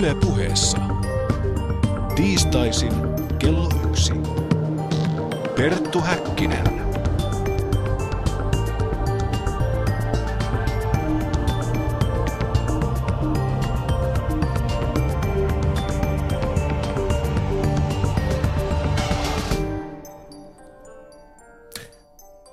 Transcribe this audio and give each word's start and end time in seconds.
Yle 0.00 0.14
puheessa. 0.14 0.78
Tiistaisin 2.14 2.92
kello 3.38 3.68
yksi. 3.88 4.12
Perttu 5.56 6.00
Häkkinen. 6.00 6.64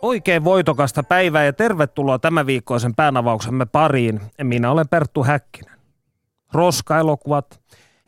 Oikein 0.02 0.44
voitokasta 0.44 1.04
päivää 1.04 1.46
ja 1.46 1.54
tervetuloa 1.54 2.20
tämän 2.20 2.46
viikkoisen 2.46 2.96
päänavauksemme 2.96 3.66
pariin. 3.66 4.22
Minä 4.44 4.72
olen 4.72 4.88
Perttu 4.90 5.24
Häkkinen. 5.24 5.77
Roska-elokuvat, 6.58 7.60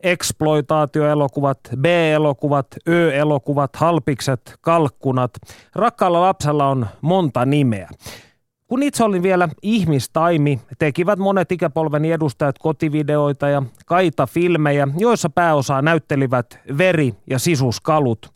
exploitaatioelokuvat, 0.03 1.59
B-elokuvat, 1.77 2.67
Ö-elokuvat, 2.87 3.75
halpikset, 3.75 4.55
kalkkunat. 4.61 5.31
Rakkaalla 5.75 6.21
lapsella 6.21 6.67
on 6.67 6.87
monta 7.01 7.45
nimeä. 7.45 7.89
Kun 8.67 8.83
itse 8.83 9.03
olin 9.03 9.23
vielä 9.23 9.49
ihmistaimi, 9.61 10.59
tekivät 10.79 11.19
monet 11.19 11.51
ikäpolveni 11.51 12.11
edustajat 12.11 12.59
kotivideoita 12.59 13.49
ja 13.49 13.63
kaita-filmejä, 13.85 14.87
joissa 14.97 15.29
pääosaa 15.29 15.81
näyttelivät 15.81 16.59
veri- 16.77 17.15
ja 17.29 17.39
sisuskalut. 17.39 18.29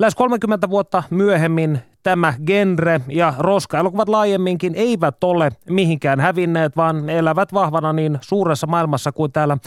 Lähes 0.00 0.14
30 0.14 0.70
vuotta 0.70 1.02
myöhemmin 1.10 1.78
tämä 2.02 2.34
genre 2.46 3.00
ja 3.08 3.34
roska-elokuvat 3.38 4.08
laajemminkin 4.08 4.74
eivät 4.74 5.24
ole 5.24 5.50
mihinkään 5.70 6.20
hävinneet, 6.20 6.76
vaan 6.76 7.08
elävät 7.08 7.52
vahvana 7.52 7.92
niin 7.92 8.18
suuressa 8.20 8.66
maailmassa 8.66 9.12
kuin 9.12 9.32
täällä 9.32 9.58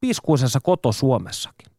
piskuisessa 0.00 0.60
koto-Suomessakin. 0.60 1.72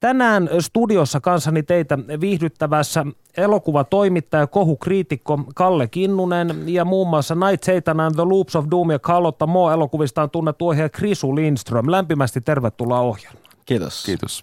Tänään 0.00 0.48
studiossa 0.60 1.20
kanssani 1.20 1.62
teitä 1.62 1.98
viihdyttävässä 2.20 3.06
elokuvatoimittaja, 3.36 4.46
kohukriitikko 4.46 5.38
Kalle 5.54 5.88
Kinnunen 5.88 6.62
ja 6.66 6.84
muun 6.84 7.08
muassa 7.08 7.34
Night 7.34 7.64
Satan 7.64 8.00
and 8.00 8.14
the 8.14 8.24
Loops 8.24 8.56
of 8.56 8.64
Doom 8.70 8.90
ja 8.90 8.98
Kallotta 8.98 9.46
Mo 9.46 9.70
elokuvistaan 9.70 10.30
tunnettu 10.30 10.68
ohjaaja 10.68 10.88
Krisu 10.88 11.36
Lindström. 11.36 11.90
Lämpimästi 11.90 12.40
tervetuloa 12.40 13.00
ohjelmaan. 13.00 13.44
Kiitos. 13.66 14.04
Kiitos. 14.04 14.42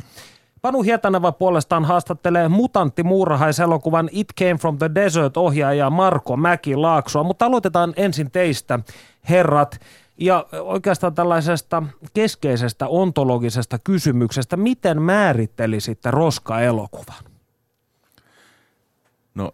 Panu 0.65 0.83
Hietaneva 0.83 1.31
puolestaan 1.31 1.85
haastattelee 1.85 2.49
mutantti 2.49 3.03
muurahaiselokuvan 3.03 4.09
It 4.11 4.27
Came 4.39 4.55
from 4.55 4.77
the 4.77 4.91
Desert 4.95 5.37
ohjaaja 5.37 5.89
Marko 5.89 6.37
Mäki 6.37 6.75
Laaksoa, 6.75 7.23
mutta 7.23 7.45
aloitetaan 7.45 7.93
ensin 7.95 8.31
teistä, 8.31 8.79
herrat. 9.29 9.79
Ja 10.17 10.45
oikeastaan 10.61 11.15
tällaisesta 11.15 11.83
keskeisestä 12.13 12.87
ontologisesta 12.87 13.79
kysymyksestä, 13.79 14.57
miten 14.57 15.01
määrittelisitte 15.01 16.11
roska-elokuvan? 16.11 17.23
No 19.35 19.51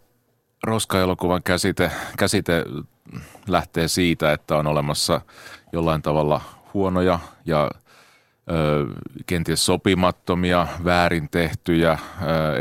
roska-elokuvan 0.64 1.44
käsite, 1.44 1.92
käsite 2.18 2.66
lähtee 3.48 3.88
siitä, 3.88 4.34
että 4.34 4.56
on 4.58 4.68
olemassa 4.68 5.22
jollain 5.72 6.02
tavalla 6.02 6.42
huonoja 6.74 7.20
ja 7.46 7.72
kenties 9.26 9.66
sopimattomia, 9.66 10.68
väärin 10.84 11.30
tehtyjä 11.30 12.00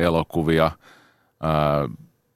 elokuvia. 0.00 0.70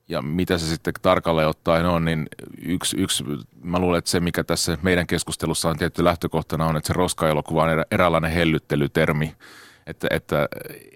Ja 0.09 0.23
mitä 0.23 0.59
se 0.59 0.67
sitten 0.67 0.95
tarkalleen 1.03 1.49
ottaen 1.49 1.87
on, 1.87 2.05
niin 2.05 2.27
yksi, 2.63 2.97
yksi, 3.01 3.25
mä 3.63 3.79
luulen, 3.79 3.99
että 3.99 4.11
se 4.11 4.21
mikä 4.21 4.45
tässä 4.45 4.79
meidän 4.83 5.07
keskustelussa 5.07 5.69
on 5.69 5.79
tietty 5.79 6.05
lähtökohtana 6.05 6.67
on, 6.67 6.77
että 6.77 6.87
se 6.87 6.93
roska-elokuva 6.93 7.63
on 7.63 7.71
erä, 7.71 7.85
eräänlainen 7.91 8.31
hellyttelytermi, 8.31 9.35
että, 9.87 10.09
että 10.11 10.49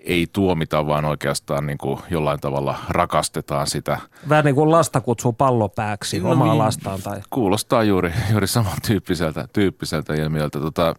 ei 0.04 0.26
tuomita, 0.32 0.86
vaan 0.86 1.04
oikeastaan 1.04 1.66
niin 1.66 1.78
kuin 1.78 2.00
jollain 2.10 2.41
tavalla 2.41 2.78
rakastetaan 2.88 3.66
sitä. 3.66 3.98
Vähän 4.28 4.44
niin 4.44 4.54
kuin 4.54 4.70
lasta 4.70 5.00
kutsuu 5.00 5.32
pallopääksi 5.32 6.20
no, 6.20 6.31
omaa 6.31 6.48
niin, 6.48 6.58
lastaan. 6.58 7.03
Tai... 7.03 7.20
Kuulostaa 7.31 7.82
juuri, 7.84 8.12
juuri 8.31 8.47
samantyyppiseltä 8.47 9.48
tyyppiseltä 9.53 10.14
ilmiöltä. 10.14 10.60
Tota, 10.60 10.94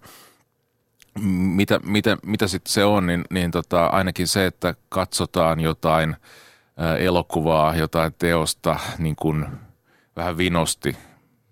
mitä, 1.21 1.79
mitä, 1.83 2.17
mitä 2.25 2.47
sitten 2.47 2.73
se 2.73 2.85
on, 2.85 3.05
niin, 3.05 3.25
niin 3.29 3.51
tota, 3.51 3.85
ainakin 3.85 4.27
se, 4.27 4.45
että 4.45 4.75
katsotaan 4.89 5.59
jotain 5.59 6.15
elokuvaa, 6.99 7.75
jotain 7.75 8.13
teosta 8.19 8.79
niin 8.97 9.15
kuin 9.15 9.45
vähän 10.15 10.37
vinosti 10.37 10.97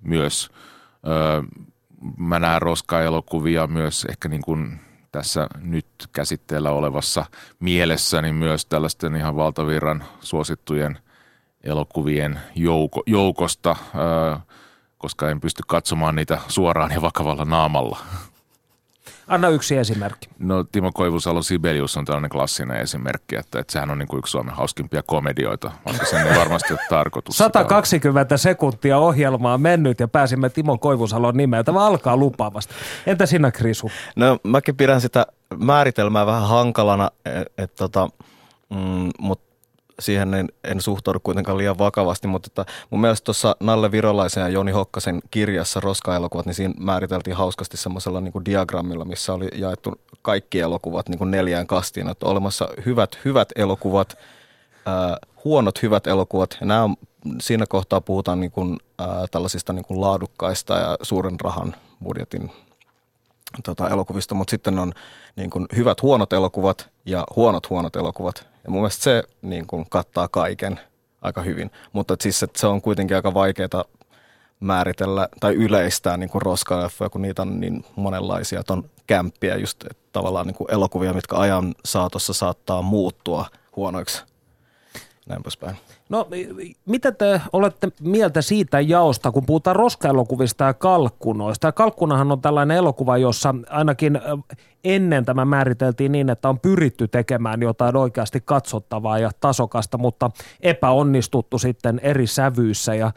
myös. 0.01 0.49
Mä 2.17 2.39
näen 2.39 2.61
roska-elokuvia 2.61 3.67
myös 3.67 4.05
ehkä 4.09 4.29
niin 4.29 4.41
kuin 4.41 4.79
tässä 5.11 5.47
nyt 5.61 5.87
käsitteellä 6.11 6.71
olevassa 6.71 7.25
mielessä, 7.59 8.21
niin 8.21 8.35
myös 8.35 8.65
tällaisten 8.65 9.15
ihan 9.15 9.35
valtavirran 9.35 10.03
suosittujen 10.19 10.99
elokuvien 11.63 12.39
jouko, 12.55 13.03
joukosta, 13.05 13.75
koska 14.97 15.29
en 15.29 15.41
pysty 15.41 15.63
katsomaan 15.67 16.15
niitä 16.15 16.39
suoraan 16.47 16.91
ja 16.91 17.01
vakavalla 17.01 17.45
naamalla. 17.45 17.99
Anna 19.27 19.49
yksi 19.49 19.77
esimerkki. 19.77 20.29
No 20.39 20.63
Timo 20.63 20.91
Koivusalon 20.91 21.43
Sibelius 21.43 21.97
on 21.97 22.05
tällainen 22.05 22.29
klassinen 22.29 22.81
esimerkki, 22.81 23.35
että, 23.35 23.59
että 23.59 23.73
sehän 23.73 23.91
on 23.91 23.99
niin 23.99 24.07
kuin 24.07 24.19
yksi 24.19 24.31
Suomen 24.31 24.53
hauskimpia 24.53 25.03
komedioita, 25.03 25.71
vaikka 25.85 26.05
sen 26.05 26.27
ei 26.27 26.37
varmasti 26.37 26.73
ole 26.73 26.79
tarkoitus. 26.89 27.37
120 27.37 28.37
sekuntia 28.37 28.97
ohjelmaa 28.97 29.57
mennyt 29.57 29.99
ja 29.99 30.07
pääsimme 30.07 30.49
Timo 30.49 30.77
Koivusalon 30.77 31.37
nimeen. 31.37 31.65
Tämä 31.65 31.85
alkaa 31.85 32.17
lupaavasti. 32.17 32.73
Entä 33.07 33.25
sinä 33.25 33.51
Krisu? 33.51 33.91
No 34.15 34.39
mäkin 34.43 34.77
pidän 34.77 35.01
sitä 35.01 35.25
määritelmää 35.57 36.25
vähän 36.25 36.47
hankalana, 36.47 37.11
että 37.25 37.63
et, 37.63 37.75
tota, 37.75 38.09
mm, 38.69 39.09
mutta 39.19 39.46
siihen 39.99 40.33
en, 40.33 40.49
en 40.63 40.81
suhtaudu 40.81 41.19
kuitenkaan 41.23 41.57
liian 41.57 41.77
vakavasti, 41.77 42.27
mutta 42.27 42.47
että 42.47 42.73
mun 42.89 43.01
mielestä 43.01 43.25
tuossa 43.25 43.55
Nalle 43.59 43.91
Virolaisen 43.91 44.41
ja 44.41 44.49
Joni 44.49 44.71
Hokkasen 44.71 45.21
kirjassa 45.31 45.79
Roska-elokuvat, 45.79 46.45
niin 46.45 46.53
siinä 46.53 46.73
määriteltiin 46.79 47.35
hauskasti 47.35 47.77
semmoisella 47.77 48.21
niin 48.21 48.45
diagrammilla, 48.45 49.05
missä 49.05 49.33
oli 49.33 49.47
jaettu 49.55 50.01
kaikki 50.21 50.59
elokuvat 50.59 51.09
niin 51.09 51.17
kuin 51.17 51.31
neljään 51.31 51.67
kastiin, 51.67 52.09
että 52.09 52.25
olemassa 52.25 52.69
hyvät, 52.85 53.19
hyvät 53.25 53.49
elokuvat, 53.55 54.17
äh, 54.87 55.17
huonot 55.43 55.81
hyvät 55.81 56.07
elokuvat, 56.07 56.57
ja 56.59 56.65
nämä 56.65 56.83
on, 56.83 56.95
siinä 57.41 57.65
kohtaa 57.69 58.01
puhutaan 58.01 58.39
niin 58.39 58.51
kuin, 58.51 58.77
äh, 59.01 59.07
tällaisista 59.31 59.73
niin 59.73 59.85
kuin 59.85 60.01
laadukkaista 60.01 60.73
ja 60.73 60.97
suuren 61.01 61.39
rahan 61.39 61.75
budjetin 62.03 62.51
tota, 63.63 63.89
elokuvista, 63.89 64.35
mutta 64.35 64.51
sitten 64.51 64.79
on 64.79 64.93
niin 65.35 65.49
kuin, 65.49 65.65
hyvät 65.75 66.01
huonot 66.01 66.33
elokuvat 66.33 66.89
ja 67.05 67.23
huonot 67.35 67.69
huonot 67.69 67.95
elokuvat. 67.95 68.47
Ja 68.67 68.71
mun 68.71 68.81
mielestä 68.81 69.03
se 69.03 69.23
niin 69.41 69.67
kuin, 69.67 69.85
kattaa 69.89 70.27
kaiken 70.27 70.79
aika 71.21 71.41
hyvin. 71.41 71.71
Mutta 71.93 72.15
siis 72.21 72.43
että 72.43 72.59
se 72.59 72.67
on 72.67 72.81
kuitenkin 72.81 73.15
aika 73.15 73.33
vaikeaa 73.33 73.85
määritellä 74.59 75.29
tai 75.39 75.53
yleistää 75.53 76.17
niin 76.17 76.29
kuin 76.29 76.41
roska 76.41 76.89
kun 77.11 77.21
niitä 77.21 77.41
on 77.41 77.59
niin 77.59 77.85
monenlaisia. 77.95 78.59
Että 78.59 78.73
on 78.73 78.89
kämppiä 79.07 79.55
just 79.55 79.83
että 79.83 80.03
tavallaan 80.11 80.47
niin 80.47 80.55
kuin 80.55 80.71
elokuvia, 80.71 81.13
mitkä 81.13 81.35
ajan 81.35 81.75
saatossa 81.85 82.33
saattaa 82.33 82.81
muuttua 82.81 83.45
huonoiksi. 83.75 84.23
Näin 85.27 85.43
poispäin. 85.43 85.75
No 86.09 86.27
mitä 86.85 87.11
te 87.11 87.41
olette 87.53 87.87
mieltä 88.01 88.41
siitä 88.41 88.79
jaosta, 88.79 89.31
kun 89.31 89.45
puhutaan 89.45 89.75
roskaelokuvista 89.75 90.63
ja 90.63 90.73
kalkkunoista? 90.73 91.71
Kalkkunahan 91.71 92.31
on 92.31 92.41
tällainen 92.41 92.77
elokuva, 92.77 93.17
jossa 93.17 93.55
ainakin 93.69 94.21
ennen 94.83 95.25
tämä 95.25 95.45
määriteltiin 95.45 96.11
niin, 96.11 96.29
että 96.29 96.49
on 96.49 96.59
pyritty 96.59 97.07
tekemään 97.07 97.61
jotain 97.61 97.95
oikeasti 97.95 98.41
katsottavaa 98.45 99.19
ja 99.19 99.31
tasokasta, 99.39 99.97
mutta 99.97 100.31
epäonnistuttu 100.61 101.59
sitten 101.59 101.99
eri 102.03 102.27
sävyissä 102.27 102.95
ja 102.95 103.11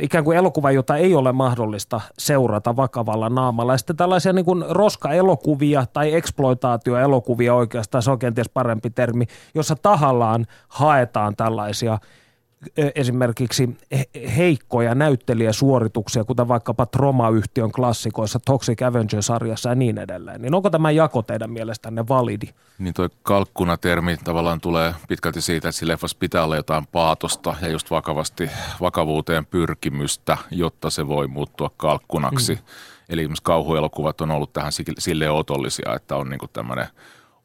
ikään 0.00 0.24
kuin 0.24 0.38
elokuva, 0.38 0.70
jota 0.70 0.96
ei 0.96 1.14
ole 1.14 1.32
mahdollista 1.32 2.00
seurata 2.18 2.76
vakavalla 2.76 3.28
naamalla. 3.28 3.72
Ja 3.72 3.78
sitten 3.78 3.96
tällaisia 3.96 4.32
niin 4.32 4.44
kuin 4.44 4.64
roska-elokuvia 4.68 5.86
tai 5.92 6.14
exploitaatioelokuvia 6.14 7.54
oikeastaan, 7.54 8.02
se 8.02 8.10
on 8.10 8.18
kenties 8.18 8.48
parempi 8.48 8.90
termi, 8.90 9.24
jossa 9.54 9.76
tahallaan 9.82 10.46
haetaan 10.68 11.36
tällaisia– 11.36 11.98
esimerkiksi 12.94 13.76
heikkoja 14.36 14.94
näyttelijäsuorituksia, 14.94 16.24
kuten 16.24 16.48
vaikkapa 16.48 16.86
Troma-yhtiön 16.86 17.72
klassikoissa, 17.72 18.40
Toxic 18.44 18.82
Avenger-sarjassa 18.82 19.68
ja 19.68 19.74
niin 19.74 19.98
edelleen. 19.98 20.42
Niin 20.42 20.54
onko 20.54 20.70
tämä 20.70 20.90
jako 20.90 21.22
teidän 21.22 21.50
mielestänne 21.50 22.08
validi? 22.08 22.46
Niin 22.78 22.94
tuo 22.94 23.08
kalkkuna-termi 23.22 24.16
tavallaan 24.24 24.60
tulee 24.60 24.94
pitkälti 25.08 25.40
siitä, 25.40 25.68
että 25.68 25.78
sillä 25.78 25.96
pitää 26.18 26.44
olla 26.44 26.56
jotain 26.56 26.86
paatosta 26.86 27.54
ja 27.62 27.68
just 27.68 27.90
vakavasti 27.90 28.50
vakavuuteen 28.80 29.46
pyrkimystä, 29.46 30.36
jotta 30.50 30.90
se 30.90 31.08
voi 31.08 31.26
muuttua 31.26 31.70
kalkkunaksi. 31.76 32.54
Mm. 32.54 32.60
Eli 33.08 33.20
esimerkiksi 33.20 33.42
kauhuelokuvat 33.42 34.20
on 34.20 34.30
ollut 34.30 34.52
tähän 34.52 34.72
sille 34.98 35.30
otollisia, 35.30 35.94
että 35.94 36.16
on 36.16 36.28
niin 36.28 36.40
tämmöinen– 36.52 36.86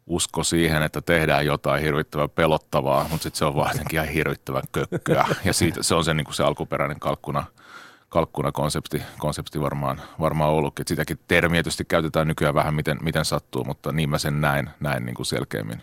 usko 0.07 0.43
siihen, 0.43 0.83
että 0.83 1.01
tehdään 1.01 1.45
jotain 1.45 1.83
hirvittävän 1.83 2.29
pelottavaa, 2.29 3.03
mutta 3.03 3.23
sitten 3.23 3.37
se 3.37 3.45
on 3.45 3.55
vaan 3.55 3.71
jotenkin 3.71 3.97
ihan 3.97 4.13
hirvittävän 4.13 4.63
kökköä. 4.71 5.25
Ja 5.45 5.53
siitä, 5.53 5.83
se 5.83 5.95
on 5.95 6.05
se, 6.05 6.13
niin 6.13 6.25
kuin 6.25 6.35
se 6.35 6.43
alkuperäinen 6.43 6.99
kalkkuna, 6.99 7.43
kalkkuna 8.09 8.51
konsepti, 8.51 9.03
konsepti 9.19 9.61
varmaan, 9.61 10.01
varmaan 10.19 10.51
ollutkin. 10.51 10.83
Et 10.83 10.87
sitäkin 10.87 11.19
termiä 11.27 11.63
tietysti 11.63 11.85
käytetään 11.85 12.27
nykyään 12.27 12.55
vähän 12.55 12.73
miten, 12.73 12.97
miten 13.01 13.25
sattuu, 13.25 13.63
mutta 13.63 13.91
niin 13.91 14.09
mä 14.09 14.17
sen 14.17 14.41
näin, 14.41 14.69
näin 14.79 15.05
niin 15.05 15.15
kuin 15.15 15.25
selkeämmin. 15.25 15.81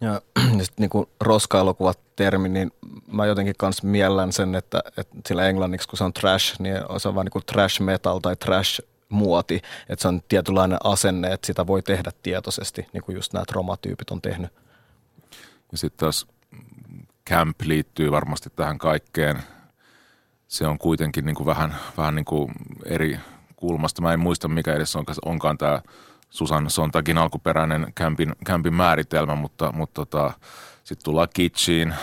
Ja, 0.00 0.20
ja 0.58 0.64
sitten 0.64 0.88
niin 0.94 1.06
roska-elokuvat 1.20 1.98
termi, 2.16 2.48
niin 2.48 2.70
mä 3.12 3.26
jotenkin 3.26 3.54
kans 3.58 3.82
miellän 3.82 4.32
sen, 4.32 4.54
että, 4.54 4.82
että 4.96 5.16
sillä 5.26 5.48
englanniksi 5.48 5.88
kun 5.88 5.96
se 5.96 6.04
on 6.04 6.12
trash, 6.12 6.60
niin 6.60 6.76
se 6.98 7.08
on 7.08 7.14
vaan 7.14 7.24
niin 7.24 7.32
kuin 7.32 7.46
trash 7.46 7.80
metal 7.80 8.18
tai 8.18 8.36
trash 8.36 8.80
muoti, 9.14 9.62
että 9.88 10.02
se 10.02 10.08
on 10.08 10.22
tietynlainen 10.28 10.78
asenne, 10.84 11.32
että 11.32 11.46
sitä 11.46 11.66
voi 11.66 11.82
tehdä 11.82 12.10
tietoisesti, 12.22 12.86
niin 12.92 13.02
kuin 13.02 13.16
just 13.16 13.32
nämä 13.32 13.44
tromatyypit 13.44 14.10
on 14.10 14.22
tehnyt. 14.22 14.52
Ja 15.72 15.78
sitten 15.78 15.98
taas 15.98 16.26
camp 17.30 17.60
liittyy 17.64 18.10
varmasti 18.10 18.50
tähän 18.56 18.78
kaikkeen. 18.78 19.42
Se 20.48 20.66
on 20.66 20.78
kuitenkin 20.78 21.26
niin 21.26 21.36
kuin 21.36 21.46
vähän, 21.46 21.74
vähän 21.96 22.14
niin 22.14 22.24
kuin 22.24 22.52
eri 22.84 23.18
kulmasta. 23.56 24.02
Mä 24.02 24.12
en 24.12 24.20
muista, 24.20 24.48
mikä 24.48 24.74
edes 24.74 24.96
on, 24.96 25.04
onkaan 25.24 25.58
tämä 25.58 25.82
Susan 26.30 26.70
Sontagin 26.70 27.18
alkuperäinen 27.18 27.92
campin, 28.00 28.32
campin 28.46 28.74
määritelmä, 28.74 29.34
mutta, 29.34 29.72
mutta 29.72 29.94
tota, 29.94 30.32
sitten 30.84 31.04
tullaan 31.04 31.28
kitschiin, 31.34 31.94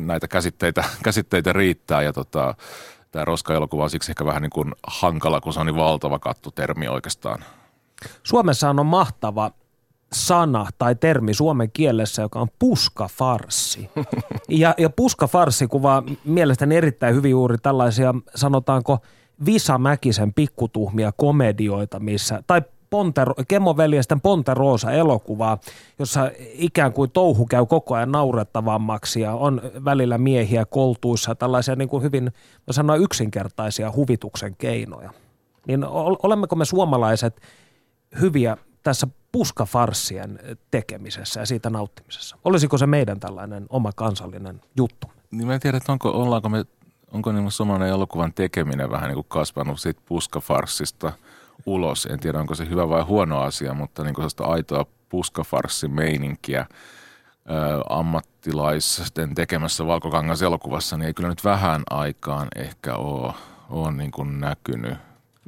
näitä 0.00 0.28
käsitteitä, 0.28 0.84
käsitteitä 1.04 1.52
riittää 1.52 2.02
ja 2.02 2.12
tota, 2.12 2.54
tämä 3.12 3.24
roska-elokuva 3.24 3.82
on 3.82 3.90
siksi 3.90 4.12
ehkä 4.12 4.24
vähän 4.24 4.42
niin 4.42 4.50
kuin 4.50 4.72
hankala, 4.86 5.40
kun 5.40 5.52
se 5.52 5.60
on 5.60 5.66
niin 5.66 5.76
valtava 5.76 6.18
kattotermi 6.18 6.88
oikeastaan. 6.88 7.44
Suomessa 8.22 8.70
on 8.70 8.86
mahtava 8.86 9.50
sana 10.12 10.66
tai 10.78 10.94
termi 10.94 11.34
suomen 11.34 11.70
kielessä, 11.70 12.22
joka 12.22 12.40
on 12.40 12.48
puskafarssi. 12.58 13.90
Ja, 14.48 14.74
ja 14.78 14.90
puskafarssi 14.90 15.66
kuvaa 15.66 16.02
mielestäni 16.24 16.76
erittäin 16.76 17.14
hyvin 17.14 17.30
juuri 17.30 17.58
tällaisia, 17.58 18.14
sanotaanko, 18.34 18.98
Visa 19.46 19.78
Mäkisen 19.78 20.34
pikkutuhmia 20.34 21.12
komedioita, 21.16 22.00
missä, 22.00 22.42
tai 22.46 22.62
Ponter, 22.96 23.34
Kemoveljesten 23.48 24.20
Ponterosa 24.20 24.92
elokuvaa, 24.92 25.58
jossa 25.98 26.30
ikään 26.52 26.92
kuin 26.92 27.10
touhu 27.10 27.46
käy 27.46 27.66
koko 27.66 27.94
ajan 27.94 28.12
naurettavammaksi 28.12 29.20
ja 29.20 29.32
on 29.32 29.62
välillä 29.84 30.18
miehiä 30.18 30.64
koltuissa, 30.64 31.34
tällaisia 31.34 31.76
niin 31.76 31.88
kuin 31.88 32.02
hyvin, 32.02 32.24
mä 32.66 32.72
sanoin, 32.72 33.02
yksinkertaisia 33.02 33.92
huvituksen 33.96 34.56
keinoja. 34.56 35.10
Niin 35.66 35.84
olemmeko 36.22 36.56
me 36.56 36.64
suomalaiset 36.64 37.40
hyviä 38.20 38.56
tässä 38.82 39.06
puskafarssien 39.32 40.38
tekemisessä 40.70 41.40
ja 41.40 41.46
siitä 41.46 41.70
nauttimisessa? 41.70 42.36
Olisiko 42.44 42.78
se 42.78 42.86
meidän 42.86 43.20
tällainen 43.20 43.66
oma 43.68 43.92
kansallinen 43.92 44.60
juttu? 44.76 45.06
Niin 45.30 45.46
mä 45.46 45.54
en 45.54 45.60
tiedä, 45.60 45.76
että 45.76 45.92
onko, 45.92 46.08
ollaanko 46.08 46.48
me, 46.48 46.64
onko 47.12 47.32
niin 47.32 47.50
suomalainen 47.50 47.88
elokuvan 47.88 48.32
tekeminen 48.32 48.90
vähän 48.90 49.08
niin 49.08 49.14
kuin 49.14 49.26
kasvanut 49.28 49.80
siitä 49.80 50.00
puskafarssista– 50.08 51.12
ulos. 51.66 52.06
En 52.06 52.20
tiedä, 52.20 52.40
onko 52.40 52.54
se 52.54 52.68
hyvä 52.68 52.88
vai 52.88 53.02
huono 53.02 53.40
asia, 53.40 53.74
mutta 53.74 54.04
niin 54.04 54.14
sellaista 54.14 54.44
aitoa 54.44 54.86
puskafarssimeininkiä 55.08 56.66
ammattilaisten 57.88 59.34
tekemässä 59.34 59.86
Valkokangas 59.86 60.42
elokuvassa, 60.42 60.96
niin 60.96 61.06
ei 61.06 61.14
kyllä 61.14 61.28
nyt 61.28 61.44
vähän 61.44 61.82
aikaan 61.90 62.48
ehkä 62.56 62.94
ole, 62.94 63.32
ole 63.70 63.92
niin 63.92 64.10
kuin 64.10 64.40
näkynyt. 64.40 64.94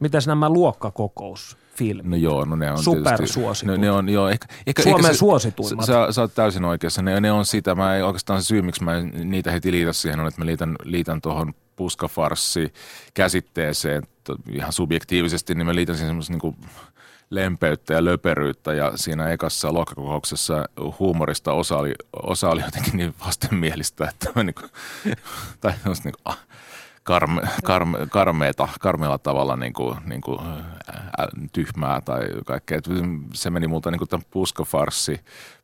Mitäs 0.00 0.26
nämä 0.26 0.50
luokkakokous? 0.50 1.56
filmit. 1.79 2.06
No 2.06 2.17
joo, 2.17 2.44
no 2.44 2.56
ne 2.56 2.71
on 2.71 2.82
Supersuositut. 2.82 3.76
Ne, 3.76 3.87
ne 3.87 3.91
on, 3.91 4.09
joo, 4.09 4.29
ehkä, 4.29 4.47
ehkä, 4.67 4.82
Suomen 4.82 5.00
ehkä 5.00 5.12
se, 5.12 5.19
suosituimmat. 5.19 5.87
Sä, 5.87 6.06
sä 6.11 6.21
oot 6.21 6.35
täysin 6.35 6.64
oikeassa. 6.64 7.03
Ne, 7.03 7.21
ne 7.21 7.32
on 7.32 7.47
sitä. 7.47 7.75
Mä 7.75 7.97
ei, 7.97 8.03
oikeastaan 8.03 8.43
se 8.43 8.47
syy, 8.47 8.62
miksi 8.62 8.85
mä 8.85 9.00
niitä 9.25 9.50
heti 9.50 9.73
liitä 9.73 9.93
siihen, 9.93 10.21
on, 10.21 10.26
että 10.26 10.41
mä 10.41 10.47
liitän, 10.47 10.76
liitän 10.85 11.21
tuohon 11.21 11.55
puskafarssi 11.78 12.72
käsitteeseen 13.14 14.02
ihan 14.50 14.72
subjektiivisesti, 14.72 15.54
niin 15.54 15.66
mä 15.66 15.75
liitän 15.75 15.96
siihen 15.96 16.08
semmoista 16.08 16.32
niin 16.32 16.56
lempeyttä 17.30 17.94
ja 17.94 18.04
löperyyttä 18.04 18.75
ja 18.75 18.92
siinä 18.96 19.28
ekassa 19.28 19.72
luokkakokouksessa 19.72 20.64
huumorista 20.98 21.52
osa 21.52 21.76
oli, 21.76 21.94
osa 22.22 22.50
oli 22.50 22.60
jotenkin 22.60 22.96
niin 22.96 23.14
vastenmielistä, 23.26 24.08
että 24.08 24.30
mä 24.34 24.44
niin 24.44 24.54
kuin, 24.54 24.70
tai 25.60 25.72
niin 25.84 26.02
kuin, 26.02 26.14
ah, 26.25 26.38
karme, 27.08 27.40
karme, 27.64 27.99
karmeeta, 28.10 28.69
karmeella 28.81 29.19
tavalla 29.19 29.56
niin 29.56 29.72
kuin, 29.72 29.96
niin 30.06 30.20
kuin, 30.20 30.40
ä, 30.40 31.26
tyhmää 31.52 32.00
tai 32.00 32.20
kaikkea. 32.46 32.81
Se 33.34 33.50
meni 33.50 33.66
multa 33.66 33.90
niin 33.90 33.99
kuin 33.99 34.08
tämän 34.08 34.26
puskafarssi 34.31 35.20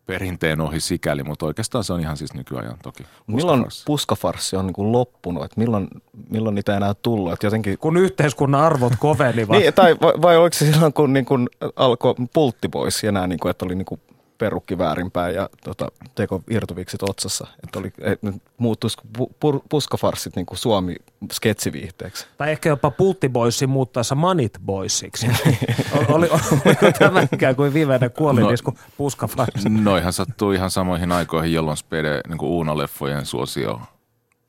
perinteen 0.07 0.61
ohi 0.61 0.81
sikäli, 0.81 1.23
mutta 1.23 1.47
oikeastaan 1.47 1.85
se 1.85 1.93
on 1.93 2.01
ihan 2.01 2.17
siis 2.17 2.35
nykyajan 2.35 2.77
toki. 2.83 3.05
Milloin 3.27 3.65
puskafarssi 3.87 4.57
on 4.57 4.67
niin 4.67 4.75
kuin 4.75 4.93
loppunut? 4.93 5.45
Että 5.45 5.61
milloin, 5.61 5.89
milloin 6.31 6.55
niitä 6.55 6.73
ei 6.73 6.77
enää 6.77 6.95
tullut? 6.95 7.33
Että 7.33 7.47
jotenkin... 7.47 7.79
Kun 7.79 7.97
yhteiskunnan 7.97 8.61
arvot 8.61 8.93
kovenivat. 8.99 9.59
niin, 9.59 9.75
tai 9.75 9.97
vai, 10.03 10.13
vai 10.23 10.37
oliko 10.37 10.55
se 10.55 10.73
silloin, 10.73 10.93
kun 10.93 11.13
niin 11.13 11.25
kuin 11.25 11.49
alkoi 11.77 12.15
pulttipois 12.33 13.03
ja 13.03 13.13
nämä, 13.13 13.27
niin 13.27 13.41
kuin, 13.41 13.51
että 13.51 13.65
oli 13.65 13.75
niin 13.75 13.87
kuin 13.87 14.01
perukki 14.39 14.79
väärinpäin 14.79 15.35
ja 15.35 15.49
tota, 15.65 15.89
teko 16.15 16.43
irtoviksit 16.51 17.03
otsassa. 17.03 17.47
Että 17.65 17.79
oli, 17.79 17.93
et 18.01 18.23
nyt 18.23 18.35
muuttuisi 18.59 18.97
pu, 19.41 19.63
puskafarssit 19.69 20.37
niin 20.37 20.47
kuin 20.47 20.59
Suomi 20.59 20.97
sketsiviihteeksi. 21.33 22.27
Tai 22.39 22.51
ehkä 22.51 22.69
jopa 22.69 22.91
pulttiboissi 22.91 23.67
muuttaessa 23.67 24.15
manit 24.15 24.59
boissiksi. 24.67 25.27
oli, 26.09 26.29
oliko 26.31 26.99
tämä 26.99 27.27
ikään 27.33 27.57
kuin 27.57 27.75
viimeinen 27.75 28.11
kuolinisku 28.11 28.71
no, 28.71 28.77
puskafarssi? 28.97 29.69
No 29.69 29.97
ihan 29.97 30.13
sattuu 30.13 30.53
ihan 30.53 30.71
samoihin 30.71 31.13
aikoihin, 31.13 31.53
jolloin 31.53 31.77
Spede 31.77 32.21
niin 32.29 32.39
kuin 32.39 32.51
Uuna-leffojen 32.51 33.27
suosio 33.27 33.81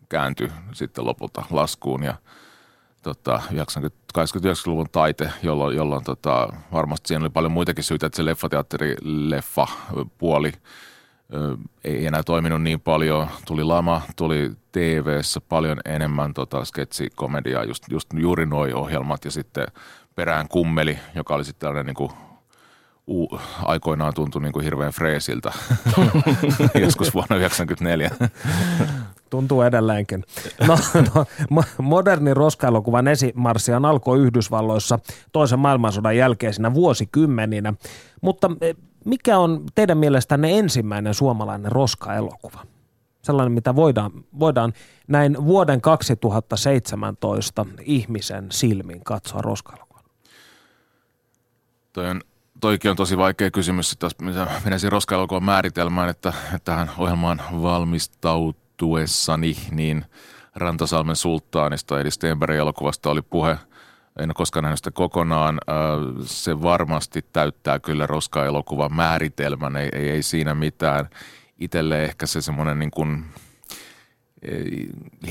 kääntyi 0.10 0.52
sitten 0.74 1.06
lopulta 1.06 1.46
laskuun 1.52 2.04
ja– 2.04 2.16
tota, 3.06 3.42
80-90-luvun 4.18 4.90
taite, 4.92 5.32
jolloin, 5.44 5.76
jolloin 5.76 6.04
tota, 6.04 6.50
varmasti 6.72 7.08
siinä 7.08 7.24
oli 7.24 7.30
paljon 7.30 7.52
muitakin 7.52 7.84
syitä, 7.84 8.06
että 8.06 8.16
se 8.16 8.26
leffateatteri, 8.26 8.96
leffa 9.02 9.68
puoli 10.18 10.52
ei 11.84 12.06
enää 12.06 12.24
toiminut 12.24 12.62
niin 12.62 12.82
paljon. 12.82 13.28
Tuli 13.48 13.64
lama, 13.64 14.02
tuli 14.16 14.52
tv 14.72 15.22
paljon 15.50 15.78
enemmän 15.86 16.34
tota, 16.34 16.66
sketsikomediaa, 16.66 17.64
just, 17.64 17.84
just 17.90 18.10
juuri 18.14 18.46
nuo 18.46 18.68
ohjelmat 18.74 19.26
ja 19.26 19.32
sitten 19.32 19.68
perään 20.16 20.48
kummeli, 20.48 21.00
joka 21.16 21.36
oli 21.36 21.46
sitten 21.46 21.60
tällainen 21.60 21.86
niin 21.86 21.96
kuin 21.96 22.12
u, 23.08 23.40
aikoinaan 23.64 24.14
tuntui 24.14 24.42
niin 24.42 24.54
kuin 24.54 24.64
hirveän 24.64 24.94
freesiltä 24.94 25.52
joskus 26.86 27.14
vuonna 27.14 27.36
1994. 27.36 28.12
Tuntuu 29.30 29.62
edelleenkin. 29.62 30.24
No, 30.68 30.78
no, 31.16 31.26
moderni 31.82 32.34
roskailukuvan 32.34 33.08
esimarssian 33.08 33.86
alkoi 33.86 34.20
Yhdysvalloissa 34.20 35.00
toisen 35.32 35.60
maailmansodan 35.60 36.18
jälkeisinä 36.18 36.74
vuosikymmeninä. 36.74 37.74
Mutta 38.22 38.52
eh, 38.62 38.76
mikä 39.06 39.38
on 39.38 39.64
teidän 39.76 39.98
mielestänne 39.98 40.60
ensimmäinen 40.60 41.14
suomalainen 41.14 41.72
roskaelokuva? 41.72 42.66
Sellainen, 43.22 43.52
mitä 43.52 43.76
voidaan, 43.76 44.12
voidaan 44.40 44.74
näin 45.08 45.46
vuoden 45.46 45.82
2017 45.82 47.66
ihmisen 47.82 48.48
silmin 48.52 49.04
katsoa 49.04 49.42
roskailukuvan. 49.42 50.04
Toi 51.94 52.10
on 52.10 52.22
toikin 52.62 52.92
on 52.92 52.98
tosi 52.98 53.18
vaikea 53.18 53.52
kysymys, 53.52 53.92
että 53.92 54.08
mitä 54.22 54.48
menisin 54.66 54.92
roskailukoon 54.92 55.44
määritelmään, 55.44 56.10
että, 56.10 56.34
tähän 56.64 56.92
ohjelmaan 56.98 57.42
valmistautuessani, 58.82 59.56
niin 59.72 60.06
Rantasalmen 60.56 61.16
sulttaanista 61.16 62.00
eli 62.00 62.12
Stenbergin 62.12 62.60
elokuvasta 62.60 63.10
oli 63.10 63.22
puhe. 63.22 63.58
En 64.20 64.30
ole 64.30 64.34
koskaan 64.34 64.64
nähnyt 64.64 64.80
sitä 64.80 64.92
kokonaan. 64.92 65.60
Se 66.22 66.62
varmasti 66.62 67.26
täyttää 67.34 67.80
kyllä 67.80 68.08
roska-elokuvan 68.08 68.96
määritelmän, 68.96 69.76
ei, 69.76 69.90
ei, 69.94 70.10
ei 70.10 70.24
siinä 70.24 70.56
mitään. 70.56 71.10
Itelle 71.60 72.04
ehkä 72.04 72.26
se 72.26 72.42
semmoinen 72.42 72.80
niin 72.80 72.92
kuin 72.92 73.26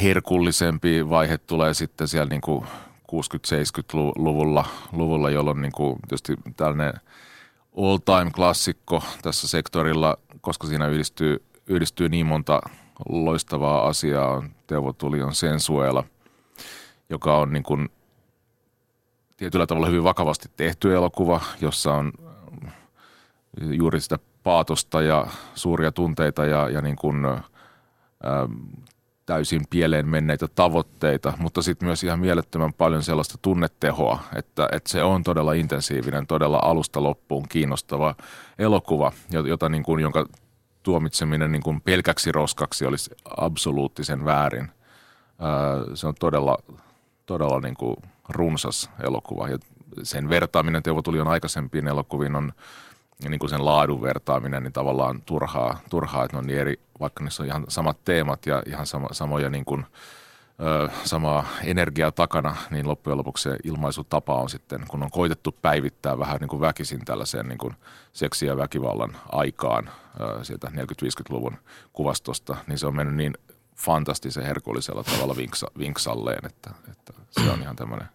herkullisempi 0.02 1.08
vaihe 1.08 1.38
tulee 1.38 1.74
sitten 1.74 2.08
siellä 2.08 2.28
niin 2.28 2.40
kuin 2.40 2.66
60-70-luvulla, 3.12 4.64
luvulla, 4.92 5.30
jolloin 5.30 5.62
niin 5.62 5.72
kuin 5.72 5.98
tietysti 6.08 6.36
tällainen 6.56 6.92
all-time 7.76 8.30
klassikko 8.30 9.02
tässä 9.22 9.48
sektorilla, 9.48 10.18
koska 10.40 10.66
siinä 10.66 10.86
yhdistyy, 10.86 11.44
yhdistyy 11.66 12.08
niin 12.08 12.26
monta 12.26 12.60
loistavaa 13.08 13.86
asiaa. 13.88 14.42
Teuvo 14.66 14.92
Tuli 14.92 15.22
on 15.22 15.34
Sensuela, 15.34 16.04
joka 17.10 17.36
on 17.36 17.52
niin 17.52 17.62
kuin 17.62 17.88
tietyllä 19.36 19.66
tavalla 19.66 19.86
hyvin 19.88 20.04
vakavasti 20.04 20.48
tehty 20.56 20.94
elokuva, 20.94 21.40
jossa 21.60 21.94
on 21.94 22.12
juuri 23.60 24.00
sitä 24.00 24.18
paatosta 24.42 25.02
ja 25.02 25.26
suuria 25.54 25.92
tunteita 25.92 26.44
ja, 26.44 26.68
ja 26.68 26.80
niin 26.82 26.96
kuin, 26.96 27.24
ä, 27.24 27.40
täysin 29.26 29.62
pieleen 29.70 30.08
menneitä 30.08 30.48
tavoitteita, 30.54 31.32
mutta 31.38 31.62
sitten 31.62 31.86
myös 31.86 32.04
ihan 32.04 32.20
mielettömän 32.20 32.72
paljon 32.72 33.02
sellaista 33.02 33.38
tunnetehoa, 33.42 34.18
että, 34.36 34.68
että 34.72 34.90
se 34.90 35.02
on 35.02 35.22
todella 35.22 35.52
intensiivinen, 35.52 36.26
todella 36.26 36.60
alusta 36.62 37.02
loppuun 37.02 37.48
kiinnostava 37.48 38.14
elokuva, 38.58 39.12
jota 39.46 39.68
niin 39.68 39.82
kuin, 39.82 40.00
jonka 40.00 40.26
tuomitseminen 40.84 41.52
niin 41.52 41.62
kuin 41.62 41.80
pelkäksi 41.80 42.32
roskaksi 42.32 42.86
olisi 42.86 43.10
absoluuttisen 43.36 44.24
väärin. 44.24 44.70
Se 45.94 46.06
on 46.06 46.14
todella, 46.20 46.58
todella 47.26 47.60
niin 47.60 47.76
kuin 47.76 47.96
runsas 48.28 48.90
elokuva. 49.02 49.48
Ja 49.48 49.58
sen 50.02 50.28
vertaaminen 50.28 50.82
Teuvo 50.82 51.02
Tulion 51.02 51.28
aikaisempiin 51.28 51.88
elokuviin 51.88 52.36
on 52.36 52.52
niin 53.28 53.38
kuin 53.38 53.50
sen 53.50 53.64
laadun 53.64 54.02
vertaaminen 54.02 54.62
niin 54.62 54.72
tavallaan 54.72 55.22
turhaa, 55.22 55.80
turhaa, 55.90 56.24
että 56.24 56.36
ne 56.36 56.38
on 56.38 56.46
niin 56.46 56.58
eri, 56.58 56.80
vaikka 57.00 57.24
niissä 57.24 57.42
on 57.42 57.46
ihan 57.46 57.64
samat 57.68 58.04
teemat 58.04 58.46
ja 58.46 58.62
ihan 58.66 58.86
sama, 58.86 59.08
samoja 59.12 59.50
niin 59.50 59.64
kuin, 59.64 59.86
ö, 60.60 60.88
samaa 61.04 61.46
energiaa 61.64 62.12
takana, 62.12 62.56
niin 62.70 62.88
loppujen 62.88 63.18
lopuksi 63.18 63.42
se 63.42 63.56
ilmaisutapa 63.64 64.34
on 64.34 64.50
sitten, 64.50 64.84
kun 64.88 65.02
on 65.02 65.10
koitettu 65.10 65.52
päivittää 65.62 66.18
vähän 66.18 66.36
niin 66.40 66.48
kuin 66.48 66.60
väkisin 66.60 67.04
tällaiseen 67.04 67.48
niin 67.48 67.58
kuin 67.58 67.74
seksi- 68.12 68.46
ja 68.46 68.56
väkivallan 68.56 69.16
aikaan 69.32 69.90
ö, 70.20 70.44
sieltä 70.44 70.66
40-50-luvun 70.66 71.56
kuvastosta, 71.92 72.56
niin 72.66 72.78
se 72.78 72.86
on 72.86 72.96
mennyt 72.96 73.16
niin 73.16 73.34
fantastisen 73.76 74.46
herkullisella 74.46 75.02
tavalla 75.02 75.36
vinksa, 75.36 75.66
vinksalleen, 75.78 76.46
että, 76.46 76.70
että 76.90 77.12
se 77.30 77.50
on 77.50 77.62
ihan 77.62 77.76
tämmöinen, 77.76 78.08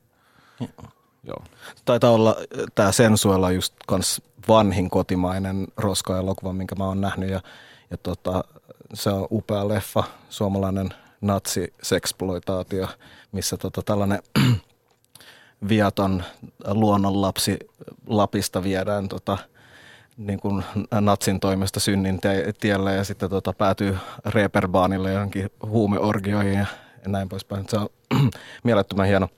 joo. 1.24 1.44
Taitaa 1.86 2.12
olla 2.12 2.36
tämä 2.76 2.92
Sensuella 2.92 3.52
just 3.52 3.74
kans 3.88 4.22
vanhin 4.48 4.90
kotimainen 4.90 5.68
roska-elokuva, 5.78 6.54
minkä 6.54 6.76
mä 6.76 6.86
oon 6.86 7.02
nähnyt 7.02 7.30
ja, 7.30 7.42
ja 7.92 7.98
tota, 7.98 8.44
se 8.94 9.10
on 9.10 9.28
upea 9.32 9.68
leffa, 9.68 10.04
suomalainen 10.30 10.90
natsi-seksploitaatio, 11.22 12.88
missä 13.32 13.58
tota 13.58 13.82
tällainen 13.82 14.20
viaton 15.70 16.24
luonnonlapsi 16.68 17.60
Lapista 18.08 18.64
viedään 18.64 19.10
tota, 19.10 19.38
niin 20.18 20.40
kuin 20.40 20.64
natsin 21.02 21.40
toimesta 21.40 21.80
synnin 21.80 22.20
tielle 22.60 22.96
ja 22.96 23.04
sitten 23.04 23.30
tota, 23.30 23.54
päätyy 23.54 23.98
reeperbaanille 24.26 25.12
johonkin 25.12 25.50
huumeorgioihin 25.66 26.54
ja 26.54 26.66
näin 27.08 27.30
poispäin. 27.30 27.66
Se 27.70 27.78
on 27.78 27.90
mielettömän 28.64 29.08
hieno. 29.08 29.30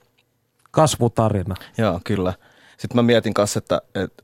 Kasvutarina. 0.70 1.54
Joo, 1.78 2.00
kyllä. 2.04 2.34
Sitten 2.78 2.96
mä 2.96 3.02
mietin 3.02 3.34
kanssa, 3.34 3.58
että, 3.58 3.82
että 3.94 4.22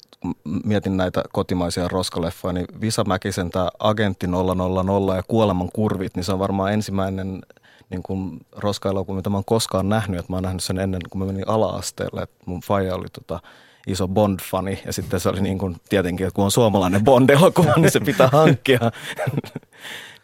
mietin 0.65 0.97
näitä 0.97 1.23
kotimaisia 1.33 1.89
roskaleffoja, 1.89 2.53
niin 2.53 2.67
Visa 2.81 3.05
Mäkisen 3.05 3.51
tämä 3.51 3.69
Agentti 3.79 4.27
000 4.27 5.17
ja 5.17 5.23
Kuoleman 5.29 5.69
kurvit, 5.73 6.17
niin 6.17 6.25
se 6.25 6.33
on 6.33 6.39
varmaan 6.39 6.73
ensimmäinen 6.73 7.43
niin 7.91 8.03
kuin 8.03 8.41
roskaelokuva, 8.57 9.17
mitä 9.17 9.31
mä 9.31 9.37
oon 9.37 9.45
koskaan 9.45 9.89
nähnyt. 9.89 10.21
Että 10.21 10.33
mä 10.33 10.37
oon 10.37 10.43
nähnyt 10.43 10.63
sen 10.63 10.79
ennen, 10.79 11.01
kun 11.11 11.19
mä 11.19 11.27
menin 11.27 11.49
ala-asteelle. 11.49 12.23
Että 12.23 12.37
mun 12.47 12.61
faija 12.61 12.95
oli 12.95 13.09
tota, 13.13 13.41
iso 13.87 14.09
Bond-fani 14.09 14.83
ja 14.87 14.93
sitten 14.93 15.21
se 15.21 15.29
oli 15.29 15.41
niin 15.41 15.59
kuin, 15.59 15.77
tietenkin, 15.89 16.27
että 16.27 16.35
kun 16.35 16.45
on 16.45 16.51
suomalainen 16.51 17.05
Bond-elokuva, 17.05 17.73
niin 17.77 17.91
se 17.91 18.01
pitää 18.01 18.29
hankkia. 18.33 18.81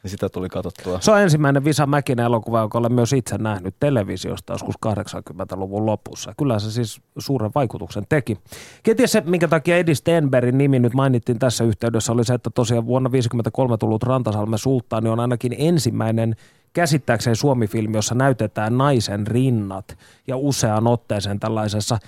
niin 0.04 0.11
sitä 0.11 0.28
tuli 0.28 0.49
katsottua. 0.49 1.00
Se 1.00 1.11
on 1.11 1.20
ensimmäinen 1.20 1.64
Visa 1.64 1.87
Mäkinen 1.87 2.25
elokuva, 2.25 2.61
joka 2.61 2.78
olen 2.78 2.92
myös 2.92 3.12
itse 3.12 3.38
nähnyt 3.38 3.75
televisiosta 3.80 4.52
joskus 4.52 4.75
80-luvun 4.87 5.87
lopussa. 5.87 6.34
Kyllä 6.38 6.58
se 6.58 6.70
siis 6.70 7.00
suuren 7.18 7.50
vaikutuksen 7.54 8.04
teki. 8.08 8.38
Kenties 8.82 9.12
se, 9.12 9.23
minkä 9.26 9.49
takia 9.49 9.76
Edi 9.76 9.94
Stenbergin 9.94 10.58
nimi 10.58 10.78
nyt 10.78 10.94
mainittiin 10.94 11.38
tässä 11.38 11.64
yhteydessä, 11.64 12.12
oli 12.12 12.25
se, 12.25 12.34
että 12.34 12.50
tosiaan 12.50 12.87
vuonna 12.87 13.08
1953 13.08 13.76
tullut 13.76 14.02
Rantasalmen 14.02 14.58
sulttaani 14.58 15.08
on 15.08 15.20
ainakin 15.20 15.54
ensimmäinen 15.58 16.37
käsittääkseni 16.73 17.37
Suomi-filmi, 17.37 17.96
jossa 17.96 18.14
näytetään 18.14 18.78
naisen 18.78 19.26
rinnat 19.26 19.99
ja 20.26 20.37
useaan 20.37 20.87
otteeseen 20.87 21.40
tällaisessa 21.40 21.99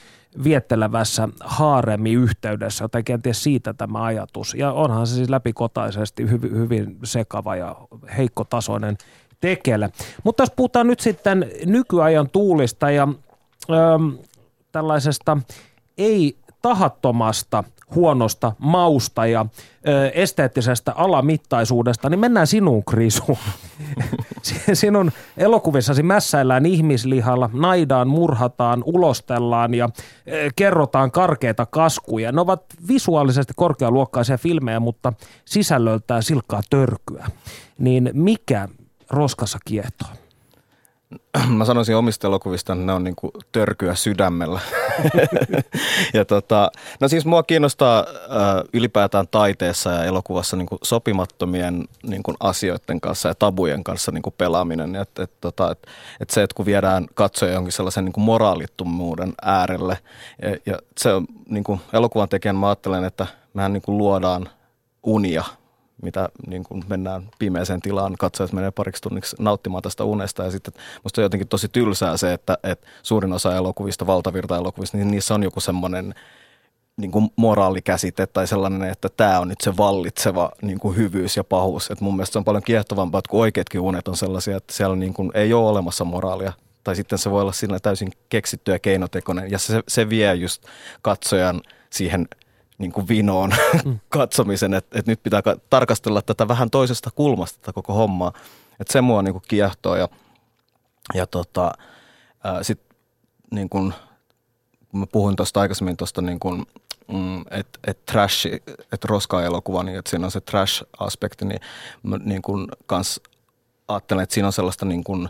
viettelevässä 0.45 1.29
haaremi-yhteydessä, 1.41 2.85
joten 2.85 3.05
kenties 3.05 3.43
siitä 3.43 3.75
tämä 3.75 4.05
ajatus. 4.05 4.55
Ja 4.55 4.73
onhan 4.73 5.07
se 5.07 5.15
siis 5.15 5.29
läpikotaisesti 5.29 6.31
hyvin, 6.31 6.57
hyvin 6.57 6.99
sekava 7.05 7.57
ja 7.57 7.77
heikkotasoinen 8.17 8.97
tekele. 9.41 9.91
Mutta 10.25 10.43
jos 10.43 10.53
puhutaan 10.57 10.87
nyt 10.87 11.01
sitten 11.01 11.51
nykyajan 11.67 12.31
tuulista 12.31 12.91
ja 12.91 13.09
ö, 13.71 13.75
tällaisesta 14.73 15.39
ei 15.99 16.39
tahattomasta– 16.63 17.65
huonosta 17.95 18.53
mausta 18.59 19.27
ja 19.27 19.47
ö, 19.89 20.11
esteettisestä 20.15 20.93
alamittaisuudesta, 20.93 22.11
niin 22.11 22.21
mennään 22.21 22.47
sinuun, 22.47 22.85
Krisu. 22.85 23.39
Sinun 24.73 25.13
elokuvissasi 25.37 26.03
mässäillään 26.03 26.67
ihmislihalla, 26.67 27.51
naidaan, 27.53 28.09
murhataan, 28.09 28.83
ulostellaan 28.87 29.75
ja 29.75 29.89
ö, 30.29 30.51
kerrotaan 30.57 31.11
karkeita 31.11 31.67
kaskuja. 31.67 32.33
Ne 32.33 32.41
ovat 32.41 32.65
visuaalisesti 32.89 33.53
korkealuokkaisia 33.57 34.39
filmejä, 34.39 34.81
mutta 34.81 35.13
sisällöltään 35.45 36.23
silkkaa 36.23 36.61
törkyä. 36.71 37.27
Niin 37.79 38.11
mikä 38.13 38.69
roskassa 39.11 39.59
kiehtoo? 39.65 40.09
Mä 41.49 41.65
sanoisin 41.65 41.97
omista 41.97 42.27
elokuvista, 42.27 42.75
ne 42.75 42.93
on 42.93 43.05
niin 43.05 43.17
kuin 43.17 43.33
törkyä 43.53 43.95
sydämellä. 43.95 44.61
ja 46.15 46.25
tota, 46.25 46.71
no 47.01 47.09
siis 47.09 47.27
mua 47.27 47.43
kiinnostaa 47.43 47.99
äh, 47.99 48.65
ylipäätään 48.73 49.29
taiteessa 49.31 49.91
ja 49.91 50.05
elokuvassa 50.05 50.57
niin 50.57 50.67
kuin 50.67 50.79
sopimattomien 50.83 51.85
niin 52.03 52.23
kuin 52.23 52.37
asioiden 52.41 53.01
kanssa 53.01 53.29
ja 53.29 53.35
tabujen 53.35 53.85
kanssa 53.85 54.13
niin 54.13 54.23
kuin 54.23 54.35
pelaaminen. 54.39 54.97
Et, 54.97 55.19
et, 55.19 55.33
tota, 55.41 55.71
et, 55.71 55.87
et 56.21 56.31
se, 56.31 56.43
että 56.43 56.55
kun 56.55 56.67
viedään 56.67 57.07
katsoja 57.15 57.53
jonkin 57.53 57.73
sellaisen 57.73 58.05
niin 58.05 58.13
kuin 58.13 58.25
moraalittomuuden 58.25 59.35
äärelle 59.43 59.99
ja, 60.43 60.57
ja 60.67 60.79
se 60.99 61.13
on 61.13 61.27
niin 61.49 61.65
kuin 61.65 61.81
elokuvan 61.93 62.29
tekijän 62.29 62.57
mä 62.57 62.69
ajattelen, 62.69 63.05
että 63.05 63.27
mehän 63.55 63.73
niin 63.73 63.83
kuin 63.83 63.99
luodaan 63.99 64.49
unia– 65.03 65.45
mitä 66.03 66.29
niin 66.47 66.65
kuin 66.65 66.85
mennään 66.89 67.29
pimeäseen 67.39 67.81
tilaan, 67.81 68.17
katsojat 68.19 68.53
menee 68.53 68.71
pariksi 68.71 69.03
tunniksi 69.03 69.37
nauttimaan 69.39 69.83
tästä 69.83 70.05
unesta. 70.05 70.45
Ja 70.45 70.51
sitten 70.51 70.75
musta 71.05 71.21
on 71.21 71.23
jotenkin 71.23 71.49
tosi 71.49 71.69
tylsää 71.69 72.17
se, 72.17 72.33
että, 72.33 72.59
että 72.63 72.87
suurin 73.03 73.33
osa 73.33 73.57
elokuvista, 73.57 74.07
valtavirta-elokuvista, 74.07 74.97
niin 74.97 75.11
niissä 75.11 75.35
on 75.35 75.43
joku 75.43 75.61
semmoinen 75.61 76.15
niin 76.97 77.11
kuin 77.11 77.31
moraalikäsite 77.37 78.27
tai 78.27 78.47
sellainen, 78.47 78.91
että 78.91 79.09
tämä 79.17 79.41
on 79.41 79.49
nyt 79.49 79.61
se 79.61 79.77
vallitseva 79.77 80.51
niin 80.63 80.79
kuin 80.79 80.97
hyvyys 80.97 81.37
ja 81.37 81.45
pahuus. 81.45 81.91
Et 81.91 82.01
mun 82.01 82.17
mielestä 82.17 82.33
se 82.33 82.39
on 82.39 82.45
paljon 82.45 82.63
kiehtovampaa, 82.63 83.19
että 83.19 83.31
kun 83.31 83.41
oikeatkin 83.41 83.81
unet 83.81 84.09
on 84.09 84.17
sellaisia, 84.17 84.57
että 84.57 84.75
siellä 84.75 84.97
niin 84.97 85.15
kuin 85.15 85.31
ei 85.35 85.53
ole 85.53 85.69
olemassa 85.69 86.05
moraalia. 86.05 86.53
Tai 86.85 86.97
sitten 86.97 87.19
se 87.19 87.31
voi 87.31 87.43
olla 87.43 87.53
siinä 87.53 87.79
täysin 87.79 88.13
keksitty 88.29 88.73
ja 88.73 88.79
keinotekoinen. 88.79 89.51
Ja 89.51 89.59
se, 89.59 89.83
se 89.89 90.09
vie 90.09 90.35
just 90.35 90.63
katsojan 91.03 91.61
siihen– 91.91 92.29
niin 92.79 92.93
kuin 92.93 93.09
vinoon 93.09 93.51
mm. 93.85 93.99
katsomisen, 94.09 94.75
että, 94.75 94.99
että 94.99 95.13
nyt 95.13 95.23
pitää 95.23 95.43
tarkastella 95.71 96.23
tätä 96.23 96.49
vähän 96.49 96.71
toisesta 96.71 97.11
kulmasta 97.11 97.59
tätä 97.61 97.73
koko 97.73 97.93
hommaa. 97.93 98.33
Että 98.81 98.93
se 98.93 99.01
mua 99.01 99.23
niin 99.23 99.35
kuin 99.35 99.45
kiehtoo 99.49 99.97
ja, 99.97 100.09
ja 101.15 101.27
tota, 101.27 101.73
sitten 102.63 102.97
niin 103.51 103.69
kuin, 103.69 103.95
kun 104.91 105.01
mä 105.01 105.07
puhuin 105.07 105.37
tuosta 105.37 105.61
aikaisemmin 105.61 105.97
tuosta 105.97 106.23
niin 106.23 106.41
kuin, 106.41 106.67
mm, 107.13 107.41
että 107.51 107.79
et 107.87 108.05
trash, 108.07 108.47
että 108.93 109.09
roska-elokuva, 109.09 109.83
niin 109.83 109.99
että 109.99 110.11
siinä 110.11 110.27
on 110.27 110.31
se 110.31 110.41
trash-aspekti, 110.41 111.45
niin 111.45 111.61
mä 112.03 112.19
niin 112.25 112.43
kuin 112.43 112.69
kans 112.87 113.21
ajattelen, 113.89 114.23
että 114.23 114.35
siinä 114.35 114.47
on 114.47 114.53
sellaista 114.53 114.87
niin 114.87 115.05
kuin, 115.05 115.29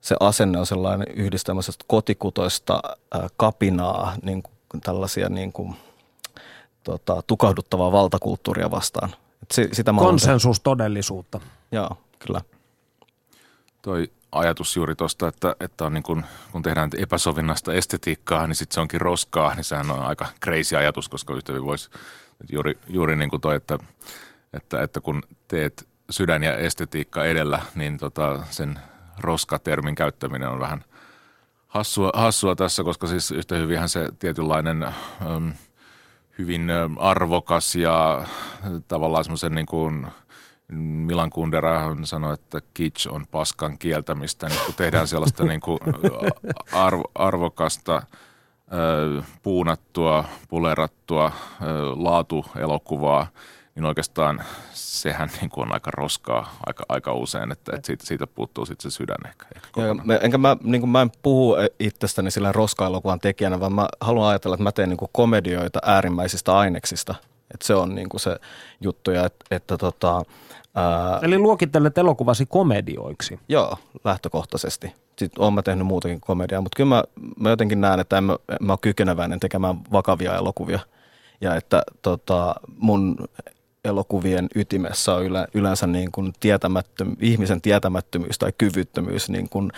se 0.00 0.16
asenne 0.20 0.58
on 0.58 0.66
sellainen 0.66 1.06
yhdistelmästä 1.14 1.72
kotikutoista 1.86 2.82
kapinaa, 3.36 4.14
niin 4.22 4.42
kuin 4.68 4.80
tällaisia 4.80 5.28
niin 5.28 5.52
kuin– 5.52 5.76
tota, 6.90 7.22
tukahduttavaa 7.26 7.92
valtakulttuuria 7.92 8.70
vastaan. 8.70 9.10
Et 9.42 9.72
sitä 9.72 9.94
Konsensus 9.98 10.60
todellisuutta. 10.60 11.40
Joo, 11.72 11.96
kyllä. 12.18 12.40
Toi 13.82 14.12
ajatus 14.32 14.76
juuri 14.76 14.96
tuosta, 14.96 15.28
että, 15.28 15.56
että 15.60 15.84
on 15.84 15.94
niin 15.94 16.02
kun, 16.02 16.24
kun 16.52 16.62
tehdään 16.62 16.90
epäsovinnasta 16.98 17.72
estetiikkaa, 17.72 18.46
niin 18.46 18.56
sitten 18.56 18.74
se 18.74 18.80
onkin 18.80 19.00
roskaa, 19.00 19.54
niin 19.54 19.64
sehän 19.64 19.90
on 19.90 20.00
aika 20.00 20.26
crazy 20.44 20.76
ajatus, 20.76 21.08
koska 21.08 21.34
yhtä 21.34 21.52
voisi 21.52 21.90
juuri, 22.52 22.78
juuri 22.88 23.16
niin 23.16 23.30
kuin 23.30 23.40
toi, 23.40 23.56
että, 23.56 23.78
että, 24.52 24.82
että 24.82 25.00
kun 25.00 25.22
teet 25.48 25.88
sydän 26.10 26.42
ja 26.42 26.56
estetiikka 26.56 27.24
edellä, 27.24 27.62
niin 27.74 27.98
tota, 27.98 28.42
sen 28.50 28.78
roskatermin 29.18 29.94
käyttäminen 29.94 30.48
on 30.48 30.60
vähän 30.60 30.84
hassua, 31.66 32.10
hassua 32.14 32.56
tässä, 32.56 32.84
koska 32.84 33.06
siis 33.06 33.30
yhtä 33.30 33.54
hyvinhän 33.54 33.88
se 33.88 34.08
tietynlainen... 34.18 34.82
Ähm, 34.82 35.48
hyvin 36.40 36.70
arvokas 36.98 37.74
ja 37.74 38.24
tavallaan 38.88 39.24
semmoisen 39.24 39.54
niin 39.54 39.66
kuin 39.66 40.06
Milan 40.72 41.30
Kundera 41.30 41.96
sanoi, 42.04 42.34
että 42.34 42.60
kitsch 42.74 43.08
on 43.12 43.26
paskan 43.30 43.78
kieltämistä, 43.78 44.48
niin 44.48 44.60
kun 44.66 44.74
tehdään 44.74 45.08
sellaista 45.08 45.44
niin 45.44 45.60
kuin 45.60 45.78
arvo, 46.72 47.04
arvokasta, 47.14 48.02
puunattua, 49.42 50.24
pulerattua 50.48 51.32
laatuelokuvaa, 51.96 53.26
niin 53.80 53.88
oikeastaan 53.88 54.42
sehän 54.72 55.30
niin 55.40 55.50
kuin 55.50 55.66
on 55.66 55.72
aika 55.72 55.90
roskaa 55.90 56.56
aika, 56.66 56.84
aika 56.88 57.14
usein, 57.14 57.52
että, 57.52 57.76
että 57.76 57.86
siitä, 57.86 58.06
siitä 58.06 58.26
puuttuu 58.26 58.66
sitten 58.66 58.90
se 58.90 58.96
sydän 58.96 59.16
ehkä. 59.28 59.46
ehkä 59.56 59.80
ja, 60.12 60.18
enkä 60.18 60.38
mä, 60.38 60.56
niin 60.62 60.80
kuin 60.80 60.90
mä 60.90 61.02
en 61.02 61.10
puhu 61.22 61.56
itsestäni 61.80 62.30
sillä 62.30 62.52
roska-elokuvan 62.52 63.20
tekijänä, 63.20 63.60
vaan 63.60 63.72
mä 63.72 63.88
haluan 64.00 64.30
ajatella, 64.30 64.54
että 64.54 64.62
mä 64.64 64.72
teen 64.72 64.88
niin 64.88 64.96
kuin 64.96 65.08
komedioita 65.12 65.78
äärimmäisistä 65.82 66.58
aineksista. 66.58 67.14
Et 67.54 67.62
se 67.62 67.74
on 67.74 67.94
niin 67.94 68.08
kuin 68.08 68.20
se 68.20 68.36
juttu. 68.80 69.10
Ja 69.10 69.26
et, 69.26 69.34
että 69.50 69.78
tota, 69.78 70.22
ää, 70.74 71.18
Eli 71.22 71.38
luokittelet 71.38 71.98
elokuvasi 71.98 72.46
komedioiksi. 72.46 73.40
Joo, 73.48 73.78
lähtökohtaisesti. 74.04 74.94
Sitten 75.18 75.42
olen 75.42 75.54
mä 75.54 75.62
tehnyt 75.62 75.86
muutakin 75.86 76.20
komediaa, 76.20 76.60
mutta 76.60 76.76
kyllä 76.76 76.94
mä, 76.94 77.04
mä 77.36 77.50
jotenkin 77.50 77.80
näen, 77.80 78.00
että 78.00 78.18
en 78.18 78.24
mä, 78.24 78.36
mä 78.60 78.72
ole 78.72 78.78
kykeneväinen 78.80 79.40
tekemään 79.40 79.80
vakavia 79.92 80.36
elokuvia. 80.36 80.78
Ja 81.40 81.54
että 81.54 81.82
tota, 82.02 82.54
mun 82.76 83.16
elokuvien 83.84 84.48
ytimessä 84.54 85.14
on 85.14 85.24
yle, 85.24 85.46
yleensä 85.54 85.86
niin 85.86 86.12
kuin 86.12 86.32
tietämättöm, 86.40 87.16
ihmisen 87.20 87.60
tietämättömyys 87.60 88.38
tai 88.38 88.52
kyvyttömyys 88.58 89.28
niin 89.30 89.48
kuin 89.48 89.72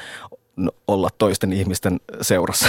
olla 0.89 1.09
toisten 1.19 1.53
ihmisten 1.53 2.01
seurassa. 2.21 2.69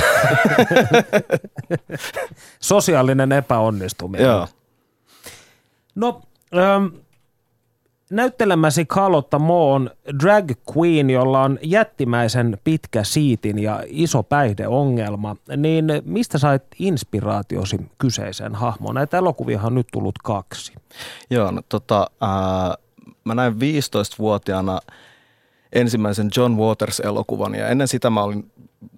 Sosiaalinen 2.59 3.31
epäonnistuminen. 3.31 4.27
Joo. 4.27 4.47
No, 5.95 6.21
ähm, 6.57 6.85
näyttelemäsi 8.09 8.85
Carlotta 8.85 9.39
Mo 9.39 9.73
on 9.73 9.89
drag 10.23 10.51
queen, 10.77 11.09
jolla 11.09 11.43
on 11.43 11.59
jättimäisen 11.61 12.57
pitkä 12.63 13.03
siitin 13.03 13.59
ja 13.59 13.83
iso 13.87 14.23
päihdeongelma. 14.23 15.35
Niin 15.57 15.85
mistä 16.05 16.37
sait 16.37 16.63
inspiraatiosi 16.79 17.77
kyseiseen 17.97 18.55
hahmoon? 18.55 18.95
Näitä 18.95 19.17
elokuvia 19.17 19.61
on 19.63 19.75
nyt 19.75 19.87
tullut 19.91 20.17
kaksi. 20.23 20.73
Joo, 21.29 21.51
no, 21.51 21.61
tota, 21.69 22.07
ää, 22.21 22.75
mä 23.23 23.35
näin 23.35 23.53
15-vuotiaana 23.53 24.79
ensimmäisen 25.73 26.29
John 26.37 26.57
Waters-elokuvan 26.57 27.55
ja 27.55 27.67
ennen 27.67 27.87
sitä 27.87 28.09
mä 28.09 28.23
olin 28.23 28.51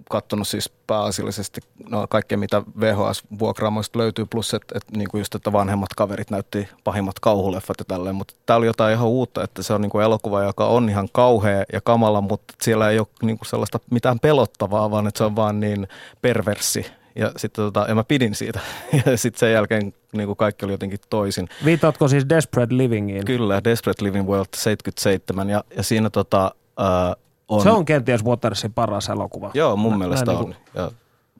katsonut 0.09 0.47
siis 0.47 0.69
pääasiallisesti 0.87 1.61
no, 1.89 2.07
kaikkea, 2.07 2.37
mitä 2.37 2.61
VHS-vuokraamoista 2.79 3.99
löytyy, 3.99 4.25
plus 4.25 4.53
että, 4.53 4.77
että 4.77 4.97
niin 4.97 5.09
kuin 5.09 5.19
just, 5.19 5.35
että 5.35 5.51
vanhemmat 5.51 5.93
kaverit 5.95 6.31
näytti 6.31 6.67
pahimmat 6.83 7.19
kauhuleffat 7.19 7.79
ja 7.79 7.85
tälleen, 7.85 8.15
mutta 8.15 8.33
tämä 8.45 8.57
oli 8.57 8.65
jotain 8.65 8.93
ihan 8.93 9.07
uutta, 9.07 9.43
että 9.43 9.63
se 9.63 9.73
on 9.73 9.81
niin 9.81 9.89
kuin 9.89 10.05
elokuva, 10.05 10.43
joka 10.43 10.67
on 10.67 10.89
ihan 10.89 11.07
kauhea 11.11 11.63
ja 11.73 11.81
kamala, 11.81 12.21
mutta 12.21 12.53
siellä 12.61 12.89
ei 12.89 12.99
ole 12.99 13.07
niin 13.21 13.37
kuin 13.37 13.47
sellaista 13.47 13.79
mitään 13.91 14.19
pelottavaa, 14.19 14.91
vaan 14.91 15.07
että 15.07 15.17
se 15.17 15.23
on 15.23 15.35
vaan 15.35 15.59
niin 15.59 15.87
perversi 16.21 16.85
ja 17.15 17.31
sitten 17.37 17.65
tota, 17.65 17.85
ja 17.87 17.95
mä 17.95 18.03
pidin 18.03 18.35
siitä. 18.35 18.59
Ja 19.05 19.17
sitten 19.17 19.39
sen 19.39 19.51
jälkeen 19.51 19.93
niin 20.13 20.27
kuin 20.27 20.37
kaikki 20.37 20.65
oli 20.65 20.73
jotenkin 20.73 20.99
toisin. 21.09 21.49
Viitaatko 21.65 22.07
siis 22.07 22.29
Desperate 22.29 22.77
Livingiin? 22.77 23.25
Kyllä, 23.25 23.63
Desperate 23.63 24.03
Living 24.03 24.27
World 24.27 24.47
77 24.55 25.49
ja, 25.49 25.63
ja 25.77 25.83
siinä 25.83 26.09
tota, 26.09 26.51
ää, 26.77 27.15
on... 27.49 27.63
Se 27.63 27.69
on 27.69 27.85
kenties 27.85 28.25
Watersin 28.25 28.73
paras 28.73 29.09
elokuva. 29.09 29.51
Joo, 29.53 29.75
mun 29.75 29.91
Nä, 29.91 29.97
mielestä 29.97 30.25
näin 30.25 30.37
on. 30.37 30.49
Niin 30.49 30.57
Ja 30.75 30.91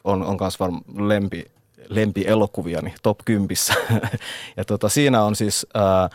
on, 0.03 0.23
on 0.23 0.37
kans 0.37 0.59
varmaan 0.59 0.83
lempi, 0.97 1.45
lempielokuvia, 1.89 2.81
top 3.03 3.17
10. 3.25 3.47
ja 4.57 4.65
tota, 4.65 4.89
siinä 4.89 5.23
on 5.23 5.35
siis... 5.35 5.67
Ää, 5.73 6.09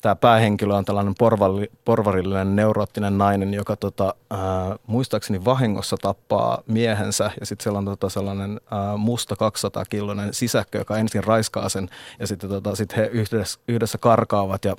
tämä 0.00 0.16
päähenkilö 0.16 0.74
on 0.74 0.84
tällainen 0.84 1.14
porvalli, 1.18 1.70
porvarillinen 1.84 2.56
neuroottinen 2.56 3.18
nainen, 3.18 3.54
joka 3.54 3.76
tota, 3.76 4.14
ää, 4.30 4.40
muistaakseni 4.86 5.44
vahingossa 5.44 5.96
tappaa 6.02 6.62
miehensä 6.66 7.30
ja 7.40 7.46
sitten 7.46 7.62
siellä 7.62 7.78
on 7.78 7.84
tota 7.84 8.08
sellainen 8.08 8.60
ää, 8.70 8.96
musta 8.96 9.34
200-kiloinen 9.34 10.34
sisäkkö, 10.34 10.78
joka 10.78 10.96
ensin 10.96 11.24
raiskaa 11.24 11.68
sen 11.68 11.88
ja 12.18 12.26
sitten 12.26 12.50
tota, 12.50 12.76
sit 12.76 12.96
he 12.96 13.06
yhdessä, 13.12 13.60
yhdessä 13.68 13.98
karkaavat 13.98 14.64
ja 14.64 14.76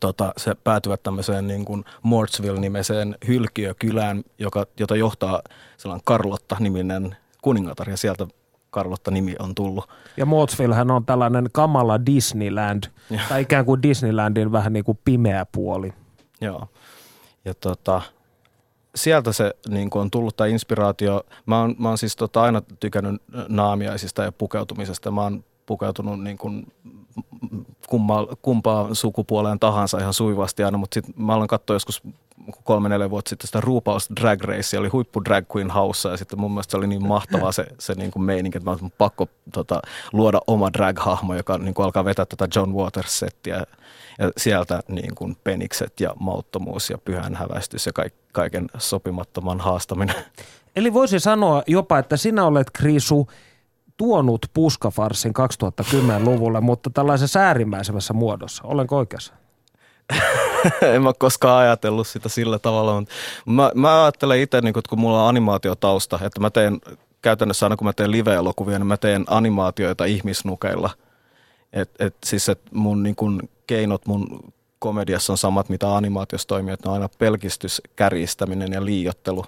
tota, 0.00 0.32
se 0.36 0.54
päätyvät 0.54 1.02
tämmöiseen 1.02 1.46
niin 1.46 1.64
kuin 1.64 1.84
Mortsville-nimiseen 2.02 3.16
hylkiökylään, 3.26 4.22
joka, 4.38 4.66
jota 4.80 4.96
johtaa 4.96 5.42
sellainen 5.76 6.04
Carlotta-niminen 6.04 7.16
kuningatar 7.42 7.90
ja 7.90 7.96
sieltä 7.96 8.26
Carlotta-nimi 8.72 9.36
on 9.38 9.54
tullut. 9.54 9.88
Ja 10.16 10.26
Mootsvillehän 10.26 10.90
on 10.90 11.04
tällainen 11.04 11.48
kamala 11.52 12.06
Disneyland, 12.06 12.84
Joo. 13.10 13.20
tai 13.28 13.42
ikään 13.42 13.64
kuin 13.64 13.82
Disneylandin 13.82 14.52
vähän 14.52 14.72
niin 14.72 14.84
kuin 14.84 14.98
pimeä 15.04 15.46
puoli. 15.52 15.92
Joo. 16.40 16.68
Ja 17.44 17.54
tota, 17.54 18.02
sieltä 18.94 19.32
se 19.32 19.54
niin 19.68 19.90
kuin 19.90 20.00
on 20.00 20.10
tullut 20.10 20.36
tämä 20.36 20.48
inspiraatio. 20.48 21.22
Mä 21.46 21.60
oon, 21.60 21.74
mä 21.78 21.88
oon 21.88 21.98
siis 21.98 22.16
tota 22.16 22.42
aina 22.42 22.62
tykännyt 22.80 23.22
naamiaisista 23.48 24.22
ja 24.22 24.32
pukeutumisesta. 24.32 25.10
Mä 25.10 25.22
oon 25.22 25.44
pukeutunut 25.66 26.22
niin 26.22 26.38
kuin 26.38 26.72
kumma, 27.88 28.26
kumpaan 28.42 28.96
sukupuoleen 28.96 29.58
tahansa 29.58 29.98
ihan 29.98 30.14
suivasti 30.14 30.64
aina, 30.64 30.78
mutta 30.78 30.94
sitten 30.94 31.14
mä 31.16 31.34
aloin 31.34 31.48
katsoa 31.48 31.76
joskus 31.76 32.02
kolme-neljä 32.64 33.10
vuotta 33.10 33.28
sitten 33.28 33.46
sitä 33.46 33.60
RuPaul's 33.60 34.20
Drag 34.20 34.44
Race, 34.44 34.78
oli 34.78 34.88
huippu 34.88 35.24
drag 35.24 35.44
queen 35.56 35.70
haussa 35.70 36.08
ja 36.08 36.16
sitten 36.16 36.40
mun 36.40 36.50
mielestä 36.50 36.70
se 36.70 36.76
oli 36.76 36.86
niin 36.86 37.06
mahtavaa 37.06 37.52
se, 37.52 37.66
se 37.78 37.94
niin 37.94 38.10
kuin 38.10 38.22
meininki, 38.22 38.58
että 38.58 38.70
mä 38.70 38.76
olin 38.80 38.92
pakko 38.98 39.28
tota, 39.52 39.82
luoda 40.12 40.40
oma 40.46 40.70
drag-hahmo, 40.78 41.34
joka 41.34 41.58
niin 41.58 41.74
kuin 41.74 41.84
alkaa 41.84 42.04
vetää 42.04 42.24
tätä 42.24 42.48
John 42.54 42.74
Waters-settiä 42.74 43.62
ja 44.18 44.30
sieltä 44.36 44.80
niin 44.88 45.14
kuin 45.14 45.36
penikset 45.44 46.00
ja 46.00 46.14
mauttomuus 46.20 46.90
ja 46.90 46.98
pyhän 46.98 47.34
häväistys 47.34 47.86
ja 47.86 47.92
kaik, 47.92 48.14
kaiken 48.32 48.66
sopimattoman 48.78 49.60
haastaminen. 49.60 50.16
Eli 50.76 50.94
voisi 50.94 51.20
sanoa 51.20 51.62
jopa, 51.66 51.98
että 51.98 52.16
sinä 52.16 52.44
olet 52.44 52.70
Krisu 52.72 53.28
tuonut 53.96 54.46
puskafarsin 54.54 55.32
2010-luvulle, 55.82 56.60
mutta 56.60 56.90
tällaisessa 56.90 57.40
äärimmäisemmässä 57.40 58.14
muodossa. 58.14 58.62
Olenko 58.64 58.96
oikeassa? 58.96 59.34
en 60.94 61.02
mä 61.02 61.12
koskaan 61.18 61.62
ajatellut 61.62 62.06
sitä 62.06 62.28
sillä 62.28 62.58
tavalla, 62.58 63.00
mutta 63.00 63.14
mä, 63.46 63.70
mä 63.74 64.04
ajattelen 64.04 64.40
itse, 64.40 64.60
niin 64.60 64.74
kun 64.88 65.00
mulla 65.00 65.22
on 65.22 65.28
animaatiotausta, 65.28 66.18
että 66.22 66.40
mä 66.40 66.50
teen 66.50 66.80
käytännössä 67.22 67.66
aina 67.66 67.76
kun 67.76 67.86
mä 67.86 67.92
teen 67.92 68.10
live-elokuvia, 68.10 68.78
niin 68.78 68.86
mä 68.86 68.96
teen 68.96 69.24
animaatioita 69.26 70.04
ihmisnukeilla. 70.04 70.90
Et, 71.72 71.90
et, 71.98 72.16
siis 72.24 72.48
et 72.48 72.60
mun 72.72 73.02
niin 73.02 73.16
kun, 73.16 73.48
keinot 73.66 74.06
mun 74.06 74.52
komediassa 74.78 75.32
on 75.32 75.38
samat, 75.38 75.68
mitä 75.68 75.96
animaatiossa 75.96 76.48
toimii, 76.48 76.72
että 76.74 76.88
ne 76.88 76.90
on 76.90 76.94
aina 76.94 77.08
pelkistys, 77.18 77.82
kärjistäminen 77.96 78.72
ja 78.72 78.84
liiottelu. 78.84 79.44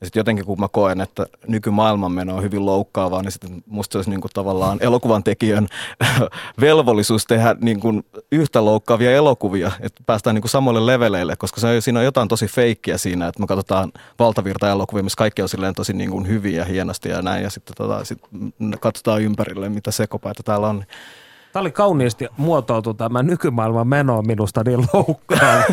Ja 0.00 0.06
sitten 0.06 0.20
jotenkin 0.20 0.44
kun 0.44 0.60
mä 0.60 0.68
koen, 0.68 1.00
että 1.00 1.26
nykymaailmanmeno 1.48 2.36
on 2.36 2.42
hyvin 2.42 2.66
loukkaavaa, 2.66 3.22
niin 3.22 3.32
sitten 3.32 3.62
musta 3.66 3.98
olisi 3.98 4.10
niin 4.10 4.20
kuin 4.20 4.30
tavallaan 4.34 4.78
elokuvan 4.80 5.22
tekijän 5.22 5.68
velvollisuus 6.60 7.26
tehdä 7.26 7.56
niin 7.60 7.80
kuin 7.80 8.04
yhtä 8.32 8.64
loukkaavia 8.64 9.10
elokuvia, 9.10 9.72
että 9.80 10.02
päästään 10.06 10.34
niin 10.34 10.42
kuin 10.42 10.50
samoille 10.50 10.86
leveleille, 10.86 11.36
koska 11.36 11.60
se 11.60 11.80
siinä 11.80 11.98
on 11.98 12.04
jotain 12.04 12.28
tosi 12.28 12.46
feikkiä 12.46 12.98
siinä, 12.98 13.28
että 13.28 13.40
me 13.40 13.46
katsotaan 13.46 13.92
valtavirta-elokuvia, 14.18 15.02
missä 15.02 15.16
kaikki 15.16 15.42
on 15.42 15.48
silleen 15.48 15.74
tosi 15.74 15.92
niin 15.92 16.10
kuin 16.10 16.28
hyviä 16.28 16.58
ja 16.58 16.64
hienosti 16.64 17.08
ja 17.08 17.22
näin, 17.22 17.42
ja 17.42 17.50
sitten 17.50 17.76
tota, 17.76 18.04
sit 18.04 18.18
katsotaan 18.80 19.22
ympärille, 19.22 19.68
mitä 19.68 19.90
sekopäitä 19.90 20.42
täällä 20.42 20.68
on. 20.68 20.84
Tämä 21.52 21.60
oli 21.60 21.70
kauniisti 21.70 22.28
muotoiltu 22.36 22.94
tämä 22.94 23.22
nykymaailman 23.22 23.88
meno 23.88 24.22
minusta 24.22 24.62
niin 24.66 24.84
loukkaava. 24.92 25.64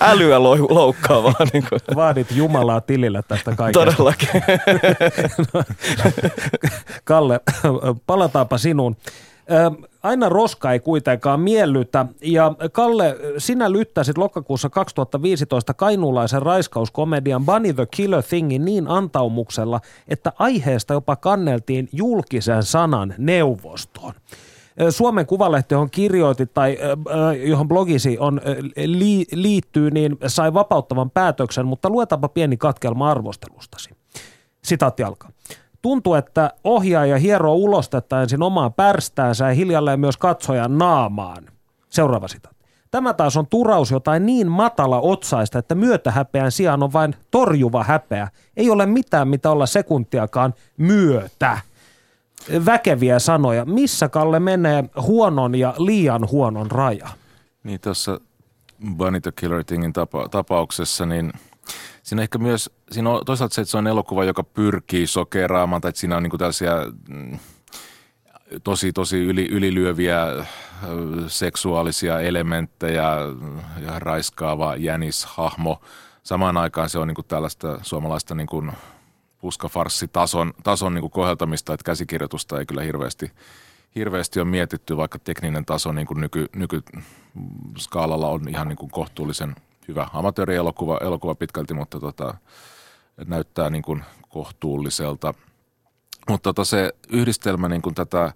Älyä 0.00 0.38
lou- 0.38 0.74
loukkaavaa. 0.74 1.46
Niin 1.52 1.64
kuin. 1.68 1.80
Vaadit 1.96 2.30
Jumalaa 2.30 2.80
tilille 2.80 3.22
tästä 3.28 3.56
kaikesta. 3.56 3.84
Todellakin. 3.84 4.28
Kalle, 7.04 7.40
palataanpa 8.06 8.58
sinuun. 8.58 8.96
Aina 10.02 10.28
roska 10.28 10.72
ei 10.72 10.80
kuitenkaan 10.80 11.40
miellytä. 11.40 12.06
Ja 12.22 12.54
Kalle, 12.72 13.16
sinä 13.38 13.72
lyttäsit 13.72 14.18
lokakuussa 14.18 14.70
2015 14.70 15.74
kainuulaisen 15.74 16.42
raiskauskomedian 16.42 17.44
Bunny 17.46 17.72
the 17.72 17.86
Killer 17.90 18.22
Thingin 18.22 18.64
niin 18.64 18.88
antaumuksella, 18.88 19.80
että 20.08 20.32
aiheesta 20.38 20.94
jopa 20.94 21.16
kanneltiin 21.16 21.88
julkisen 21.92 22.62
sanan 22.62 23.14
neuvostoon. 23.18 24.14
Suomen 24.90 25.26
Kuvalehti, 25.26 25.74
johon 25.74 25.90
kirjoitit 25.90 26.54
tai 26.54 26.78
johon 27.44 27.68
blogisi 27.68 28.18
on, 28.18 28.40
liittyy, 29.32 29.90
niin 29.90 30.16
sai 30.26 30.54
vapauttavan 30.54 31.10
päätöksen, 31.10 31.66
mutta 31.66 31.90
luetaanpa 31.90 32.28
pieni 32.28 32.56
katkelma 32.56 33.10
arvostelustasi. 33.10 33.90
Sitaatti 34.64 35.02
alkaa. 35.02 35.30
Tuntuu, 35.82 36.14
että 36.14 36.50
ohjaaja 36.64 37.18
hieroo 37.18 37.54
ulostetta 37.54 38.22
ensin 38.22 38.42
omaan 38.42 38.72
pärstäänsä 38.72 39.48
ja 39.48 39.54
hiljalleen 39.54 40.00
myös 40.00 40.16
katsojan 40.16 40.78
naamaan. 40.78 41.44
Seuraava 41.90 42.28
sitaatti. 42.28 42.64
Tämä 42.90 43.14
taas 43.14 43.36
on 43.36 43.46
turaus 43.46 43.90
jotain 43.90 44.26
niin 44.26 44.50
matala 44.50 45.00
otsaista, 45.00 45.58
että 45.58 45.74
myötähäpeän 45.74 46.52
sijaan 46.52 46.82
on 46.82 46.92
vain 46.92 47.14
torjuva 47.30 47.84
häpeä. 47.84 48.28
Ei 48.56 48.70
ole 48.70 48.86
mitään, 48.86 49.28
mitä 49.28 49.50
olla 49.50 49.66
sekuntiakaan 49.66 50.54
myötä 50.76 51.58
väkeviä 52.66 53.18
sanoja. 53.18 53.64
Missä, 53.64 54.08
Kalle, 54.08 54.40
menee 54.40 54.84
huonon 55.00 55.54
ja 55.54 55.74
liian 55.78 56.28
huonon 56.30 56.70
raja? 56.70 57.08
Niin 57.64 57.80
tuossa 57.80 58.20
Bunny 58.96 59.20
the 59.20 59.32
Killer 59.36 59.64
Thingin 59.64 59.92
tapa- 59.92 60.28
tapauksessa, 60.28 61.06
niin 61.06 61.32
siinä 62.02 62.22
ehkä 62.22 62.38
myös, 62.38 62.70
siinä 62.92 63.10
on 63.10 63.24
toisaalta 63.24 63.54
se, 63.54 63.60
että 63.60 63.70
se 63.70 63.78
on 63.78 63.86
elokuva, 63.86 64.24
joka 64.24 64.42
pyrkii 64.42 65.06
sokeraamaan, 65.06 65.82
tai 65.82 65.88
että 65.88 66.00
siinä 66.00 66.16
on 66.16 66.22
niinku 66.22 66.38
tällaisia 66.38 66.72
mm, 67.08 67.38
tosi, 68.64 68.92
tosi 68.92 69.24
yli, 69.24 69.48
ylilyöviä 69.50 70.26
seksuaalisia 71.26 72.20
elementtejä 72.20 73.02
ja 73.86 73.98
raiskaava 73.98 74.76
jänishahmo. 74.76 75.80
Samaan 76.22 76.56
aikaan 76.56 76.88
se 76.90 76.98
on 76.98 77.08
niinku 77.08 77.22
tällaista 77.22 77.78
suomalaista 77.82 78.34
niinku 78.34 78.64
puskafarssitason 79.44 80.52
tason 80.62 80.94
niin 80.94 81.10
koheltamista, 81.10 81.74
että 81.74 81.84
käsikirjoitusta 81.84 82.58
ei 82.58 82.66
kyllä 82.66 82.82
hirveästi, 82.82 83.32
hirveästi 83.94 84.40
on 84.40 84.48
mietitty, 84.48 84.96
vaikka 84.96 85.18
tekninen 85.18 85.64
taso 85.64 85.92
niin 85.92 86.06
kuin 86.06 86.20
nyky, 86.20 86.46
nykyskaalalla 86.56 88.28
on 88.28 88.48
ihan 88.48 88.68
niin 88.68 88.76
kuin 88.76 88.90
kohtuullisen 88.90 89.56
hyvä 89.88 90.08
amatöörielokuva 90.12 90.98
elokuva 91.02 91.34
pitkälti, 91.34 91.74
mutta 91.74 92.00
tota, 92.00 92.34
näyttää 93.26 93.70
niin 93.70 93.82
kuin 93.82 94.04
kohtuulliselta. 94.28 95.34
Mutta 96.28 96.42
tota 96.42 96.64
se 96.64 96.92
yhdistelmä 97.08 97.68
niin 97.68 97.82
kuin 97.82 97.94
tätä 97.94 98.32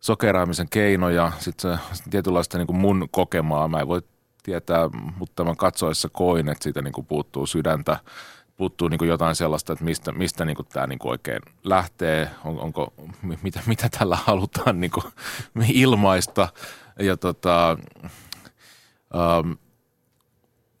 sokeraamisen 0.00 0.68
keinoja, 0.70 1.32
sitten 1.38 1.78
se 1.92 2.10
tietynlaista 2.10 2.58
niin 2.58 2.66
kuin 2.66 2.80
mun 2.80 3.08
kokemaa, 3.10 3.68
mä 3.68 3.80
en 3.80 3.88
voi 3.88 4.02
tietää, 4.42 4.90
mutta 5.16 5.34
tämän 5.34 5.56
katsoessa 5.56 6.08
koin, 6.08 6.48
että 6.48 6.64
siitä 6.64 6.82
niin 6.82 6.92
kuin 6.92 7.06
puuttuu 7.06 7.46
sydäntä, 7.46 8.00
puuttuu 8.60 8.88
niin 8.88 9.08
jotain 9.08 9.36
sellaista, 9.36 9.72
että 9.72 9.84
mistä, 9.84 10.12
mistä 10.12 10.44
niin 10.44 10.56
tämä 10.72 10.86
niin 10.86 10.98
oikein 11.04 11.42
lähtee, 11.64 12.30
on, 12.44 12.60
onko, 12.60 12.92
mitä, 13.42 13.60
mitä 13.66 13.88
tällä 13.98 14.16
halutaan 14.16 14.80
niin 14.80 14.90
ilmaista. 15.68 16.48
Ja 16.98 17.16
tota, 17.16 17.78
um, 19.14 19.56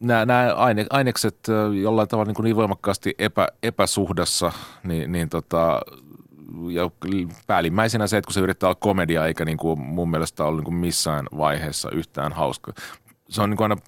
nämä, 0.00 0.26
nämä 0.26 0.54
aine, 0.54 0.86
ainekset 0.90 1.38
jollain 1.82 2.08
tavalla 2.08 2.28
niin, 2.28 2.34
kuin 2.34 2.44
niin 2.44 2.56
voimakkaasti 2.56 3.14
epä, 3.18 3.48
epäsuhdassa, 3.62 4.52
niin, 4.84 5.12
niin 5.12 5.28
tota, 5.28 5.80
ja 6.70 6.90
päällimmäisenä 7.46 8.06
se, 8.06 8.16
että 8.16 8.26
kun 8.26 8.34
se 8.34 8.40
yrittää 8.40 8.68
olla 8.68 8.78
komedia, 8.80 9.26
eikä 9.26 9.44
niin 9.44 9.58
kuin 9.58 9.80
mun 9.80 10.10
mielestä 10.10 10.44
ole 10.44 10.56
niin 10.56 10.64
kuin 10.64 10.74
missään 10.74 11.26
vaiheessa 11.36 11.90
yhtään 11.90 12.32
hauska. 12.32 12.72
Se 13.28 13.42
on 13.42 13.50
niin 13.50 13.56
kuin 13.56 13.70
aina 13.70 13.82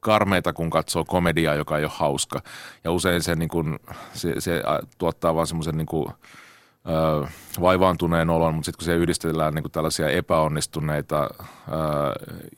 karmeita, 0.00 0.52
kun 0.52 0.70
katsoo 0.70 1.04
komediaa, 1.04 1.54
joka 1.54 1.78
ei 1.78 1.84
ole 1.84 1.92
hauska. 1.94 2.42
Ja 2.84 2.92
usein 2.92 3.22
se, 3.22 3.34
niin 3.34 3.48
kuin, 3.48 3.78
se, 4.12 4.34
se 4.38 4.62
tuottaa 4.98 5.34
vaan 5.34 5.46
semmoisen 5.46 5.76
niin 5.76 5.86
kuin, 5.86 6.06
vaivaantuneen 7.60 8.30
olon, 8.30 8.54
mutta 8.54 8.66
sitten 8.66 8.78
kun 8.78 8.84
se 8.84 8.94
yhdistellään 8.94 9.54
niin 9.54 9.62
kuin 9.62 9.72
tällaisia 9.72 10.08
epäonnistuneita 10.08 11.22
ö, 11.22 11.28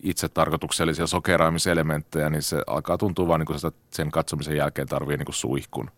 itse 0.02 0.28
tarkoituksellisia 0.28 1.06
sokeraamiselementtejä, 1.06 2.30
niin 2.30 2.42
se 2.42 2.62
alkaa 2.66 2.98
tuntua 2.98 3.28
vaan 3.28 3.40
niin 3.40 3.46
kuin 3.46 3.58
sen 3.90 4.10
katsomisen 4.10 4.56
jälkeen 4.56 4.88
tarvii 4.88 5.16
niin 5.16 5.26
kuin 5.26 5.34
suihkun. 5.34 5.90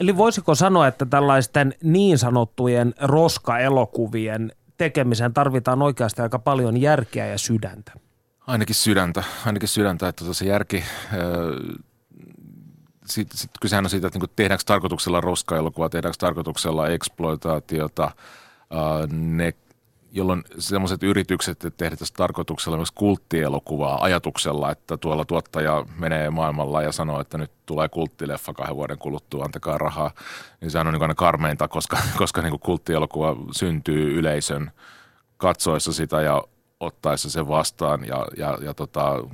Eli 0.00 0.16
voisiko 0.16 0.54
sanoa, 0.54 0.86
että 0.86 1.06
tällaisten 1.06 1.74
niin 1.82 2.18
sanottujen 2.18 2.94
roska-elokuvien 3.00 4.52
tekemiseen 4.78 5.34
tarvitaan 5.34 5.82
oikeasti 5.82 6.22
aika 6.22 6.38
paljon 6.38 6.76
järkeä 6.76 7.26
ja 7.26 7.38
sydäntä? 7.38 7.92
Ainakin 8.46 8.74
sydäntä, 8.74 9.24
ainakin 9.46 9.68
sydäntä, 9.68 10.08
että 10.08 10.34
se 10.34 10.44
järki, 10.44 10.84
sitten 13.06 13.38
sit 13.38 13.50
kysehän 13.60 13.84
on 13.86 13.90
siitä, 13.90 14.06
että 14.06 14.18
niin 14.18 14.30
tehdäänkö 14.36 14.64
tarkoituksella 14.66 15.20
roska-elokuvaa, 15.20 15.88
tehdäänkö 15.88 16.16
tarkoituksella 16.18 16.88
eksploitaatiota, 16.88 18.10
ne 19.10 19.54
jolloin 20.12 20.44
sellaiset 20.58 21.02
yritykset, 21.02 21.64
että 21.64 21.76
tehdään 21.76 21.98
tarkoituksella 22.16 22.76
myös 22.76 22.90
kulttielokuvaa 22.90 24.04
ajatuksella, 24.04 24.70
että 24.70 24.96
tuolla 24.96 25.24
tuottaja 25.24 25.86
menee 25.98 26.30
maailmalla 26.30 26.82
ja 26.82 26.92
sanoo, 26.92 27.20
että 27.20 27.38
nyt 27.38 27.50
tulee 27.66 27.88
kulttileffa 27.88 28.52
kahden 28.54 28.76
vuoden 28.76 28.98
kuluttua, 28.98 29.44
antakaa 29.44 29.78
rahaa, 29.78 30.10
niin 30.60 30.70
sehän 30.70 30.86
on 30.86 30.92
niin 30.92 31.02
aina 31.02 31.14
karmeinta, 31.14 31.68
koska, 31.68 31.98
koska 32.18 32.42
niin 32.42 32.60
kulttielokuva 32.60 33.36
syntyy 33.52 34.18
yleisön 34.18 34.70
katsoessa 35.36 35.92
sitä 35.92 36.22
ja 36.22 36.42
ottaessa 36.80 37.30
sen 37.30 37.48
vastaan 37.48 38.06
ja, 38.06 38.26
ja, 38.36 38.58
ja 38.60 38.74
tota, 38.74 39.24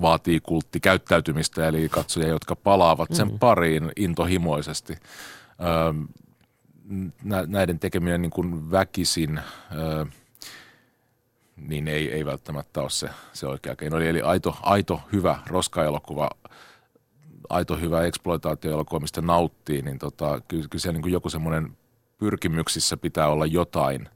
vaatii 0.00 0.40
kulttikäyttäytymistä, 0.40 1.68
eli 1.68 1.88
katsojia, 1.88 2.28
jotka 2.28 2.56
palaavat 2.56 3.08
sen 3.12 3.28
mm. 3.28 3.38
pariin 3.38 3.92
intohimoisesti. 3.96 4.92
Öö, 5.60 5.92
näiden 7.46 7.78
tekeminen 7.78 8.22
niin 8.22 8.30
kuin 8.30 8.70
väkisin, 8.70 9.40
öö, 9.74 10.04
niin 11.56 11.88
ei, 11.88 12.12
ei 12.12 12.24
välttämättä 12.24 12.80
ole 12.80 12.90
se, 12.90 13.10
se 13.32 13.46
oikea 13.46 13.76
keino. 13.76 13.96
Eli, 13.96 14.08
eli 14.08 14.22
aito, 14.22 14.56
aito 14.62 15.00
hyvä 15.12 15.38
roskaelokuva, 15.46 16.30
aito 17.48 17.76
hyvä 17.76 18.02
eksploitaatioelokuva, 18.02 19.00
mistä 19.00 19.20
nauttii, 19.20 19.82
niin 19.82 19.98
tota, 19.98 20.40
kyllä, 20.48 20.68
kyllä 20.70 20.82
siellä 20.82 20.92
niin 20.92 21.02
kuin 21.02 21.12
joku 21.12 21.30
semmoinen 21.30 21.76
pyrkimyksissä 22.18 22.96
pitää 22.96 23.28
olla 23.28 23.46
jotain 23.46 24.08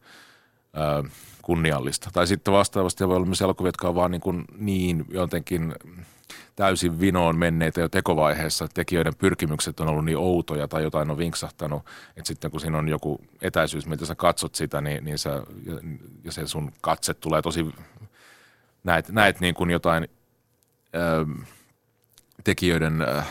öö, 0.76 1.10
kunniallista. 1.46 2.10
Tai 2.12 2.26
sitten 2.26 2.54
vastaavasti 2.54 3.08
voi 3.08 3.16
olla 3.16 3.26
myös 3.26 3.42
elokuvia, 3.42 3.68
jotka 3.68 3.88
on 3.88 3.94
vaan 3.94 4.10
niin, 4.10 4.20
kuin 4.20 4.44
niin 4.58 5.04
jotenkin 5.10 5.74
täysin 6.56 7.00
vinoon 7.00 7.38
menneitä 7.38 7.80
jo 7.80 7.88
tekovaiheessa. 7.88 8.68
Tekijöiden 8.74 9.14
pyrkimykset 9.14 9.80
on 9.80 9.88
ollut 9.88 10.04
niin 10.04 10.18
outoja 10.18 10.68
tai 10.68 10.82
jotain 10.82 11.10
on 11.10 11.18
vinksahtanut, 11.18 11.82
että 12.16 12.28
sitten 12.28 12.50
kun 12.50 12.60
siinä 12.60 12.78
on 12.78 12.88
joku 12.88 13.20
etäisyys, 13.42 13.86
mitä 13.86 14.06
sä 14.06 14.14
katsot 14.14 14.54
sitä, 14.54 14.80
niin, 14.80 15.04
niin 15.04 15.18
sä, 15.18 15.42
ja 16.24 16.32
se 16.32 16.46
sun 16.46 16.72
katse 16.80 17.14
tulee 17.14 17.42
tosi, 17.42 17.66
näet, 18.84 19.08
näet 19.08 19.40
niin 19.40 19.54
kuin 19.54 19.70
jotain 19.70 20.08
ö, 20.94 21.20
ähm, 21.20 21.32
tekijöiden, 22.44 23.02
äh, 23.02 23.28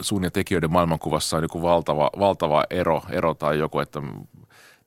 sun 0.00 0.24
ja 0.24 0.30
tekijöiden 0.30 0.72
maailmankuvassa 0.72 1.36
on 1.36 1.42
joku 1.42 1.62
valtava, 1.62 2.10
valtava 2.18 2.64
ero, 2.70 3.02
ero 3.10 3.34
tai 3.34 3.58
joku, 3.58 3.80
että 3.80 4.02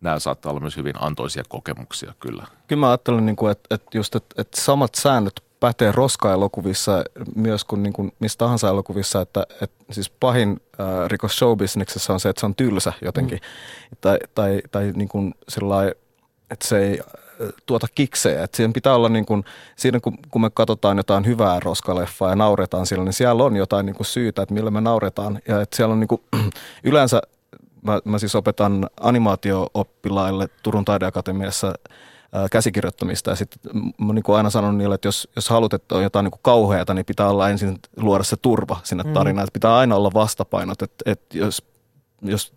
nämä 0.03 0.19
saattaa 0.19 0.49
olla 0.49 0.61
myös 0.61 0.77
hyvin 0.77 0.95
antoisia 0.99 1.43
kokemuksia 1.49 2.13
kyllä. 2.19 2.47
Kyllä 2.67 2.79
mä 2.79 2.89
ajattelen, 2.89 3.25
niin 3.25 3.35
kuin, 3.35 3.51
että, 3.51 3.75
että 3.75 3.97
just, 3.97 4.15
että, 4.15 4.41
että 4.41 4.61
samat 4.61 4.95
säännöt 4.95 5.43
pätee 5.59 5.91
roska-elokuvissa 5.91 7.03
myös 7.35 7.63
kuin, 7.63 7.83
niin 7.83 7.93
kuin 7.93 8.11
missä 8.19 8.37
tahansa 8.37 8.69
elokuvissa, 8.69 9.21
että, 9.21 9.45
että 9.61 9.93
siis 9.93 10.09
pahin 10.09 10.61
äh, 10.79 11.09
rikos 11.09 11.35
showbisneksessä 11.35 12.13
on 12.13 12.19
se, 12.19 12.29
että 12.29 12.39
se 12.39 12.45
on 12.45 12.55
tylsä 12.55 12.93
jotenkin. 13.01 13.39
Mm. 13.39 13.97
Tai, 14.01 14.17
tai, 14.35 14.61
tai 14.71 14.91
niin 14.95 15.09
kuin 15.09 15.33
sillai, 15.49 15.91
että 16.49 16.67
se 16.67 16.77
ei 16.77 16.99
tuota 17.65 17.87
kiksejä. 17.95 18.43
Että 18.43 18.57
siihen 18.57 18.73
pitää 18.73 18.95
olla 18.95 19.09
niin 19.09 19.25
kuin, 19.25 19.43
siinä 19.75 19.99
kun, 19.99 20.17
kun 20.31 20.41
me 20.41 20.49
katsotaan 20.53 20.97
jotain 20.97 21.25
hyvää 21.25 21.59
roskaleffaa 21.59 22.29
ja 22.29 22.35
nauretaan 22.35 22.85
sillä, 22.85 23.03
niin 23.03 23.13
siellä 23.13 23.43
on 23.43 23.55
jotain 23.55 23.85
niin 23.85 23.95
kuin 23.95 24.07
syytä, 24.07 24.41
että 24.41 24.53
millä 24.53 24.71
me 24.71 24.81
nauretaan. 24.81 25.39
Ja 25.47 25.61
että 25.61 25.75
siellä 25.75 25.93
on 25.93 25.99
niin 25.99 26.07
kuin, 26.07 26.21
yleensä, 26.83 27.21
mä, 27.83 27.99
mä 28.05 28.19
siis 28.19 28.35
opetan 28.35 28.89
animaatio-oppilaille 29.01 30.47
Turun 30.63 30.85
taideakatemiassa– 30.85 31.73
käsikirjoittamista. 32.51 33.29
Ja 33.29 33.35
sitten 33.35 33.61
mä 33.97 34.13
niin 34.13 34.23
kuin 34.23 34.37
aina 34.37 34.49
sanon 34.49 34.77
niille, 34.77 34.95
että 34.95 35.07
jos, 35.07 35.27
jos 35.35 35.49
haluat, 35.49 35.73
että 35.73 35.95
on 35.95 36.03
jotain 36.03 36.23
niin 36.23 36.39
kauheata, 36.41 36.93
niin 36.93 37.05
pitää 37.05 37.29
olla 37.29 37.49
ensin 37.49 37.79
luoda 37.97 38.23
se 38.23 38.35
turva 38.35 38.79
sinne 38.83 39.03
mm. 39.03 39.13
tarinaan. 39.13 39.43
Mm. 39.43 39.47
Että 39.47 39.53
pitää 39.53 39.77
aina 39.77 39.95
olla 39.95 40.11
vastapainot, 40.13 40.81
että, 40.81 41.11
että 41.11 41.37
jos, 41.37 41.63
jos 42.21 42.53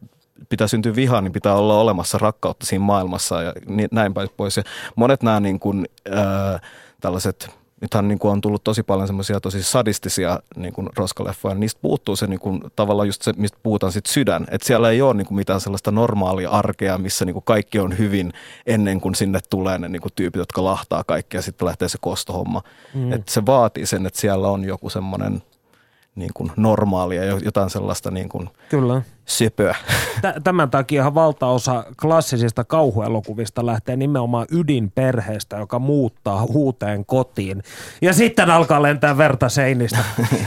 pitää 0.49 0.67
syntyä 0.67 0.95
vihaa, 0.95 1.21
niin 1.21 1.33
pitää 1.33 1.55
olla 1.55 1.81
olemassa 1.81 2.19
rakkautta 2.19 2.67
siinä 2.67 2.85
maailmassa 2.85 3.43
ja 3.43 3.53
näin 3.93 4.15
päin 4.15 4.29
pois. 4.37 4.57
Ja 4.57 4.63
monet 4.97 5.23
nämä 5.23 5.41
niin 5.41 5.61
kuin, 5.61 5.87
äh, 6.15 6.61
tällaiset 7.01 7.51
nythän 7.81 8.09
niin 8.09 8.19
kuin 8.19 8.33
on 8.33 8.41
tullut 8.41 8.65
tosi 8.65 8.83
paljon 8.83 9.07
semmoisia 9.07 9.41
tosi 9.41 9.63
sadistisia 9.63 10.41
niin 10.57 10.73
kuin 10.73 10.89
roskaleffoja, 10.97 11.55
niin 11.55 11.61
niistä 11.61 11.81
puuttuu 11.83 12.17
se 12.17 12.27
niin 12.27 12.41
kuin, 12.41 12.61
tavallaan 12.77 13.09
just 13.09 13.23
se, 13.23 13.33
mistä 13.37 13.59
puhutaan 13.63 13.93
sitten 13.93 14.13
sydän. 14.13 14.47
Että 14.51 14.67
siellä 14.67 14.91
ei 14.91 15.03
ole 15.03 15.15
niin 15.15 15.27
kuin 15.27 15.37
mitään 15.37 15.61
sellaista 15.61 15.91
normaalia 15.91 16.51
arkea, 16.51 16.99
missä 16.99 17.25
niin 17.25 17.35
kuin 17.35 17.45
kaikki 17.45 17.79
on 17.79 17.99
hyvin 17.99 18.33
ennen 18.67 19.01
kuin 19.01 19.15
sinne 19.15 19.41
tulee 19.51 19.79
ne 19.79 19.89
niin 19.89 20.03
kuin 20.03 20.13
tyypit, 20.17 20.39
jotka 20.39 20.65
lahtaa 20.65 21.05
kaikkea 21.05 21.39
ja 21.39 21.43
sitten 21.43 21.67
lähtee 21.67 21.89
se 21.89 21.99
kostohomma. 22.01 22.63
Mm. 22.95 23.13
Että 23.13 23.33
se 23.33 23.47
vaatii 23.47 23.87
sen, 23.87 24.07
että 24.07 24.21
siellä 24.21 24.49
on 24.49 24.65
joku 24.65 24.91
semmoinen 24.91 25.43
niin 26.15 26.31
kuin 26.35 26.53
normaalia, 26.57 27.25
jotain 27.25 27.71
sellaista 27.71 28.11
niin 28.11 28.29
kuin 28.29 28.49
Kyllä. 28.69 29.03
Söpöä. 29.27 29.77
Tämän 30.45 30.71
takia 30.71 31.15
valtaosa 31.15 31.85
klassisista 32.01 32.65
kauhuelokuvista 32.65 33.67
lähtee 33.67 33.97
nimenomaan 33.97 34.47
ydinperheestä, 34.51 35.57
joka 35.57 35.79
muuttaa 35.79 36.47
huuteen 36.47 37.07
kotiin. 37.07 37.63
Ja 38.03 38.13
sitten 38.13 38.51
alkaa 38.51 38.83
lentää 38.83 39.19
verta 39.19 39.49
seinistä. 39.49 40.05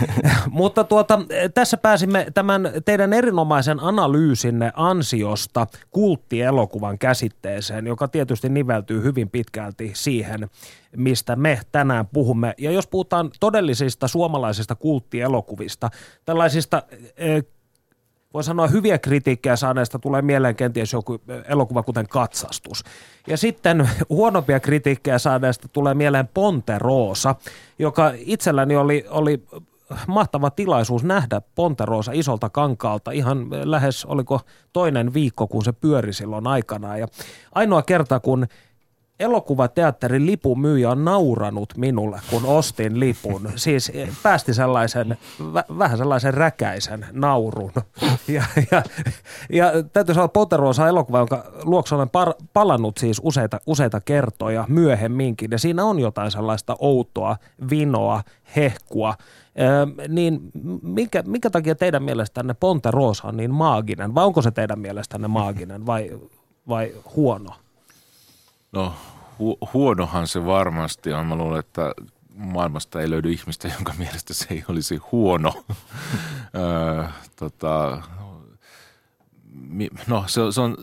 Mutta 0.49 0.83
tuota, 0.83 1.19
tässä 1.53 1.77
pääsimme 1.77 2.27
tämän 2.33 2.71
teidän 2.85 3.13
erinomaisen 3.13 3.79
analyysinne 3.79 4.71
ansiosta 4.75 5.67
kulttielokuvan 5.91 6.97
käsitteeseen, 6.97 7.87
joka 7.87 8.07
tietysti 8.07 8.49
niveltyy 8.49 9.03
hyvin 9.03 9.29
pitkälti 9.29 9.91
siihen, 9.95 10.49
mistä 10.95 11.35
me 11.35 11.59
tänään 11.71 12.07
puhumme. 12.07 12.53
Ja 12.57 12.71
jos 12.71 12.87
puhutaan 12.87 13.31
todellisista 13.39 14.07
suomalaisista 14.07 14.75
kulttielokuvista, 14.75 15.89
tällaisista 16.25 16.83
eh, 17.17 17.43
voi 18.33 18.43
sanoa 18.43 18.67
hyviä 18.67 18.97
kritiikkejä 18.97 19.55
saaneista 19.55 19.99
tulee 19.99 20.21
mieleen 20.21 20.55
kenties 20.55 20.93
joku 20.93 21.21
elokuva 21.47 21.83
kuten 21.83 22.07
Katsastus. 22.07 22.83
Ja 23.27 23.37
sitten 23.37 23.89
huonompia 24.09 24.59
kritiikkejä 24.59 25.19
saaneista 25.19 25.67
tulee 25.67 25.93
mieleen 25.93 26.29
Ponterosa, 26.33 27.35
joka 27.79 28.11
itselläni 28.15 28.75
oli, 28.75 29.05
oli 29.09 29.43
mahtava 30.07 30.49
tilaisuus 30.49 31.03
nähdä 31.03 31.41
Ponterosa 31.55 32.11
isolta 32.15 32.49
kankaalta 32.49 33.11
ihan 33.11 33.47
lähes, 33.63 34.05
oliko 34.05 34.41
toinen 34.73 35.13
viikko, 35.13 35.47
kun 35.47 35.63
se 35.63 35.71
pyöri 35.71 36.13
silloin 36.13 36.47
aikanaan. 36.47 36.99
Ja 36.99 37.07
ainoa 37.55 37.81
kerta, 37.81 38.19
kun 38.19 38.47
elokuvateatterin 39.19 40.25
lipun 40.25 40.62
myyjä 40.62 40.91
on 40.91 41.05
nauranut 41.05 41.73
minulle, 41.77 42.19
kun 42.29 42.45
ostin 42.45 42.99
lipun. 42.99 43.49
Siis 43.55 43.91
päästi 44.23 44.53
sellaisen, 44.53 45.17
vähän 45.77 45.97
sellaisen 45.97 46.34
räkäisen 46.34 47.05
naurun. 47.12 47.71
Ja, 48.27 48.43
ja, 48.71 48.84
ja 49.49 49.71
täytyy 49.93 50.15
sanoa, 50.15 50.27
Poterosa 50.27 50.88
elokuva, 50.88 51.17
jonka 51.17 51.51
luokse 51.63 51.95
olen 51.95 52.10
par, 52.10 52.34
palannut 52.53 52.97
siis 52.97 53.21
useita, 53.23 53.62
useita 53.65 54.01
kertoja 54.01 54.65
myöhemminkin. 54.67 55.51
Ja 55.51 55.60
siinä 55.60 55.86
on 55.86 55.99
jotain 55.99 56.32
sellaista 56.32 56.75
outoa, 56.79 57.38
vinoa, 57.69 58.23
hehkua. 58.55 59.13
Öö, 59.60 60.08
niin 60.08 60.39
minkä, 60.82 61.23
minkä 61.27 61.49
takia 61.49 61.75
teidän 61.75 62.03
mielestänne 62.03 62.53
Ponterosa 62.53 63.27
on 63.27 63.38
niin 63.38 63.53
maaginen? 63.53 64.15
Vai 64.15 64.25
onko 64.25 64.41
se 64.41 64.51
teidän 64.51 64.79
mielestänne 64.79 65.27
maaginen 65.27 65.86
vai, 65.86 66.12
vai 66.67 66.93
huono? 67.15 67.53
No 68.71 68.93
hu- 69.39 69.69
huonohan 69.73 70.27
se 70.27 70.45
varmasti 70.45 71.13
on. 71.13 71.25
Mä 71.25 71.36
luulen, 71.36 71.60
että 71.60 71.93
maailmasta 72.36 73.01
ei 73.01 73.10
löydy 73.10 73.32
ihmistä, 73.32 73.67
jonka 73.75 73.93
mielestä 73.97 74.34
se 74.34 74.45
ei 74.49 74.63
olisi 74.67 74.97
huono. 75.12 75.53
öö, 76.55 77.03
tota, 77.36 78.01
no 80.08 80.23
se, 80.27 80.41
se 80.51 80.62
on 80.62 80.77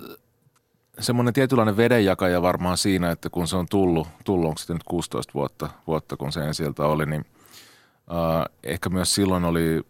semmoinen 0.99 1.35
tietynlainen 1.35 1.77
vedenjakaja 1.77 2.43
varmaan 2.43 2.79
siinä, 2.79 3.11
että 3.11 3.31
kun 3.31 3.49
se 3.49 3.57
on 3.57 3.67
tullut, 3.71 4.09
tullut 4.25 4.49
onko 4.49 4.59
se 4.59 4.73
nyt 4.73 4.85
16 4.85 5.35
vuotta, 5.35 5.69
vuotta 5.87 6.17
kun 6.17 6.33
se 6.33 6.53
sieltä 6.53 6.83
oli, 6.83 7.07
niin 7.07 7.25
äh, 8.11 8.45
ehkä 8.63 8.89
myös 8.89 9.15
silloin 9.15 9.45
oli 9.45 9.83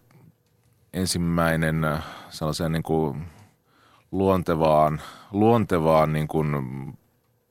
ensimmäinen 0.93 1.87
sellaiseen 2.31 2.73
niin 2.73 2.83
kuin 2.83 3.27
luontevaan, 4.13 5.01
luontevaan 5.33 6.13
niin 6.13 6.29
kuin 6.29 6.57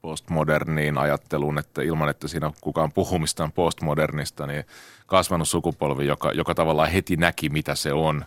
postmoderniin 0.05 0.97
ajatteluun, 0.97 1.57
että 1.57 1.81
ilman, 1.81 2.09
että 2.09 2.27
siinä 2.27 2.51
kukaan 2.61 2.91
puhumistaan 2.91 3.51
postmodernista, 3.51 4.47
niin 4.47 4.63
kasvanut 5.05 5.49
sukupolvi, 5.49 6.07
joka, 6.07 6.31
joka 6.31 6.55
tavallaan 6.55 6.91
heti 6.91 7.15
näki, 7.15 7.49
mitä 7.49 7.75
se 7.75 7.93
on. 7.93 8.25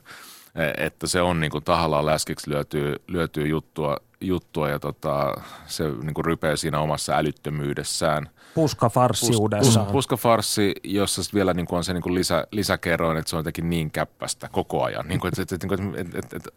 E, 0.55 0.87
että 0.87 1.07
se 1.07 1.23
on 1.23 1.41
niin 1.41 1.51
kuin 1.51 1.65
tahallaan 1.65 2.07
läskiksi 2.07 2.51
lyötyy, 2.51 2.97
lyötyy 3.07 3.47
juttua, 3.47 3.97
juttua 4.21 4.69
ja 4.69 4.79
tota, 4.79 5.35
se 5.67 5.85
niin 6.03 6.15
kuin 6.15 6.27
siinä 6.57 6.81
omassa 6.81 7.17
älyttömyydessään– 7.17 8.29
puskafarssiudessaan. 8.59 9.87
Pus, 9.87 9.93
puskafarssi, 9.93 10.75
jossa 10.85 11.23
vielä 11.35 11.55
niin 11.55 11.67
kuin 11.67 11.77
on 11.77 11.85
se 11.85 11.93
niin 11.93 12.03
kuin 12.03 12.15
lisä, 12.15 12.47
lisäkerroin, 12.51 13.17
että 13.17 13.31
se 13.31 13.37
on 13.37 13.41
jotenkin 13.41 13.71
niin 13.71 13.91
käppästä 13.91 14.49
koko 14.53 14.83
ajan. 14.85 15.09
Niin 15.09 15.21
kuin, 15.21 15.29
että, 15.29 15.43
että, 15.43 15.75
että, 15.75 16.01
että, 16.01 16.19
että, 16.19 16.37
että 16.37 16.51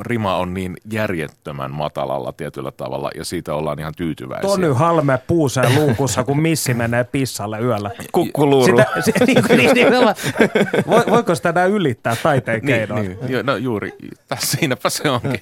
rima 0.00 0.36
on 0.36 0.54
niin 0.54 0.76
järjettömän 0.92 1.70
matalalla 1.70 2.32
tietyllä 2.32 2.70
tavalla 2.70 3.10
ja 3.14 3.24
siitä 3.24 3.54
ollaan 3.54 3.78
ihan 3.78 3.94
tyytyväisiä. 3.96 4.50
Tony 4.50 4.72
Halme 4.72 5.18
puuseen 5.26 5.74
luukussa, 5.74 6.24
kun 6.24 6.40
missi 6.40 6.74
menee 6.74 7.04
pissalle 7.04 7.60
yöllä. 7.60 7.90
Kukkuluuru. 8.12 8.78
Sitä, 9.04 9.24
niin, 9.26 9.44
niin, 9.48 9.74
niin, 9.74 9.88
voiko 11.10 11.34
sitä 11.34 11.48
enää 11.48 11.64
ylittää 11.64 12.16
taiteen 12.22 12.60
niin, 12.60 12.76
keinoin? 12.76 13.18
Niin, 13.28 13.46
no 13.46 13.56
juuri, 13.56 13.92
siinäpä 14.38 14.90
se 14.90 15.10
onkin. 15.10 15.40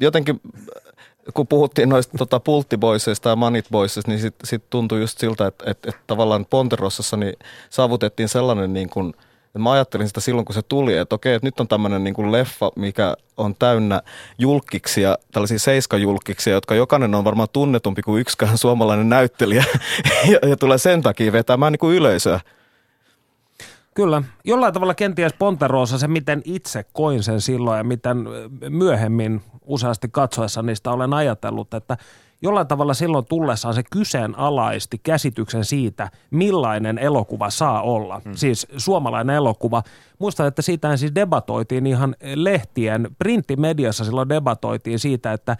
Jotenkin 0.00 0.40
kun 1.34 1.46
puhuttiin 1.46 1.88
noista 1.88 2.18
tota, 2.18 2.40
pulttiboisseista 2.40 3.28
ja 3.28 3.36
manitboisseista, 3.36 4.10
niin 4.10 4.20
sitten 4.20 4.46
sit 4.46 4.62
tuntui 4.70 5.00
just 5.00 5.18
siltä, 5.18 5.46
että, 5.46 5.70
että, 5.70 5.88
että 5.88 6.02
tavallaan 6.06 6.46
Ponterossassa 6.50 7.16
niin 7.16 7.34
saavutettiin 7.70 8.28
sellainen 8.28 8.72
niin 8.72 8.90
kuin, 8.90 9.14
mä 9.58 9.72
ajattelin 9.72 10.08
sitä 10.08 10.20
silloin, 10.20 10.44
kun 10.44 10.54
se 10.54 10.62
tuli, 10.62 10.96
että 10.96 11.14
okei, 11.14 11.34
että 11.34 11.46
nyt 11.46 11.60
on 11.60 11.68
tämmöinen 11.68 12.04
niin 12.04 12.32
leffa, 12.32 12.70
mikä 12.76 13.14
on 13.36 13.54
täynnä 13.58 14.02
julkkiksia, 14.38 15.18
tällaisia 15.32 15.58
seiskajulkkiksia, 15.58 16.52
jotka 16.52 16.74
jokainen 16.74 17.14
on 17.14 17.24
varmaan 17.24 17.48
tunnetumpi 17.52 18.02
kuin 18.02 18.20
yksikään 18.20 18.58
suomalainen 18.64 19.08
näyttelijä 19.08 19.64
ja, 20.32 20.48
ja 20.48 20.56
tulee 20.56 20.78
sen 20.78 21.02
takia 21.02 21.32
vetämään 21.32 21.72
niin 21.72 21.80
kuin 21.80 21.96
yleisöä. 21.96 22.40
Kyllä. 23.94 24.22
Jollain 24.44 24.74
tavalla 24.74 24.94
kenties 24.94 25.32
Ponterosa 25.32 25.98
se, 25.98 26.08
miten 26.08 26.42
itse 26.44 26.84
koin 26.92 27.22
sen 27.22 27.40
silloin 27.40 27.78
ja 27.78 27.84
miten 27.84 28.16
myöhemmin 28.68 29.42
useasti 29.62 30.08
katsoessa 30.12 30.62
niistä 30.62 30.90
olen 30.90 31.14
ajatellut, 31.14 31.74
että 31.74 31.96
jollain 32.42 32.66
tavalla 32.66 32.94
silloin 32.94 33.26
tullessaan 33.26 33.74
se 33.74 33.82
kyseenalaisti 33.90 34.98
käsityksen 34.98 35.64
siitä, 35.64 36.10
millainen 36.30 36.98
elokuva 36.98 37.50
saa 37.50 37.82
olla. 37.82 38.20
Hmm. 38.24 38.34
Siis 38.34 38.66
suomalainen 38.76 39.36
elokuva. 39.36 39.82
Muistan, 40.18 40.46
että 40.46 40.62
siitä 40.62 40.96
siis 40.96 41.14
debatoitiin 41.14 41.86
ihan 41.86 42.16
lehtien, 42.34 43.08
printtimediassa 43.18 44.04
silloin 44.04 44.28
debatoitiin 44.28 44.98
siitä, 44.98 45.32
että 45.32 45.56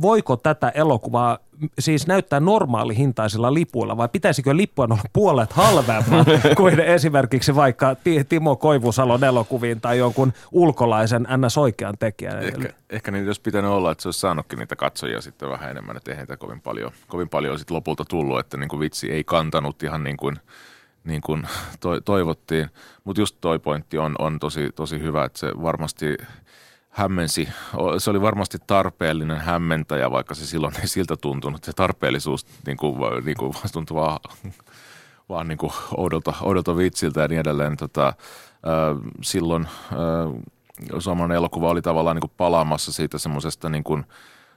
voiko 0.00 0.36
tätä 0.36 0.68
elokuvaa 0.68 1.38
siis 1.78 2.06
näyttää 2.06 2.40
normaalihintaisilla 2.40 3.54
lipuilla 3.54 3.96
vai 3.96 4.08
pitäisikö 4.08 4.56
lippujen 4.56 4.92
olla 4.92 5.02
puolet 5.12 5.52
halvemmat 5.52 6.26
kuin 6.56 6.80
esimerkiksi 6.80 7.54
vaikka 7.54 7.96
Timo 8.28 8.56
Koivusalon 8.56 9.24
elokuviin 9.24 9.80
tai 9.80 9.98
jonkun 9.98 10.32
ulkolaisen 10.52 11.26
ns. 11.36 11.58
oikean 11.58 11.94
tekijän? 11.98 12.42
Ehkä, 12.42 12.68
ehkä 12.90 13.10
niin 13.10 13.26
olisi 13.26 13.40
pitänyt 13.40 13.70
olla, 13.70 13.92
että 13.92 14.02
se 14.02 14.08
olisi 14.08 14.20
saanutkin 14.20 14.58
niitä 14.58 14.76
katsojia 14.76 15.20
sitten 15.20 15.50
vähän 15.50 15.70
enemmän, 15.70 15.96
että 15.96 16.10
eihän 16.10 16.26
kovin 16.38 16.60
paljon, 16.60 16.92
kovin 17.08 17.28
paljon 17.28 17.58
sitten 17.58 17.74
lopulta 17.74 18.04
tullut, 18.04 18.38
että 18.38 18.56
niin 18.56 18.68
kuin 18.68 18.80
vitsi 18.80 19.10
ei 19.12 19.24
kantanut 19.24 19.82
ihan 19.82 20.04
niin 20.04 20.16
kuin 20.16 20.36
niin 21.04 21.20
kuin 21.20 21.46
toivottiin. 22.04 22.70
Mutta 23.04 23.20
just 23.20 23.36
toi 23.40 23.58
pointti 23.58 23.98
on, 23.98 24.14
on 24.18 24.38
tosi, 24.38 24.70
tosi 24.74 25.00
hyvä, 25.00 25.24
että 25.24 25.38
se 25.38 25.52
varmasti– 25.62 26.16
hämmensi. 26.98 27.48
Se 27.98 28.10
oli 28.10 28.20
varmasti 28.22 28.58
tarpeellinen 28.66 29.40
hämmentäjä, 29.40 30.10
vaikka 30.10 30.34
se 30.34 30.46
silloin 30.46 30.74
ei 30.80 30.88
siltä 30.88 31.16
tuntunut. 31.16 31.64
Se 31.64 31.72
tarpeellisuus 31.72 32.46
niin 32.66 32.76
kuin, 32.76 33.24
niin 33.24 33.36
kuin 33.36 33.52
tuntui 33.72 33.94
vaan, 33.94 34.18
vaan 35.28 35.48
niin 35.48 35.58
kuin 35.58 35.72
oudolta, 35.96 36.34
oudolta 36.42 36.76
vitsiltä 36.76 37.20
ja 37.20 37.28
niin 37.28 37.40
edelleen. 37.40 37.76
Tota, 37.76 38.12
silloin 39.22 39.68
suomalainen 40.98 41.36
elokuva 41.36 41.70
oli 41.70 41.82
tavallaan 41.82 42.16
niin 42.16 42.20
kuin 42.20 42.32
palaamassa 42.36 42.92
siitä 42.92 43.18
semmoisesta 43.18 43.68
niin 43.68 43.84
kuin 43.84 44.04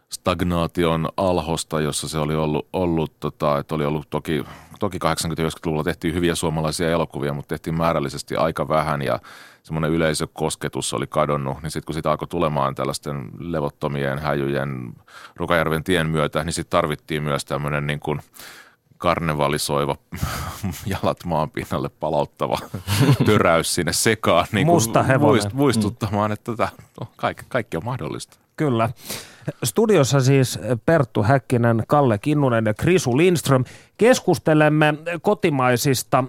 stagnaation 0.10 1.10
alhosta, 1.18 1.82
jossa 1.82 2.08
se 2.08 2.18
oli 2.18 2.36
ollut, 2.36 2.68
ollut 2.74 3.20
tota, 3.20 3.58
että 3.58 3.76
oli 3.76 3.86
ollut 3.86 4.10
toki, 4.10 4.46
toki 4.80 4.98
80-90-luvulla 4.98 5.84
tehtiin 5.84 6.14
hyviä 6.14 6.36
suomalaisia 6.36 6.92
elokuvia, 6.92 7.34
mutta 7.34 7.50
tehtiin 7.50 7.78
määrällisesti 7.78 8.36
aika 8.36 8.68
vähän 8.68 9.02
ja 9.02 9.20
semmoinen 9.64 9.92
yleisökosketus 9.92 10.94
oli 10.94 11.08
kadonnut, 11.08 11.62
niin 11.62 11.72
sitten 11.72 11.86
kun 11.86 11.96
sitä 11.96 12.12
alkoi 12.12 12.28
tulemaan 12.28 12.76
tällaisten 12.76 13.30
levottomien 13.40 14.20
häjyjen 14.20 14.94
Rukajärven 15.36 15.84
tien 15.84 16.10
myötä, 16.10 16.44
niin 16.44 16.54
sitten 16.54 16.78
tarvittiin 16.78 17.24
myös 17.24 17.46
tämmöinen 17.46 17.88
niin 17.88 18.00
kuin 18.00 18.22
karnevalisoiva, 18.98 19.96
jalat 20.86 21.26
maan 21.26 21.50
pinnalle 21.50 21.90
palauttava 21.90 22.58
töräys 23.26 23.76
sinne 23.76 23.94
sekaan. 23.94 24.48
Niin 24.52 24.68
Musta 24.68 25.04
hevonen. 25.04 25.52
Muistuttamaan, 25.54 26.32
että 26.32 26.52
tätä, 26.52 26.70
no, 27.00 27.08
kaikki, 27.16 27.46
kaikki 27.50 27.78
on 27.78 27.86
mahdollista. 27.86 28.38
Kyllä. 28.58 28.90
Studiossa 29.64 30.20
siis 30.20 30.60
Perttu 30.86 31.24
Häkkinen, 31.24 31.84
Kalle 31.88 32.18
Kinnunen 32.18 32.66
ja 32.66 32.74
Krisu 32.74 33.18
Lindström. 33.18 33.64
Keskustelemme 33.98 34.94
kotimaisista 35.22 36.24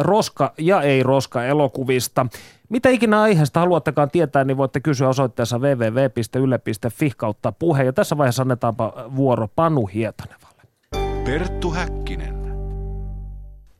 roska- 0.00 0.52
ja 0.58 0.82
ei-roska-elokuvista. 0.82 2.26
Mitä 2.72 2.88
ikinä 2.88 3.22
aiheesta 3.22 3.60
haluattekaan 3.60 4.10
tietää, 4.10 4.44
niin 4.44 4.56
voitte 4.56 4.80
kysyä 4.80 5.08
osoitteessa 5.08 5.58
www.yle.fi 5.58 7.12
kautta 7.16 7.52
puhe. 7.52 7.84
Ja 7.84 7.92
tässä 7.92 8.18
vaiheessa 8.18 8.42
annetaanpa 8.42 8.92
vuoro 9.16 9.48
Panu 9.48 9.86
Hietanevalle. 9.86 10.62
Perttu 11.24 11.70
Häkkinen. 11.70 12.34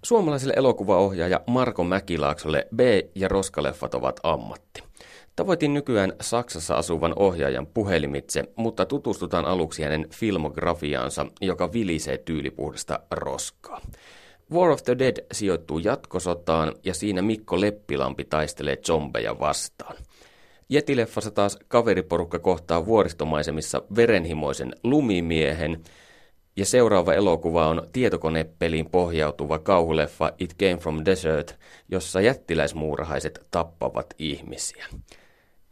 Suomalaiselle 0.04 0.54
elokuvaohjaaja 0.56 1.40
Marko 1.46 1.84
Mäkilaaksolle 1.84 2.66
B- 2.76 2.80
ja 3.14 3.28
roskaleffat 3.28 3.94
ovat 3.94 4.20
ammatti. 4.22 4.82
Tavoitin 5.36 5.74
nykyään 5.74 6.12
Saksassa 6.20 6.74
asuvan 6.74 7.12
ohjaajan 7.16 7.66
puhelimitse, 7.66 8.44
mutta 8.56 8.86
tutustutaan 8.86 9.44
aluksi 9.44 9.82
hänen 9.82 10.06
filmografiaansa, 10.14 11.26
joka 11.40 11.72
vilisee 11.72 12.18
tyylipuhdasta 12.18 13.00
roskaa. 13.10 13.80
War 14.52 14.70
of 14.70 14.82
the 14.82 14.98
Dead 14.98 15.16
sijoittuu 15.32 15.78
jatkosotaan 15.78 16.72
ja 16.84 16.94
siinä 16.94 17.22
Mikko 17.22 17.60
Leppilampi 17.60 18.24
taistelee 18.24 18.76
zombeja 18.76 19.38
vastaan. 19.38 19.96
Jetileffassa 20.68 21.30
taas 21.30 21.58
kaveriporukka 21.68 22.38
kohtaa 22.38 22.86
vuoristomaisemissa 22.86 23.82
verenhimoisen 23.96 24.72
lumimiehen 24.84 25.82
ja 26.56 26.64
seuraava 26.64 27.14
elokuva 27.14 27.68
on 27.68 27.88
tietokonepeliin 27.92 28.90
pohjautuva 28.90 29.58
kauhuleffa 29.58 30.32
It 30.38 30.54
Came 30.60 30.76
From 30.76 31.04
Desert, 31.04 31.58
jossa 31.88 32.20
jättiläismuurahaiset 32.20 33.46
tappavat 33.50 34.14
ihmisiä. 34.18 34.86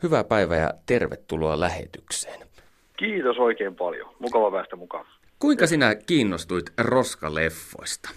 Hyvää 0.02 0.24
päivää 0.24 0.58
ja 0.58 0.74
tervetuloa 0.86 1.60
lähetykseen. 1.60 2.48
Kiitos 2.96 3.38
oikein 3.38 3.76
paljon. 3.76 4.14
Mukava 4.18 4.50
päästä 4.50 4.76
mukaan. 4.76 5.06
Kuinka 5.38 5.66
sinä 5.66 5.94
kiinnostuit 5.94 6.72
roskaleffoista? 6.78 8.10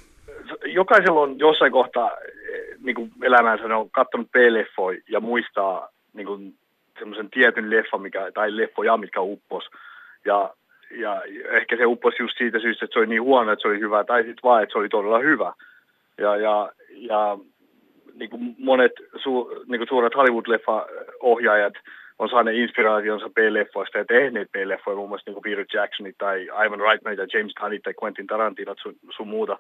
Jokaisella 0.74 1.22
on 1.22 1.40
jossain 1.40 1.72
kohtaa 1.72 2.12
eh, 2.12 2.78
niin 2.84 2.96
kuin 2.96 3.12
elämänsä, 3.24 3.68
ne 3.68 3.76
on 3.76 3.90
katsonut 3.90 4.32
P-leffoja 4.32 5.02
ja 5.10 5.20
muistaa 5.20 5.90
niin 6.14 6.28
kuin 6.28 6.54
semmoisen 7.00 7.30
tietyn 7.30 7.70
leffan, 7.70 8.02
mikä, 8.02 8.32
tai 8.34 8.58
leffoja, 8.58 8.98
mitkä 8.98 9.22
uppos. 9.22 9.64
Ja 10.26 10.54
ja 10.96 11.22
ehkä 11.52 11.78
se 11.78 11.86
upposi 11.86 12.24
just 12.24 12.38
siitä 12.38 12.60
syystä, 12.60 12.86
että 12.86 12.94
se 12.94 13.00
oli 13.00 13.08
niin 13.08 13.24
huono, 13.24 13.52
että 13.52 13.62
se 13.62 13.68
oli 13.68 13.80
hyvä, 13.80 14.04
tai 14.04 14.24
sitten 14.24 14.44
vaan, 14.44 14.64
että 14.64 14.74
se 14.74 14.80
oli 14.80 14.90
todella 14.90 15.20
hyvä. 15.20 15.54
Ja, 16.18 16.36
ja, 16.36 16.72
ja 16.96 17.38
niin 18.14 18.30
kuin 18.30 18.56
monet 18.58 18.92
su, 19.24 19.50
niin 19.68 19.80
kuin 19.80 19.88
suuret 19.88 20.16
Hollywood-leffa-ohjaajat 20.16 21.74
on 22.20 22.30
saaneet 22.30 22.58
inspiraationsa 22.58 23.30
B-leffoista 23.30 23.98
ja 23.98 24.06
tehneet 24.06 24.52
B-leffoja, 24.52 24.98
muun 24.98 25.10
muassa 25.10 25.32
niin 25.32 25.42
kuin 25.42 25.44
Peter 25.44 25.66
Jacksonit 25.74 26.18
tai 26.18 26.44
Ivan 26.44 26.80
Reitman 26.80 27.16
tai 27.16 27.28
James 27.34 27.54
Gunnit 27.54 27.84
tai 27.84 27.94
Quentin 28.04 28.28
Tarantinat 28.28 28.78
sun, 28.82 28.96
sun 29.16 29.28
muuta. 29.28 29.58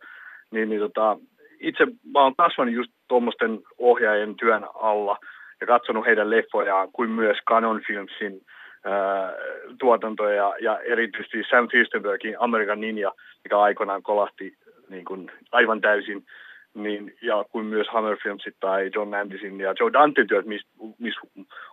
Niin, 0.53 0.69
niin 0.69 0.81
tota, 0.81 1.17
itse 1.59 1.85
mä 2.13 2.19
oon 2.23 2.35
kasvanut 2.35 2.73
just 2.73 2.91
tuommoisten 3.07 3.59
ohjaajien 3.77 4.35
työn 4.35 4.65
alla 4.73 5.17
ja 5.61 5.67
katsonut 5.67 6.05
heidän 6.05 6.29
leffojaan, 6.29 6.91
kuin 6.91 7.09
myös 7.09 7.37
Canon 7.49 7.81
Filmsin 7.87 8.41
ää, 8.85 9.33
tuotantoja 9.79 10.53
ja 10.59 10.79
erityisesti 10.79 11.43
Sam 11.49 11.67
Firstenbergin 11.67 12.35
American 12.39 12.81
Ninja, 12.81 13.11
mikä 13.43 13.59
aikoinaan 13.59 14.03
kolahti 14.03 14.53
niin 14.89 15.05
kuin 15.05 15.31
aivan 15.51 15.81
täysin 15.81 16.25
niin, 16.73 17.15
ja 17.21 17.45
kuin 17.51 17.65
myös 17.65 17.87
Hammer 17.87 18.17
Filmsit 18.23 18.55
tai 18.59 18.91
John 18.95 19.11
Landisin 19.11 19.59
ja 19.59 19.73
Joe 19.79 19.93
Dante 19.93 20.25
työt, 20.25 20.45
missä 20.45 20.67
mis 20.99 21.15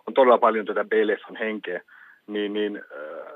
on 0.07 0.13
todella 0.13 0.37
paljon 0.37 0.65
tätä 0.65 0.83
B-leffan 0.83 1.35
henkeä, 1.35 1.81
niin, 2.27 2.53
niin 2.53 2.77
äh, 2.77 3.31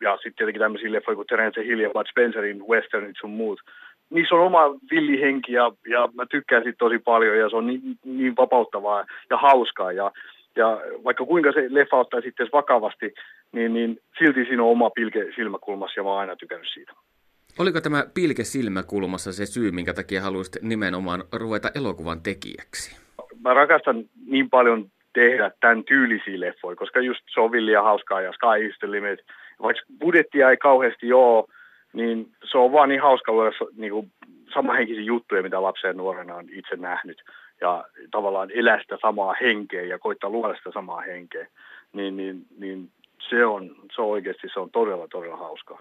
ja 0.00 0.16
sitten 0.16 0.34
tietenkin 0.36 0.60
tämmöisiä 0.60 0.92
leffoja 0.92 1.16
kuin 1.16 1.26
Terence 1.26 1.64
Hill 1.64 1.80
ja 1.80 1.90
Bud 1.90 2.06
Spencerin 2.10 2.66
westernit 2.68 3.16
sun 3.20 3.30
muut, 3.30 3.60
niissä 4.10 4.34
on 4.34 4.46
oma 4.46 4.60
villihenki 4.90 5.52
ja, 5.52 5.72
ja 5.88 6.08
mä 6.14 6.26
tykkään 6.26 6.62
siitä 6.62 6.78
tosi 6.78 6.98
paljon 6.98 7.38
ja 7.38 7.50
se 7.50 7.56
on 7.56 7.66
niin, 7.66 7.82
niin 8.04 8.36
vapauttavaa 8.36 9.04
ja 9.30 9.36
hauskaa 9.36 9.92
ja, 9.92 10.12
ja 10.56 10.80
vaikka 11.04 11.24
kuinka 11.24 11.52
se 11.52 11.66
leffa 11.68 11.96
ottaa 11.96 12.20
sitten 12.20 12.48
vakavasti, 12.52 13.14
niin, 13.52 13.74
niin 13.74 14.00
silti 14.18 14.44
siinä 14.44 14.62
on 14.62 14.70
oma 14.70 14.90
pilke 14.90 15.26
silmäkulmassa 15.36 16.00
ja 16.00 16.04
mä 16.04 16.10
oon 16.10 16.20
aina 16.20 16.36
tykännyt 16.36 16.68
siitä. 16.74 16.92
Oliko 17.58 17.80
tämä 17.80 18.04
pilke 18.14 18.44
silmäkulmassa 18.44 19.32
se 19.32 19.46
syy, 19.46 19.70
minkä 19.70 19.94
takia 19.94 20.22
haluaisit 20.22 20.62
nimenomaan 20.62 21.24
ruveta 21.32 21.70
elokuvan 21.74 22.22
tekijäksi? 22.22 22.96
Mä 23.44 23.54
rakastan 23.54 24.04
niin 24.26 24.50
paljon 24.50 24.90
tehdä 25.12 25.50
tämän 25.60 25.84
tyylisiä 25.84 26.40
leffoja, 26.40 26.76
koska 26.76 27.00
just 27.00 27.20
se 27.34 27.40
on 27.40 27.52
villiä 27.52 27.82
hauskaa 27.82 28.20
ja 28.20 28.32
Sky 28.32 28.66
is 28.66 28.78
the 28.78 28.90
limit. 28.90 29.20
Vaikka 29.62 29.82
budjettia 30.00 30.50
ei 30.50 30.56
kauheasti 30.56 31.12
ole, 31.12 31.44
niin 31.92 32.32
se 32.50 32.58
on 32.58 32.72
vaan 32.72 32.88
niin 32.88 33.02
hauska 33.02 33.32
luoda 33.32 33.50
niin 33.76 33.92
kuin 33.92 34.12
samanhenkisiä 34.54 35.02
juttuja, 35.02 35.42
mitä 35.42 35.62
lapsen 35.62 35.96
nuorena 35.96 36.34
on 36.34 36.46
itse 36.52 36.76
nähnyt. 36.76 37.22
Ja 37.60 37.84
tavallaan 38.10 38.50
elää 38.50 38.82
sitä 38.82 38.98
samaa 39.02 39.34
henkeä 39.40 39.82
ja 39.82 39.98
koittaa 39.98 40.30
luoda 40.30 40.56
sitä 40.56 40.72
samaa 40.72 41.00
henkeä. 41.00 41.46
Niin, 41.92 42.16
niin, 42.16 42.46
niin 42.58 42.90
se, 43.30 43.46
on, 43.46 43.76
se 43.94 44.02
on 44.02 44.08
oikeasti 44.08 44.48
se 44.54 44.60
on 44.60 44.70
todella, 44.70 45.08
todella 45.08 45.36
hauskaa. 45.36 45.80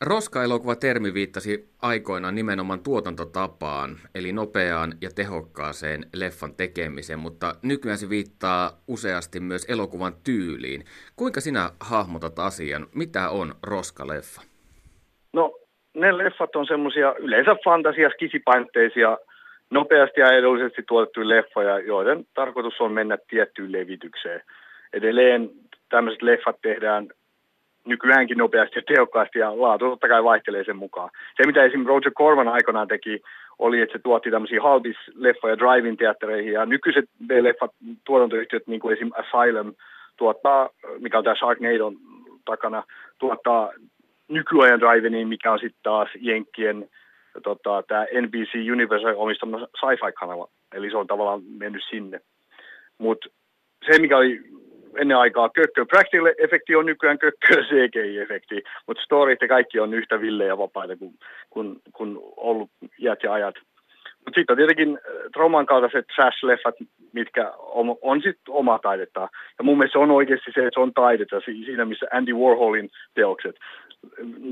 Roska-elokuva-termi 0.00 1.14
viittasi 1.14 1.68
aikoinaan 1.82 2.34
nimenomaan 2.34 2.82
tuotantotapaan, 2.82 3.98
eli 4.14 4.32
nopeaan 4.32 4.94
ja 5.00 5.10
tehokkaaseen 5.14 6.06
leffan 6.14 6.54
tekemiseen, 6.54 7.18
mutta 7.18 7.54
nykyään 7.62 7.98
se 7.98 8.08
viittaa 8.08 8.80
useasti 8.88 9.40
myös 9.40 9.64
elokuvan 9.68 10.12
tyyliin. 10.24 10.84
Kuinka 11.16 11.40
sinä 11.40 11.70
hahmotat 11.80 12.38
asian? 12.38 12.86
Mitä 12.94 13.30
on 13.30 13.54
Roska-leffa? 13.62 14.47
Ne 15.98 16.18
leffat 16.18 16.56
on 16.56 16.66
semmoisia 16.66 17.14
yleensä 17.18 17.56
fantasia, 17.64 18.10
skisipainotteisia, 18.10 19.18
nopeasti 19.70 20.20
ja 20.20 20.32
edullisesti 20.32 20.82
tuotettuja 20.88 21.28
leffoja, 21.28 21.78
joiden 21.78 22.24
tarkoitus 22.34 22.80
on 22.80 22.92
mennä 22.92 23.18
tiettyyn 23.30 23.72
levitykseen. 23.72 24.42
Edelleen 24.92 25.50
tämmöiset 25.88 26.22
leffat 26.22 26.56
tehdään 26.62 27.08
nykyäänkin 27.84 28.38
nopeasti 28.38 28.78
ja 28.78 28.82
tehokkaasti 28.94 29.38
ja 29.38 29.60
laatu 29.60 29.90
totta 29.90 30.08
kai 30.08 30.24
vaihtelee 30.24 30.64
sen 30.64 30.76
mukaan. 30.76 31.10
Se 31.36 31.46
mitä 31.46 31.64
esimerkiksi 31.64 31.88
Roger 31.88 32.12
Corman 32.12 32.48
aikanaan 32.48 32.88
teki, 32.88 33.20
oli, 33.58 33.80
että 33.80 33.92
se 33.92 34.02
tuotti 34.02 34.30
tämmöisiä 34.30 34.62
halbis-leffoja 34.62 35.58
drive-in-teattereihin 35.58 36.52
ja 36.52 36.66
nykyiset 36.66 37.04
B-leffat 37.26 37.70
tuotantoyhtiöt, 38.04 38.66
niin 38.66 38.80
kuin 38.80 38.92
esimerkiksi 38.92 39.22
Asylum, 39.36 39.74
tuottaa, 40.16 40.68
mikä 40.98 41.18
on 41.18 41.24
tämä 41.24 41.36
Sharknado 41.36 41.92
takana, 42.44 42.82
tuottaa 43.18 43.72
nykyajan 44.28 44.80
drive 44.80 45.24
mikä 45.24 45.52
on 45.52 45.58
sitten 45.58 45.80
taas 45.82 46.08
Jenkkien 46.20 46.88
tota, 47.42 47.82
tämä 47.88 48.06
NBC 48.22 48.70
Universal 48.72 49.14
omistama 49.16 49.58
sci-fi-kanava, 49.58 50.48
eli 50.74 50.90
se 50.90 50.96
on 50.96 51.06
tavallaan 51.06 51.42
mennyt 51.42 51.82
sinne. 51.90 52.20
Mutta 52.98 53.28
se, 53.86 53.98
mikä 53.98 54.16
oli 54.16 54.40
ennen 54.96 55.16
aikaa 55.16 55.50
kökkö. 55.50 55.84
Practical-efekti 55.84 56.76
on 56.76 56.86
nykyään 56.86 57.18
kökkö 57.18 57.62
CGI-efekti, 57.68 58.62
mutta 58.86 59.02
storit 59.02 59.42
ja 59.42 59.48
kaikki 59.48 59.80
on 59.80 59.94
yhtä 59.94 60.20
villejä 60.20 60.48
ja 60.48 60.58
vapaita 60.58 60.96
kuin, 60.96 61.14
kuin, 61.50 61.80
kuin 61.92 62.18
ollut 62.36 62.70
iät 62.98 63.22
ja 63.22 63.32
ajat. 63.32 63.54
Mutta 64.24 64.40
sitten 64.40 64.54
on 64.54 64.56
tietenkin 64.56 64.98
äh, 64.98 65.30
Trauman 65.32 65.66
kaltaiset 65.66 66.06
trash-leffat, 66.16 66.86
mitkä 67.18 67.52
on, 67.58 67.96
on 68.02 68.22
sitten 68.22 68.54
oma 68.54 68.78
taidetta. 68.78 69.28
Ja 69.58 69.64
mun 69.64 69.78
mielestä 69.78 69.98
se 69.98 70.02
on 70.04 70.10
oikeasti 70.10 70.50
se, 70.54 70.60
että 70.60 70.70
se 70.74 70.80
on 70.80 70.94
taidetta 70.94 71.40
siinä, 71.40 71.84
missä 71.84 72.06
Andy 72.12 72.32
Warholin 72.32 72.90
teokset. 73.14 73.56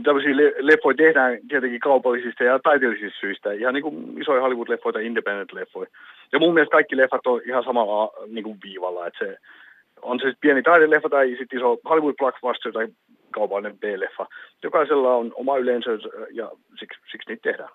Tällaisia 0.05 0.37
leffoja 0.59 0.97
tehdään 0.97 1.39
tietenkin 1.49 1.81
kaupallisista 1.81 2.45
ja 2.45 2.59
taiteellisista 2.59 3.21
syistä, 3.21 3.53
ihan 3.53 3.75
niin 3.75 3.83
kuin 3.83 4.23
isoja 4.23 4.43
Hollywood-leffoja 4.43 4.93
tai 4.93 5.07
independent-leffoja. 5.07 5.89
Ja 6.33 6.39
mun 6.39 6.55
mielestä 6.55 6.73
kaikki 6.73 6.97
leffat 6.97 7.27
on 7.27 7.41
ihan 7.47 7.65
samalla 7.65 8.13
niin 8.27 8.45
kuin 8.45 8.59
viivalla, 8.65 9.07
että 9.07 9.25
se, 9.25 9.37
on 10.03 10.19
se 10.19 10.23
sitten 10.23 10.41
pieni 10.41 10.63
taideleffa 10.63 11.09
tai 11.09 11.37
sitten 11.39 11.59
iso 11.59 11.79
Hollywood 11.89 12.15
blockbuster 12.19 12.73
tai 12.73 12.89
kaupallinen 13.31 13.79
B-leffa. 13.79 14.27
Jokaisella 14.63 15.15
on 15.15 15.33
oma 15.35 15.57
yleensä 15.57 15.91
ja 16.31 16.51
siksi, 16.81 17.01
siksi 17.13 17.29
niitä 17.31 17.43
tehdään. 17.43 17.71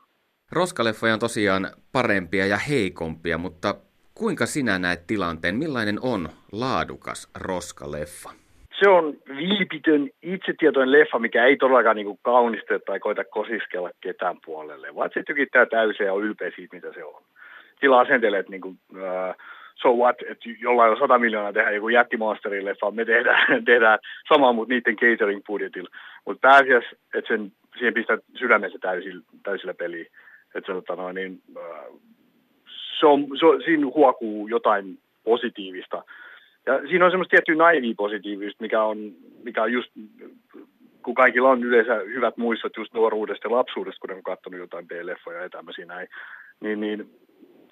Roskaleffoja 0.51 1.13
on 1.13 1.19
tosiaan 1.19 1.67
parempia 1.91 2.45
ja 2.45 2.57
heikompia, 2.57 3.37
mutta 3.37 3.75
kuinka 4.15 4.45
sinä 4.45 4.79
näet 4.79 5.07
tilanteen? 5.07 5.55
Millainen 5.55 5.99
on 6.01 6.29
laadukas 6.51 7.31
roskaleffa? 7.39 8.29
Se 8.79 8.89
on 8.89 9.13
vilpitön, 9.37 10.09
itsetietoinen 10.21 10.91
leffa, 10.91 11.19
mikä 11.19 11.45
ei 11.45 11.57
todellakaan 11.57 11.95
niin 11.95 12.19
kaunista 12.21 12.79
tai 12.85 12.99
koita 12.99 13.23
kosiskella 13.23 13.89
ketään 14.01 14.37
puolelle, 14.45 14.95
vaan 14.95 15.09
se 15.13 15.23
tykittää 15.23 15.65
täysin 15.65 16.05
ja 16.05 16.13
on 16.13 16.23
ylpeä 16.23 16.51
siitä, 16.55 16.75
mitä 16.75 16.93
se 16.93 17.03
on. 17.03 17.21
Sillä 17.79 17.99
asentelee, 17.99 18.43
niin 18.49 18.61
kuin, 18.61 18.79
äh, 18.95 19.35
so 19.75 19.93
what, 19.93 20.15
että 20.21 20.49
jollain 20.59 20.91
on 20.91 20.97
100 20.97 21.19
miljoonaa 21.19 21.53
tehdä 21.53 21.71
joku 21.71 21.89
jättimonsterin 21.89 22.65
leffa, 22.65 22.91
me 22.91 23.05
tehdään, 23.05 23.65
tehdään 23.65 23.99
sama, 24.33 24.53
mutta 24.53 24.73
niiden 24.73 24.95
catering-budjetilla. 24.95 25.89
Mutta 26.25 26.47
pääasiassa, 26.47 26.89
että 27.13 27.27
sen, 27.27 27.51
siihen 27.77 27.93
pistää 27.93 28.17
sydämessä 28.39 28.79
täysillä, 28.81 29.23
täysillä 29.43 29.73
peliä. 29.73 30.05
Että 30.55 30.73
se, 30.73 30.73
tota 30.73 30.95
noin, 30.95 31.15
niin, 31.15 31.41
äh, 31.57 31.85
se 33.01 33.05
on, 33.05 33.27
se 33.39 33.45
on, 33.45 33.61
siinä 33.63 33.85
huokuu 33.85 34.47
jotain 34.47 34.97
positiivista. 35.23 36.03
Ja 36.65 36.79
siinä 36.89 37.05
on 37.05 37.11
semmoista 37.11 37.31
tiettyä 37.31 37.55
naivia 37.55 37.93
positiivista, 37.97 38.63
mikä 38.63 38.83
on, 38.83 38.97
mikä 39.43 39.63
on 39.63 39.73
just, 39.73 39.91
kun 41.03 41.15
kaikilla 41.15 41.49
on 41.49 41.63
yleensä 41.63 41.95
hyvät 41.95 42.37
muistot 42.37 42.77
just 42.77 42.93
nuoruudesta 42.93 43.47
ja 43.47 43.55
lapsuudesta, 43.55 43.99
kun 43.99 44.15
on 44.17 44.23
katsonut 44.23 44.59
jotain 44.59 44.87
B-leffoja 44.87 45.41
ja 45.41 45.49
tämmöisiä 45.49 45.85
näin, 45.85 46.07
niin, 46.59 46.79
niin 46.79 47.09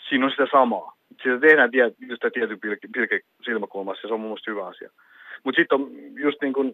siinä 0.10 0.26
on 0.26 0.32
sitä 0.32 0.48
samaa 0.52 1.00
sitä 1.24 1.40
tehdään 1.40 1.72
tie, 1.72 1.92
just 2.00 2.22
tietyn 2.34 2.60
pilke, 2.60 2.88
pilke 2.94 3.20
silmäkulmassa 3.46 4.06
ja 4.06 4.08
se 4.08 4.14
on 4.14 4.20
mun 4.20 4.30
mielestä 4.30 4.52
hyvä 4.52 4.68
asia. 4.68 4.90
Mutta 5.44 5.60
sitten 5.60 5.76
on 5.76 5.92
just 6.16 6.42
niin 6.42 6.54
kun, 6.54 6.74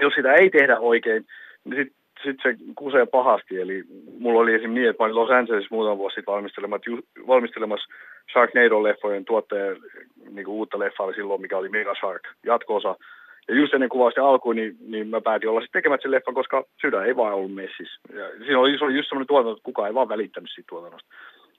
jos 0.00 0.14
sitä 0.14 0.34
ei 0.34 0.50
tehdä 0.50 0.78
oikein, 0.78 1.26
niin 1.64 1.76
sitten 1.76 1.96
sit 2.24 2.36
se 2.42 2.56
kusee 2.74 3.06
pahasti. 3.06 3.60
Eli 3.60 3.84
mulla 4.18 4.40
oli 4.40 4.54
esimerkiksi 4.54 4.80
niin, 4.80 4.90
että 4.90 5.02
mä 5.02 5.04
olin 5.04 5.14
Los 5.14 5.30
Angelesissa 5.30 5.74
muutama 5.74 5.98
vuosi 5.98 6.14
sitten 6.14 6.34
valmistelemassa, 6.34 6.90
valmistelemassa 7.26 7.88
Sharknado-leffojen 8.32 9.24
tuottajan 9.24 9.76
niin 10.30 10.48
uutta 10.48 10.78
leffaa 10.78 11.12
silloin, 11.12 11.40
mikä 11.40 11.58
oli 11.58 11.68
Mega 11.68 11.94
Shark, 11.94 12.22
jatkoosa. 12.46 12.96
Ja 13.48 13.54
just 13.54 13.74
ennen 13.74 13.88
kuvausta 13.88 14.28
alkuun, 14.28 14.56
niin, 14.56 14.76
niin 14.86 15.08
mä 15.08 15.20
päätin 15.20 15.48
olla 15.48 15.60
sitten 15.60 15.78
tekemättä 15.78 16.02
sen 16.02 16.10
leffan, 16.10 16.34
koska 16.34 16.64
sydän 16.80 17.06
ei 17.06 17.16
vaan 17.16 17.34
ollut 17.34 17.54
messissä. 17.54 18.00
Ja 18.14 18.28
siinä 18.38 18.58
oli, 18.58 18.78
se 18.78 18.84
oli 18.84 18.96
just 18.96 19.08
semmoinen 19.08 19.26
tuotanto, 19.26 19.52
että 19.52 19.64
kukaan 19.64 19.88
ei 19.88 19.94
vaan 19.94 20.08
välittänyt 20.08 20.50
siitä 20.54 20.66
tuotannosta. 20.68 21.08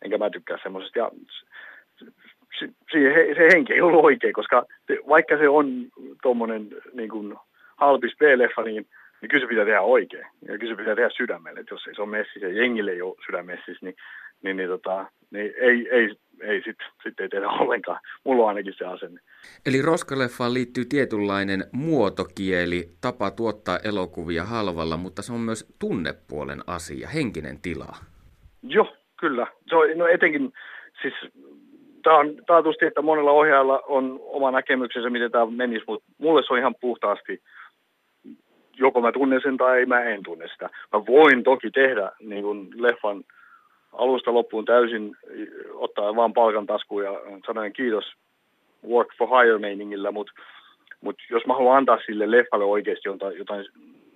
Enkä 0.01 0.17
mä 0.17 0.29
tykkää 0.29 0.57
semmoisesta. 0.63 0.99
Ja 0.99 1.11
se, 2.59 2.67
se 3.35 3.47
henki 3.53 3.73
ei 3.73 3.81
ollut 3.81 4.05
oikein, 4.05 4.33
koska 4.33 4.65
vaikka 5.09 5.37
se 5.37 5.49
on 5.49 5.85
tuommoinen 6.21 6.67
niin 6.93 7.35
halpis 7.77 8.17
B-leffa, 8.17 8.61
niin, 8.61 8.87
niin 9.25 9.29
kyllä 9.29 9.45
se 9.45 9.49
pitää 9.49 9.65
tehdä 9.65 9.81
oikein. 9.81 10.25
Ja 10.47 10.57
kyllä 10.57 10.73
se 10.73 10.77
pitää 10.77 10.95
tehdä 10.95 11.09
sydämelle, 11.17 11.59
että 11.59 11.73
jos 11.73 11.87
ei 11.87 11.95
se 11.95 12.01
ole 12.01 12.09
messissä 12.09 12.47
ja 12.47 12.61
jengille 12.61 12.91
ei 12.91 13.01
ole 13.01 13.15
sydämessissä, 13.25 13.85
niin, 13.85 13.95
niin, 14.43 14.57
niin, 14.57 14.69
tota, 14.69 15.05
niin 15.31 15.53
ei, 15.57 15.89
ei, 15.91 16.15
ei 16.41 16.61
sitten 16.61 16.87
sit 17.03 17.19
ei 17.19 17.29
tehdä 17.29 17.49
ollenkaan. 17.49 17.99
Mulla 18.23 18.43
on 18.43 18.49
ainakin 18.49 18.73
se 18.77 18.85
asenne. 18.85 19.19
Eli 19.65 19.81
Roskaleffaan 19.81 20.53
liittyy 20.53 20.85
tietynlainen 20.85 21.63
muotokieli, 21.71 22.89
tapa 23.01 23.31
tuottaa 23.31 23.79
elokuvia 23.83 24.43
halvalla, 24.43 24.97
mutta 24.97 25.21
se 25.21 25.33
on 25.33 25.39
myös 25.39 25.75
tunnepuolen 25.79 26.61
asia, 26.67 27.07
henkinen 27.07 27.61
tila. 27.61 27.95
Joo, 28.63 28.95
kyllä. 29.19 29.47
Se 29.69 29.75
on, 29.75 29.97
no 29.97 30.07
etenkin, 30.07 30.53
siis 31.01 31.13
tämä 32.03 32.17
on 32.17 32.35
taatusti, 32.47 32.85
että 32.85 33.01
monella 33.01 33.31
ohjaajalla 33.31 33.79
on 33.87 34.19
oma 34.23 34.51
näkemyksensä, 34.51 35.09
miten 35.09 35.31
tämä 35.31 35.45
menisi, 35.45 35.83
mutta 35.87 36.11
mulle 36.17 36.43
se 36.47 36.53
on 36.53 36.59
ihan 36.59 36.75
puhtaasti 36.81 37.41
joko 38.77 39.01
mä 39.01 39.11
tunnen 39.11 39.41
sen 39.43 39.57
tai 39.57 39.85
mä 39.85 40.03
en 40.03 40.23
tunne 40.23 40.47
sitä. 40.47 40.69
Mä 40.93 41.05
voin 41.05 41.43
toki 41.43 41.71
tehdä 41.71 42.11
niin 42.19 42.43
kuin 42.43 42.69
leffan 42.75 43.23
alusta 43.91 44.33
loppuun 44.33 44.65
täysin, 44.65 45.17
ottaa 45.73 46.15
vaan 46.15 46.33
palkan 46.33 46.65
taskuun 46.65 47.03
ja 47.03 47.11
sanoen 47.45 47.73
kiitos 47.73 48.05
work 48.89 49.09
for 49.17 49.29
hire 49.29 49.57
meiningillä, 49.57 50.11
mutta 50.11 50.33
mut 51.01 51.15
jos 51.29 51.45
mä 51.45 51.53
haluan 51.53 51.77
antaa 51.77 51.97
sille 52.05 52.31
leffalle 52.31 52.65
oikeasti 52.65 53.09
jotain, 53.09 53.37
jotain 53.37 53.65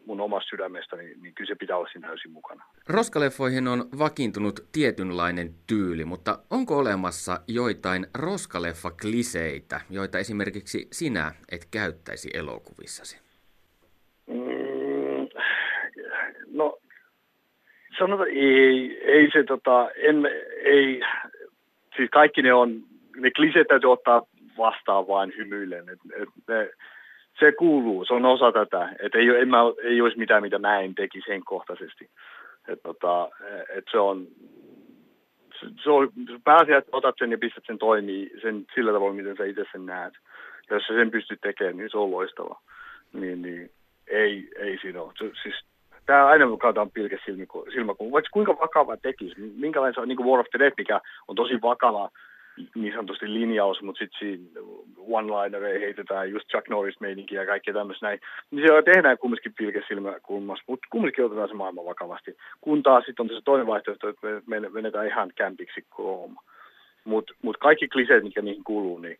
mun 0.06 0.22
omasta 0.22 0.50
sydämestä, 0.50 0.96
niin, 0.96 1.22
niin 1.22 1.34
kyllä 1.34 1.48
se 1.48 1.56
pitää 1.56 1.78
olla 1.78 1.90
siinä 1.92 2.08
täysin 2.08 2.32
mukana. 2.32 2.64
Roskaleffoihin 2.90 3.68
on 3.68 3.86
vakiintunut 4.00 4.60
tietynlainen 4.72 5.54
tyyli, 5.68 6.06
mutta 6.06 6.40
onko 6.50 6.78
olemassa 6.78 7.40
joitain 7.48 8.08
roskaleffa-kliseitä, 8.18 9.82
joita 9.90 10.20
esimerkiksi 10.20 10.88
sinä 10.92 11.32
et 11.52 11.66
käyttäisi 11.72 12.30
elokuvissasi? 12.34 13.22
Mm, 14.28 15.28
no, 16.60 16.78
sanotaan, 18.00 18.30
ei, 18.30 19.00
ei 19.04 19.30
se 19.34 19.44
tota, 19.44 19.90
en, 19.96 20.26
ei, 20.64 21.02
siis 21.96 22.10
kaikki 22.12 22.42
ne 22.42 22.54
on, 22.54 22.84
ne 23.16 23.32
kliseet 23.32 23.68
täytyy 23.68 23.92
ottaa 23.92 24.22
vastaan 24.58 25.08
vain 25.08 25.34
hymyillen. 25.38 25.90
Et, 25.90 26.00
et 26.22 26.30
ne, 26.48 26.70
se 27.40 27.52
kuuluu, 27.52 28.06
se 28.06 28.14
on 28.14 28.26
osa 28.26 28.52
tätä. 28.52 28.90
Että 29.00 29.18
ei, 29.18 29.28
en 29.28 29.50
mä, 29.50 29.58
ei 29.84 30.02
olisi 30.02 30.18
mitään, 30.18 30.42
mitä 30.42 30.60
mä 30.60 30.80
en 30.80 30.96
tekisi 30.96 31.30
henkkohtaisesti. 31.30 32.10
Että 32.68 32.84
tota, 32.84 33.30
et 33.70 33.86
se 33.92 33.98
on, 33.98 34.28
se, 35.60 35.66
se 35.84 35.90
on 35.90 36.12
pääasia, 36.44 36.78
että 36.78 36.98
otat 36.98 37.16
sen 37.20 37.32
ja 37.32 37.38
pistät 37.38 37.64
sen 37.68 37.78
toimii 37.78 38.32
sen 38.42 38.66
sillä 38.76 38.92
tavalla, 38.92 39.14
miten 39.14 39.38
sä 39.38 39.46
itse 39.46 39.64
sen 39.72 39.86
näet. 39.86 40.14
Ja 40.70 40.76
jos 40.76 40.84
sä 40.88 40.94
sen 40.94 41.12
pystyt 41.12 41.42
tekemään, 41.42 41.78
niin 41.78 41.90
se 41.92 41.98
on 41.98 42.12
loistava. 42.12 42.62
Niin, 43.14 43.42
niin 43.42 43.72
ei, 44.08 44.50
ei 44.56 44.78
siinä 44.82 45.02
ole. 45.02 45.14
Se, 45.18 45.32
siis, 45.44 45.56
tämä 46.10 46.26
aina 46.26 46.46
katsotaan 46.58 46.92
pilke 46.92 47.18
silmäkuun. 47.74 48.12
Vaikka 48.12 48.30
kuinka 48.34 48.58
vakava 48.60 48.98
tekisi, 48.98 49.36
minkälainen 49.40 49.94
se 49.94 50.02
on, 50.02 50.08
niin 50.08 50.18
kuin 50.18 50.30
War 50.30 50.40
of 50.40 50.46
the 50.52 50.60
Dead, 50.60 50.74
mikä 50.78 51.02
on 51.28 51.36
tosi 51.36 51.62
vakava 51.62 52.10
niin 52.76 52.94
sanotusti 52.94 53.34
linjaus, 53.34 53.82
mutta 53.82 54.00
sitten 54.00 54.20
siinä 54.20 54.44
one-liner 54.98 55.62
heitetään 55.80 56.32
just 56.32 56.48
Chuck 56.48 56.70
Norris-meininkiä 56.70 57.42
ja 57.42 57.48
kaikkea 57.48 57.74
tämmöistä 57.74 58.06
näin. 58.06 58.20
Niin 58.52 58.68
se 58.68 58.94
tehdään 58.94 59.18
kumminkin 59.18 59.54
pilkesilmäkulmassa, 59.58 60.64
mutta 60.68 60.88
kumminkin 60.92 61.26
otetaan 61.26 61.48
se 61.48 61.54
maailman 61.54 61.86
vakavasti. 61.86 62.38
Kun 62.62 62.84
taas 62.84 63.04
sitten 63.06 63.24
on 63.24 63.30
se 63.30 63.42
toinen 63.46 63.68
vaihtoehto, 63.68 64.10
että 64.10 64.28
me 64.46 64.60
menetään 64.60 65.08
ihan 65.08 65.32
kämpiksi 65.36 65.86
koko 65.90 66.18
homma. 66.18 66.44
Mutta 67.04 67.34
mut 67.42 67.58
kaikki 67.58 67.88
kliseet, 67.88 68.24
mitkä 68.24 68.42
niihin 68.42 68.64
kuuluu, 68.64 69.00
niin 69.00 69.18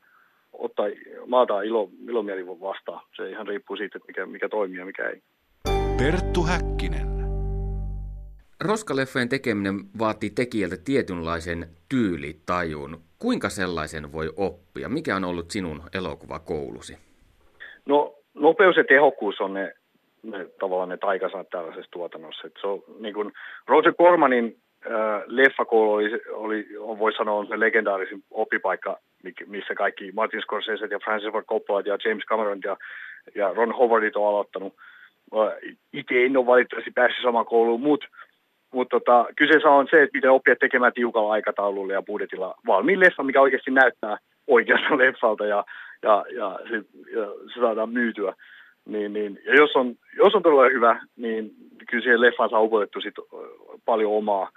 ottaa, 0.54 0.86
maataan 1.28 1.66
ilo, 1.66 1.90
ilomieli 2.08 2.48
vastaan. 2.48 3.02
Se 3.16 3.30
ihan 3.30 3.48
riippuu 3.48 3.78
siitä, 3.78 3.98
että 3.98 4.08
mikä, 4.08 4.26
mikä 4.26 4.50
toimii 4.50 4.80
ja 4.80 4.86
mikä 4.86 5.10
ei. 5.10 5.22
Perttu 6.00 6.44
Häkkinen. 6.44 7.10
Roskaleffojen 8.62 9.30
tekeminen 9.30 9.76
vaatii 10.00 10.30
tekijältä 10.30 10.76
tietynlaisen 10.86 11.66
tyylitajun. 11.90 12.98
Kuinka 13.20 13.50
sellaisen 13.50 14.12
voi 14.12 14.30
oppia? 14.38 14.90
Mikä 14.90 15.16
on 15.16 15.24
ollut 15.24 15.52
sinun 15.52 15.82
elokuvakoulusi? 15.94 16.98
No 17.86 18.16
nopeus 18.34 18.78
ja 18.78 18.84
tehokkuus 18.84 19.42
on 19.42 19.54
ne, 19.54 19.74
ne 20.24 20.46
tavallaan 20.60 20.90
ne 20.90 20.98
taikasanat 20.98 21.50
tällaisessa 21.50 21.92
tuotannossa. 21.92 22.48
Et 22.48 22.54
se 22.62 22.68
on, 22.68 22.84
niin 23.00 23.14
kuin 23.14 23.32
Roger 23.68 23.94
Cormanin 23.94 24.58
äh, 24.86 24.92
leffakoulu 25.26 25.94
oli, 25.94 26.22
oli, 26.32 26.68
on, 26.80 27.00
voi 27.00 27.14
sanoa, 27.14 27.40
on 27.40 27.48
se 27.48 27.60
legendaarisin 27.60 28.24
oppipaikka, 28.32 29.00
missä 29.48 29.76
kaikki 29.76 30.12
Martin 30.12 30.42
Scorsese 30.42 30.88
ja 30.92 31.00
Francis 31.00 31.32
Ford 31.32 31.46
Coppola 31.46 31.82
ja 31.86 31.98
James 32.06 32.26
Cameron 32.26 32.60
ja, 32.64 32.78
ja 33.36 33.54
Ron 33.54 33.76
Howardit 33.76 34.16
on 34.16 34.28
aloittanut. 34.28 34.74
Itse 35.94 36.26
en 36.26 36.38
ole 36.38 36.46
valitettavasti 36.46 36.92
päässyt 36.92 37.24
samaan 37.24 37.46
kouluun, 37.46 37.82
mutta 37.82 38.08
mutta 38.74 39.00
tota, 39.00 39.26
kyseessä 39.36 39.70
on 39.70 39.88
se, 39.92 40.04
että 40.04 40.18
miten 40.18 40.32
oppia 40.32 40.56
tekemään 40.56 40.94
tiukalla 40.94 41.32
aikataululla 41.32 41.94
ja 41.94 42.02
budjetilla 42.02 42.56
valmiin 42.68 43.00
leffa, 43.00 43.24
mikä 43.24 43.42
oikeasti 43.42 43.72
näyttää 43.72 44.18
oikeasta 44.48 44.98
leffalta 44.98 45.46
ja, 45.46 45.66
ja, 46.04 46.26
ja, 46.36 46.60
se, 46.70 46.76
ja 47.20 47.26
se 47.54 47.60
saadaan 47.60 47.90
myytyä. 47.90 48.34
Niin, 48.86 49.14
niin, 49.14 49.42
ja 49.46 49.56
jos 49.56 49.76
on, 49.76 49.96
jos 50.18 50.36
on 50.36 50.44
todella 50.44 50.70
hyvä, 50.70 51.02
niin 51.16 51.52
kyllä 51.90 52.04
siihen 52.04 52.22
leffaan 52.22 52.50
saa 52.50 52.62
upotettu 52.62 53.02
sit 53.02 53.16
paljon 53.86 54.12
omaa 54.12 54.50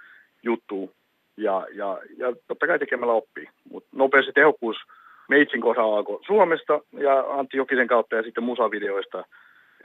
juttua 0.43 0.87
ja, 1.37 1.67
ja, 1.73 1.99
ja 2.17 2.33
totta 2.47 2.67
kai 2.67 2.79
tekemällä 2.79 3.13
oppii. 3.13 3.47
Mutta 3.71 3.89
nopeus 3.95 4.27
ja 4.27 4.33
tehokkuus 4.33 4.77
Meitsin 5.29 5.61
kohdalla 5.61 5.97
alkoi 5.97 6.19
Suomesta 6.25 6.81
ja 6.91 7.19
Antti 7.19 7.57
Jokisen 7.57 7.87
kautta 7.87 8.15
ja 8.15 8.23
sitten 8.23 8.43
musavideoista– 8.43 9.23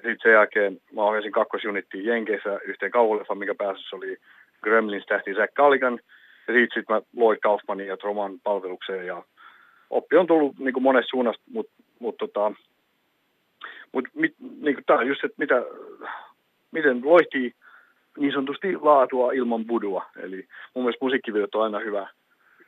sitten 0.03 0.19
sen 0.23 0.33
jälkeen 0.33 0.81
mä 0.93 1.03
ohjasin 1.03 1.33
kakkosjunittiin 1.33 2.05
Jenkeissä 2.05 2.61
yhteen 2.65 2.91
kauhuleffan, 2.91 3.39
mikä 3.39 3.55
päässä 3.55 3.97
oli 3.97 4.17
Gremlins 4.63 5.07
tähti 5.07 5.35
Zack 5.35 5.55
Calligan. 5.55 6.01
Ja 6.49 6.55
sitten 6.55 6.85
mä 6.89 7.01
Lloyd 7.17 7.39
Kaufmanin 7.43 7.87
ja 7.87 7.97
Troman 7.97 8.41
palvelukseen 8.41 9.07
ja 9.07 9.23
oppi 9.91 10.17
on 10.17 10.27
tullut 10.27 10.59
niin 10.59 10.73
kuin 10.73 10.83
monesta 10.83 11.11
suunnasta, 11.11 11.43
mutta 11.53 11.73
mut, 11.99 12.17
tota, 12.17 12.53
mut, 13.93 14.05
mit, 14.15 14.35
niin 14.41 14.75
kuin 14.75 14.85
tämä 14.87 15.03
just, 15.03 15.25
että 15.25 15.35
mitä, 15.39 15.63
miten 16.71 17.01
loihtii 17.05 17.53
niin 18.19 18.33
sanotusti 18.33 18.77
laatua 18.77 19.33
ilman 19.33 19.65
budua. 19.65 20.07
Eli 20.17 20.47
mun 20.75 20.85
mielestä 20.85 21.05
musiikkivideot 21.05 21.55
on 21.55 21.63
aina 21.63 21.79
hyvä, 21.79 22.09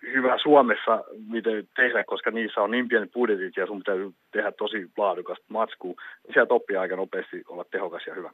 hyvä 0.03 0.39
Suomessa, 0.43 1.05
miten 1.29 1.69
tehdä, 1.77 2.05
koska 2.05 2.31
niissä 2.31 2.61
on 2.61 2.71
niin 2.71 2.89
pienet 2.89 3.13
budjetit 3.13 3.57
ja 3.57 3.67
sun 3.67 3.83
täytyy 3.83 4.11
tehdä 4.33 4.53
tosi 4.53 4.91
laadukasta 4.97 5.45
matskua. 5.49 5.95
Sieltä 6.33 6.55
oppii 6.55 6.77
aika 6.77 6.97
nopeasti 6.97 7.43
olla 7.49 7.65
tehokas 7.65 8.07
ja 8.07 8.15
hyvä. 8.15 8.31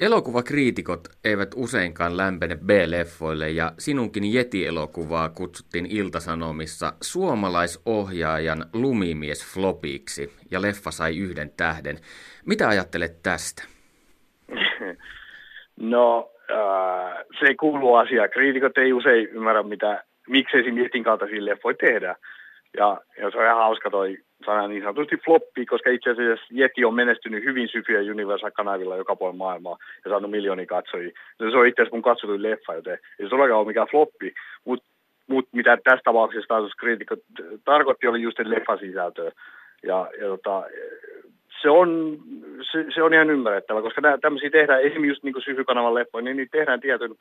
Elokuvakriitikot 0.00 1.00
eivät 1.24 1.48
useinkaan 1.56 2.16
lämpene 2.16 2.56
B-leffoille 2.56 3.50
ja 3.50 3.72
sinunkin 3.78 4.32
Jeti-elokuvaa 4.32 5.28
kutsuttiin 5.28 5.86
Iltasanomissa 5.86 6.92
suomalaisohjaajan 7.00 8.64
lumimies 8.72 9.54
flopiksi 9.54 10.32
ja 10.50 10.62
leffa 10.62 10.90
sai 10.90 11.18
yhden 11.18 11.50
tähden. 11.56 11.96
Mitä 12.46 12.68
ajattelet 12.68 13.22
tästä? 13.22 13.62
No, 15.80 16.30
äh, 16.50 17.24
se 17.40 17.54
kuuluu 17.60 17.94
asiaan. 17.94 18.30
Kriitikot 18.30 18.78
ei 18.78 18.92
usein 18.92 19.28
ymmärrä, 19.28 19.62
mitä 19.62 20.04
miksi 20.28 20.58
esim. 20.58 20.78
Jetin 20.78 21.04
kaltaisia 21.04 21.44
leffoja 21.44 21.76
tehdä. 21.80 22.16
Ja, 22.76 23.00
ja 23.18 23.30
se 23.30 23.38
on 23.38 23.44
ihan 23.44 23.56
hauska 23.56 23.90
toi 23.90 24.18
sana 24.46 24.68
niin 24.68 24.82
sanotusti 24.82 25.16
floppi, 25.24 25.66
koska 25.66 25.90
itse 25.90 26.10
asiassa 26.10 26.46
Jeti 26.50 26.84
on 26.84 26.94
menestynyt 26.94 27.44
hyvin 27.44 27.68
ja 27.88 28.12
Universal-kanavilla 28.12 28.96
joka 28.96 29.16
puolella 29.16 29.38
maailmaa 29.38 29.78
ja 30.04 30.10
saanut 30.10 30.30
miljoonia 30.30 30.66
katsojia. 30.66 31.10
Ja 31.38 31.50
se 31.50 31.56
on 31.56 31.66
itse 31.66 31.82
asiassa 31.82 31.96
mun 31.96 32.02
katsotuin 32.02 32.42
leffa, 32.42 32.74
joten 32.74 32.92
ei 32.92 33.26
se 33.26 33.28
todellakaan 33.28 33.58
ole 33.58 33.66
mikään 33.66 33.88
floppi. 33.90 34.34
Mutta 34.64 34.86
mut 35.26 35.48
mitä 35.52 35.78
tässä 35.84 36.02
tapauksessa 36.04 36.48
taas 36.48 36.72
kriitikko 36.80 37.16
tarkoitti 37.64 38.06
oli 38.06 38.22
just 38.22 38.38
leffan 38.38 38.78
sisältöä. 38.78 39.30
Ja, 39.82 40.10
ja 40.20 40.26
tota, 40.26 40.62
se 41.62 41.70
on, 41.70 42.18
se, 42.72 42.86
se, 42.94 43.02
on 43.02 43.14
ihan 43.14 43.30
ymmärrettävä, 43.30 43.82
koska 43.82 44.02
tämmöisiä 44.20 44.50
tehdään, 44.50 44.80
esimerkiksi 44.80 45.08
just 45.08 45.22
niin 45.22 45.32
kuin 45.32 45.42
Syfy-kanavan 45.42 45.94
leffoja, 45.94 46.24
niin 46.24 46.36
niitä 46.36 46.58
tehdään 46.58 46.80
tietyn 46.80 47.14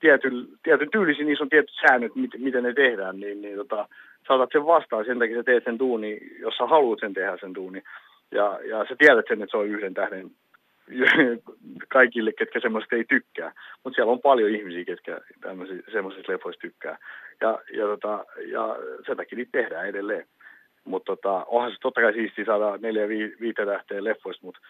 tietyn, 0.00 0.46
tietyn 0.62 0.90
tyylisiä, 0.90 1.24
niissä 1.24 1.44
on 1.44 1.50
tietyt 1.50 1.76
säännöt, 1.80 2.14
miten, 2.14 2.42
miten 2.42 2.62
ne 2.62 2.72
tehdään, 2.72 3.20
niin, 3.20 3.40
niin 3.40 3.56
tota, 3.56 3.88
saatat 4.28 4.50
sen 4.52 4.66
vastaan, 4.66 5.04
sen 5.04 5.18
takia 5.18 5.36
sä 5.36 5.42
teet 5.42 5.64
sen 5.64 5.78
duuni, 5.78 6.20
jos 6.38 6.56
sä 6.56 6.66
haluat 6.66 7.00
sen 7.00 7.14
tehdä 7.14 7.36
sen 7.40 7.54
duuni. 7.54 7.82
Ja, 8.30 8.60
ja 8.64 8.86
sä 8.88 8.96
tiedät 8.98 9.24
sen, 9.28 9.42
että 9.42 9.50
se 9.50 9.56
on 9.56 9.66
yhden 9.66 9.94
tähden 9.94 10.30
kaikille, 11.96 12.32
ketkä 12.32 12.60
semmoista 12.60 12.96
ei 12.96 13.04
tykkää. 13.04 13.52
Mutta 13.84 13.94
siellä 13.94 14.12
on 14.12 14.20
paljon 14.20 14.50
ihmisiä, 14.50 14.84
ketkä 14.84 15.20
semmoisista 15.92 16.32
leffoista 16.32 16.60
tykkää. 16.60 16.98
Ja, 17.40 17.58
ja, 17.72 17.86
tota, 17.86 18.24
ja 18.46 18.76
sen 19.06 19.16
takia 19.16 19.36
niitä 19.36 19.58
tehdään 19.58 19.88
edelleen. 19.88 20.26
Mutta 20.84 21.16
tota, 21.16 21.44
onhan 21.44 21.70
se 21.70 21.76
totta 21.80 22.00
kai 22.00 22.12
siistiä 22.12 22.44
saada 22.44 22.76
neljä 22.76 23.08
vi, 23.08 23.36
viitä 23.40 23.66
tähteä 23.66 24.04
leffoista, 24.04 24.46
mutta 24.46 24.60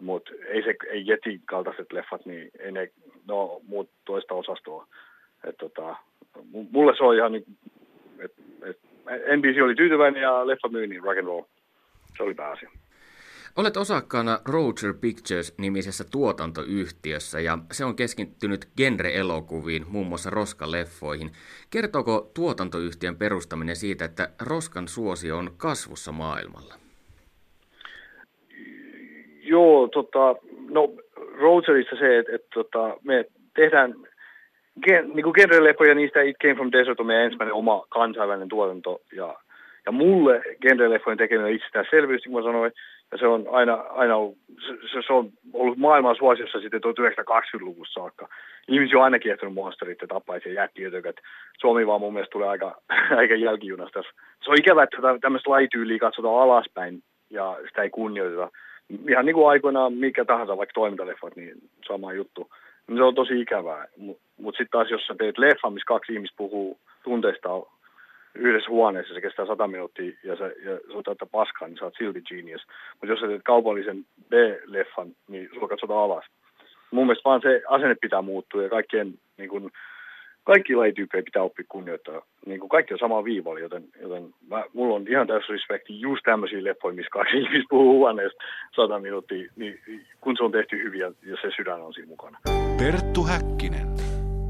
mutta 0.00 0.30
ei, 0.48 0.62
se, 0.62 0.74
ei 0.90 1.06
Jetin 1.06 1.42
kaltaiset 1.44 1.92
leffat, 1.92 2.26
niin 2.26 2.50
ei 2.58 2.72
ne, 2.72 2.90
no 3.26 3.60
muut 3.68 3.90
toista 4.04 4.34
osastoa. 4.34 4.86
Et 5.44 5.56
tota, 5.56 5.96
mulle 6.70 6.96
se 6.96 7.04
on 7.04 7.16
ihan 7.16 7.32
niin, 7.32 7.44
että 8.18 8.42
et, 8.64 8.78
NBC 9.36 9.62
oli 9.64 9.74
tyytyväinen 9.74 10.22
ja 10.22 10.46
leffa 10.46 10.68
myi 10.68 10.86
niin 10.86 11.02
rock 11.02 11.18
and 11.18 11.26
roll. 11.26 11.42
Se 12.16 12.22
oli 12.22 12.34
pääasia. 12.34 12.70
Olet 13.56 13.76
osakkaana 13.76 14.40
Roger 14.44 14.94
Pictures-nimisessä 15.00 16.04
tuotantoyhtiössä 16.10 17.40
ja 17.40 17.58
se 17.72 17.84
on 17.84 17.96
keskittynyt 17.96 18.68
genre-elokuviin, 18.76 19.86
muun 19.88 20.06
muassa 20.06 20.30
roskaleffoihin. 20.30 21.30
Kertooko 21.70 22.30
tuotantoyhtiön 22.34 23.16
perustaminen 23.16 23.76
siitä, 23.76 24.04
että 24.04 24.28
roskan 24.42 24.88
suosio 24.88 25.38
on 25.38 25.50
kasvussa 25.56 26.12
maailmalla? 26.12 26.87
Joo, 29.48 29.88
tota, 29.88 30.36
no 30.70 30.92
Rogerissa 31.40 31.96
se, 31.96 32.18
että 32.18 32.34
et, 32.34 32.44
tota, 32.54 32.96
me 33.04 33.24
tehdään 33.54 33.94
gen, 34.82 35.10
niin 35.14 35.32
genreleffoja, 35.34 35.94
niistä 35.94 36.22
It 36.22 36.36
Came 36.42 36.54
From 36.54 36.72
Desert 36.72 37.00
on 37.00 37.06
meidän 37.06 37.24
ensimmäinen 37.24 37.54
oma 37.54 37.86
kansainvälinen 37.88 38.48
tuotanto. 38.48 39.00
Ja, 39.12 39.36
ja 39.86 39.92
mulle 39.92 40.42
genreleffojen 40.62 41.18
tekeminen 41.18 41.46
on 41.46 41.56
itsestäänselvyys, 41.56 42.22
niin 42.24 42.32
kuin 42.32 42.44
mä 42.44 42.48
sanoin. 42.48 42.72
Ja 43.12 43.18
se 43.18 43.26
on 43.26 43.46
aina, 43.50 43.74
aina 43.74 44.16
ollut, 44.16 44.38
se, 44.92 45.02
se 45.06 45.12
on 45.12 45.30
ollut 45.52 45.78
maailman 45.78 46.16
suosiossa 46.16 46.60
sitten 46.60 46.80
1920-luvussa 46.80 48.00
saakka. 48.00 48.28
Ihmisiä 48.68 48.98
on 48.98 49.04
aina 49.04 49.18
kiehtonut 49.18 49.54
monsterit 49.54 50.00
ja 50.00 50.08
tapaisia 50.08 50.52
jättiötökät. 50.52 51.16
Suomi 51.60 51.86
vaan 51.86 52.00
mun 52.00 52.12
mielestä 52.12 52.32
tulee 52.32 52.48
aika, 52.48 52.80
aika 53.20 53.34
jälkijunasta. 53.34 54.02
Se 54.44 54.50
on 54.50 54.58
ikävä, 54.58 54.82
että 54.82 54.96
tämmöistä 55.20 55.50
lajityyliä 55.50 55.98
katsotaan 55.98 56.42
alaspäin 56.42 57.02
ja 57.30 57.56
sitä 57.68 57.82
ei 57.82 57.90
kunnioiteta. 57.90 58.50
Ihan 59.08 59.26
niin 59.26 59.34
kuin 59.34 59.48
aikoinaan 59.48 59.92
mikä 59.92 60.24
tahansa, 60.24 60.56
vaikka 60.56 60.72
toimintaleffat, 60.74 61.36
niin 61.36 61.54
sama 61.88 62.12
juttu. 62.12 62.50
Se 62.96 63.02
on 63.02 63.14
tosi 63.14 63.40
ikävää. 63.40 63.86
Mutta 63.96 64.22
mut 64.38 64.54
sitten 64.54 64.70
taas, 64.70 64.90
jos 64.90 65.06
sä 65.06 65.14
teet 65.18 65.38
leffan, 65.38 65.72
missä 65.72 65.86
kaksi 65.86 66.12
ihmistä 66.12 66.36
puhuu 66.36 66.78
tunteista 67.04 67.48
yhdessä 68.34 68.70
huoneessa, 68.70 69.14
se 69.14 69.20
kestää 69.20 69.46
sata 69.46 69.68
minuuttia 69.68 70.12
ja 70.24 70.36
sä, 70.36 70.44
ja 70.44 70.76
sä 70.76 70.94
otat 70.94 71.30
paskaa, 71.30 71.68
niin 71.68 71.78
sä 71.78 71.84
oot 71.84 71.94
silti 71.98 72.22
genius. 72.22 72.62
Mutta 72.92 73.06
jos 73.06 73.20
sä 73.20 73.26
teet 73.26 73.42
kaupallisen 73.44 74.06
B-leffan, 74.28 75.08
niin 75.28 75.48
sulla 75.54 75.68
katsotaan 75.68 76.04
alas. 76.04 76.24
Mun 76.90 77.06
mielestä 77.06 77.28
vaan 77.28 77.40
se 77.42 77.62
asenne 77.68 77.96
pitää 78.00 78.22
muuttua 78.22 78.62
ja 78.62 78.68
kaikkien 78.68 79.14
niin 79.36 79.50
kun, 79.50 79.70
kaikki 80.48 80.74
lajityyppejä 80.74 81.22
pitää 81.22 81.42
oppia 81.42 81.64
kunnioittaa. 81.68 82.22
Niin 82.46 82.60
kuin 82.60 82.70
kaikki 82.70 82.94
on 82.94 82.98
sama 82.98 83.24
viivalla, 83.24 83.60
joten, 83.60 83.84
joten 84.02 84.34
mä, 84.50 84.64
mulla 84.72 84.94
on 84.94 85.04
ihan 85.08 85.26
täysin 85.26 85.50
respekti 85.50 86.00
just 86.00 86.22
tämmöisiä 86.24 86.64
leffoja, 86.64 86.94
missä 86.94 87.10
kaksi 87.10 87.36
ihmistä 87.36 87.70
puhuu 87.70 87.98
huoneesta 87.98 88.44
sata 88.76 88.98
minuuttia, 88.98 89.50
niin 89.56 89.80
kun 90.20 90.36
se 90.36 90.44
on 90.44 90.52
tehty 90.52 90.82
hyvin 90.84 91.00
ja, 91.00 91.12
ja 91.26 91.36
se 91.42 91.48
sydän 91.56 91.80
on 91.80 91.94
siinä 91.94 92.08
mukana. 92.08 92.38
Perttu 92.78 93.24
Häkkinen. 93.24 93.97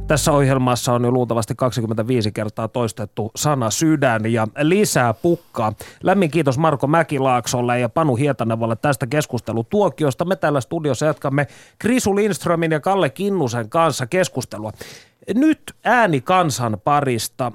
Tässä 0.09 0.33
ohjelmassa 0.33 0.93
on 0.93 1.05
jo 1.05 1.11
luultavasti 1.11 1.55
25 1.57 2.33
kertaa 2.33 2.69
toistettu 2.69 3.31
sana 3.37 3.71
sydän 3.71 4.33
ja 4.33 4.49
lisää 4.63 5.15
pukkaa. 5.15 5.73
Lämmin 6.03 6.31
kiitos 6.31 6.59
Marko 6.59 6.87
Mäkilaaksolle 6.87 7.81
ja 7.81 7.89
Panu 7.89 8.17
Hietanevalle 8.17 8.77
tästä 8.77 9.07
keskustelutuokiosta. 9.07 10.25
Me 10.25 10.37
täällä 10.37 10.61
studiossa 10.61 11.07
jatkamme 11.07 11.47
Krisu 11.79 12.17
Lindströmin 12.17 12.73
ja 12.73 12.81
Kalle 12.81 13.11
Kinnusen 13.11 13.71
kanssa 13.71 14.07
keskustelua. 14.07 14.73
Nyt 15.35 15.63
ääni 15.85 16.21
kansan 16.21 16.81
parista 16.85 17.53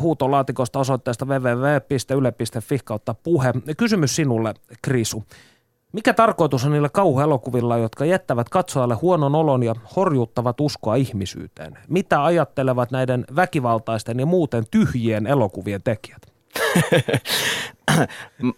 huutolaatikosta 0.00 0.78
osoitteesta 0.78 1.24
www.yle.fi 1.24 2.78
kautta 2.84 3.14
puhe. 3.14 3.52
Kysymys 3.76 4.16
sinulle, 4.16 4.54
Krisu. 4.82 5.24
Mikä 5.96 6.14
tarkoitus 6.14 6.64
on 6.64 6.72
niillä 6.72 6.88
kauhuelokuvilla, 6.88 7.78
jotka 7.78 8.04
jättävät 8.04 8.48
katsojalle 8.48 8.94
huonon 8.94 9.34
olon 9.34 9.62
ja 9.62 9.74
horjuttavat 9.96 10.60
uskoa 10.60 10.94
ihmisyyteen? 10.94 11.78
Mitä 11.88 12.24
ajattelevat 12.24 12.90
näiden 12.90 13.24
väkivaltaisten 13.36 14.20
ja 14.20 14.26
muuten 14.26 14.64
tyhjien 14.70 15.26
elokuvien 15.26 15.82
tekijät? 15.82 16.22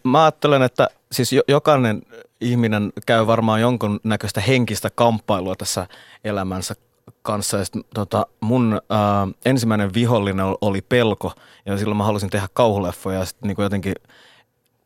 Mä 0.05 0.23
ajattelen, 0.23 0.63
että 0.63 0.89
siis 1.13 1.31
jokainen 1.49 2.03
ihminen 2.41 2.93
käy 3.07 3.27
varmaan 3.27 3.61
jonkun 3.61 4.01
näköistä 4.05 4.41
henkistä 4.41 4.91
kamppailua 4.95 5.57
tässä 5.57 5.87
elämänsä 6.25 6.75
kanssa. 7.23 7.57
Ja 7.57 7.65
sit, 7.65 7.75
tota, 7.95 8.27
mun 8.41 8.81
ää, 8.91 9.29
ensimmäinen 9.45 9.95
vihollinen 9.95 10.47
oli 10.61 10.81
pelko 10.81 11.33
ja 11.67 11.79
silloin 11.79 11.97
mä 11.97 12.05
halusin 12.05 12.31
tehdä 12.31 12.49
kauhuleffoja 12.53 13.19
ja 13.19 13.25
sitten 13.25 13.49
niin 13.49 13.57
jotenkin– 13.63 13.95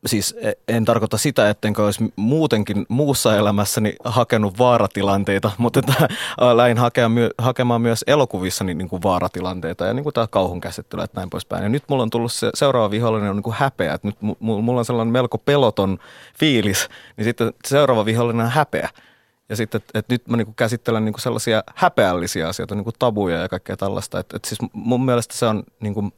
siis 0.07 0.35
e, 0.41 0.53
en 0.69 0.85
tarkoita 0.85 1.19
sitä, 1.19 1.51
ettenkö 1.51 1.85
olisi 1.85 2.13
muutenkin 2.17 2.87
muussa 2.89 3.37
elämässäni 3.37 3.95
hakenut 4.05 4.59
vaaratilanteita, 4.59 5.51
mutta 5.59 5.81
että 5.81 6.09
lähin 6.57 6.79
hakea 6.79 7.09
my, 7.09 7.31
hakemaan 7.39 7.81
myös 7.81 8.05
elokuvissa 8.07 8.65
niin, 8.65 8.89
kuin 8.89 9.03
vaaratilanteita 9.03 9.87
ja 9.87 9.95
niin 9.95 10.03
kuin 10.03 10.15
tämä 10.15 10.27
kauhun 10.27 10.61
käsittely, 10.61 11.03
että 11.03 11.21
näin 11.21 11.31
poispäin. 11.31 11.63
Ja 11.63 11.69
nyt 11.69 11.85
mulla 11.89 12.03
on 12.03 12.11
tullut 12.11 12.33
se 12.33 12.51
seuraava 12.55 12.91
vihollinen 12.91 13.31
on 13.31 13.37
niin 13.37 13.43
kuin 13.43 13.57
häpeä, 13.59 13.95
että 13.95 14.09
nyt 14.09 14.17
mulla 14.41 14.79
on 14.79 14.85
sellainen 14.85 15.13
melko 15.13 15.39
peloton 15.39 15.99
fiilis, 16.39 16.89
niin 17.17 17.25
sitten 17.25 17.53
seuraava 17.67 18.05
vihollinen 18.05 18.47
on 18.47 18.53
häpeä. 18.53 18.89
Ja 19.49 19.57
sitten, 19.57 19.79
että, 19.79 19.99
että 19.99 20.15
nyt 20.15 20.29
mä 20.29 20.37
niin 20.37 20.47
kuin 20.47 20.55
käsittelen 20.55 21.05
niin 21.05 21.13
kuin 21.13 21.23
sellaisia 21.23 21.63
häpeällisiä 21.75 22.49
asioita, 22.49 22.75
niin 22.75 22.85
kuin 22.85 22.95
tabuja 22.99 23.39
ja 23.39 23.49
kaikkea 23.49 23.77
tällaista. 23.77 24.19
Että, 24.19 24.37
että 24.37 24.49
siis 24.49 24.71
mun 24.73 25.05
mielestä 25.05 25.37
se 25.37 25.47
on, 25.47 25.63
niin 25.81 25.95
kuin, 25.95 26.13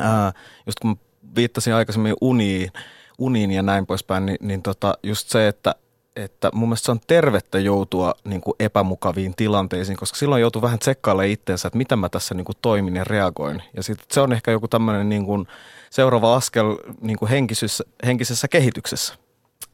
ää, 0.00 0.32
just 0.66 0.78
kun 0.80 0.98
viittasin 1.36 1.74
aikaisemmin 1.74 2.14
uniin, 2.20 2.70
uniin 3.18 3.50
ja 3.50 3.62
näin 3.62 3.86
poispäin, 3.86 4.26
niin, 4.26 4.38
niin 4.40 4.62
tota, 4.62 4.98
just 5.02 5.28
se, 5.28 5.48
että, 5.48 5.74
että 6.16 6.50
mun 6.54 6.68
mielestä 6.68 6.86
se 6.86 6.92
on 6.92 7.00
tervettä 7.06 7.58
joutua 7.58 8.14
niin 8.24 8.40
kuin 8.40 8.54
epämukaviin 8.60 9.34
tilanteisiin, 9.36 9.96
koska 9.96 10.18
silloin 10.18 10.40
joutuu 10.40 10.62
vähän 10.62 10.78
tsekkailemaan 10.78 11.30
itseensä, 11.30 11.68
että 11.68 11.78
mitä 11.78 11.96
mä 11.96 12.08
tässä 12.08 12.34
niin 12.34 12.44
kuin 12.44 12.56
toimin 12.62 12.96
ja 12.96 13.04
reagoin. 13.04 13.62
Ja 13.76 13.82
sit 13.82 13.98
se 14.10 14.20
on 14.20 14.32
ehkä 14.32 14.50
joku 14.50 14.68
tämmöinen 14.68 15.08
niin 15.08 15.46
seuraava 15.90 16.36
askel 16.36 16.76
niin 17.00 17.18
kuin 17.18 17.28
henkisessä, 17.28 17.84
henkisessä 18.06 18.48
kehityksessä. 18.48 19.14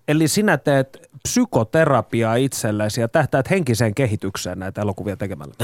Eli 0.09 0.29
sinä 0.29 0.59
teet 0.59 1.13
psykoterapiaa 1.23 2.35
itsellesi 2.35 3.01
ja 3.01 3.09
tähtäät 3.09 3.51
henkiseen 3.51 3.95
kehitykseen 3.95 4.59
näitä 4.59 4.81
elokuvia 4.81 5.17
tekemällä. 5.17 5.55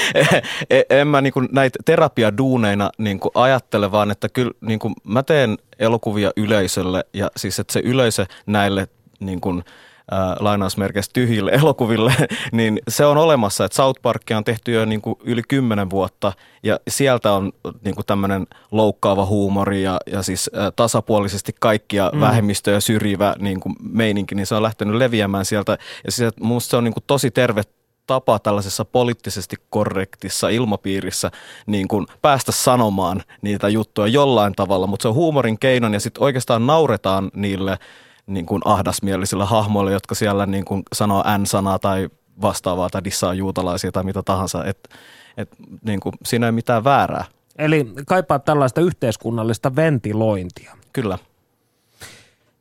en 0.90 1.08
mä 1.08 1.20
niin 1.20 1.32
näitä 1.52 1.78
terapiaduuneina 1.84 2.90
niin 2.98 3.20
ajattele, 3.34 3.92
vaan 3.92 4.10
että 4.10 4.28
kyllä 4.28 4.52
niin 4.60 4.80
mä 5.04 5.22
teen 5.22 5.58
elokuvia 5.78 6.30
yleisölle 6.36 7.04
ja 7.14 7.30
siis 7.36 7.58
että 7.58 7.72
se 7.72 7.80
yleisö 7.80 8.26
näille 8.46 8.88
niin 9.20 9.40
kuin, 9.40 9.64
ää, 10.10 10.36
lainausmerkeissä 10.40 11.10
tyhjille 11.14 11.50
elokuville, 11.62 12.14
niin 12.52 12.80
se 12.88 13.06
on 13.06 13.16
olemassa, 13.16 13.64
että 13.64 13.76
South 13.76 14.02
Parkia 14.02 14.36
on 14.36 14.44
tehty 14.44 14.72
jo 14.72 14.84
niin 14.84 15.00
kuin 15.00 15.16
yli 15.24 15.42
kymmenen 15.48 15.90
vuotta 15.90 16.32
ja 16.62 16.80
sieltä 16.88 17.32
on 17.32 17.52
niin 17.84 17.94
kuin 17.94 18.06
tämmöinen 18.06 18.46
loukkaava 18.70 19.26
huumori 19.26 19.82
ja, 19.82 20.00
ja 20.06 20.22
siis 20.22 20.50
ää, 20.54 20.70
tasapuolisesti 20.70 21.52
kaikkia 21.60 22.10
mm. 22.14 22.20
vähemmistöjä 22.20 22.80
syrjivä 22.80 23.34
niin 23.38 23.60
kuin 23.60 23.74
meininki, 23.80 24.34
niin 24.34 24.46
se 24.46 24.54
on 24.54 24.62
lähtenyt 24.62 24.96
leviämään 24.96 25.44
sieltä 25.44 25.78
ja 26.04 26.12
siis 26.12 26.32
minusta 26.40 26.70
se 26.70 26.76
on 26.76 26.84
niin 26.84 26.94
kuin 26.94 27.04
tosi 27.06 27.30
terve 27.30 27.62
tapa 28.06 28.38
tällaisessa 28.38 28.84
poliittisesti 28.84 29.56
korrektissa 29.70 30.48
ilmapiirissä 30.48 31.30
niin 31.66 31.88
kuin 31.88 32.06
päästä 32.22 32.52
sanomaan 32.52 33.22
niitä 33.42 33.68
juttuja 33.68 34.06
jollain 34.06 34.52
tavalla, 34.52 34.86
mutta 34.86 35.02
se 35.02 35.08
on 35.08 35.14
huumorin 35.14 35.58
keinon 35.58 35.94
ja 35.94 36.00
sitten 36.00 36.22
oikeastaan 36.22 36.66
nauretaan 36.66 37.30
niille– 37.34 37.78
niin 38.30 38.46
kuin 38.46 38.62
ahdasmielisillä 38.64 39.44
hahmoilla, 39.44 39.90
jotka 39.90 40.14
siellä 40.14 40.46
niin 40.46 40.64
kuin 40.64 40.82
sanoo 40.92 41.24
N-sanaa 41.38 41.78
tai 41.78 42.08
vastaavaa 42.42 42.90
tai 42.90 43.04
dissaa 43.04 43.34
juutalaisia 43.34 43.92
tai 43.92 44.04
mitä 44.04 44.22
tahansa. 44.22 44.64
Et, 44.64 44.88
et, 45.36 45.48
niin 45.84 46.00
kuin, 46.00 46.14
siinä 46.24 46.46
ei 46.46 46.52
mitään 46.52 46.84
väärää. 46.84 47.24
Eli 47.58 47.86
kaipaa 48.06 48.38
tällaista 48.38 48.80
yhteiskunnallista 48.80 49.76
ventilointia. 49.76 50.76
Kyllä. 50.92 51.18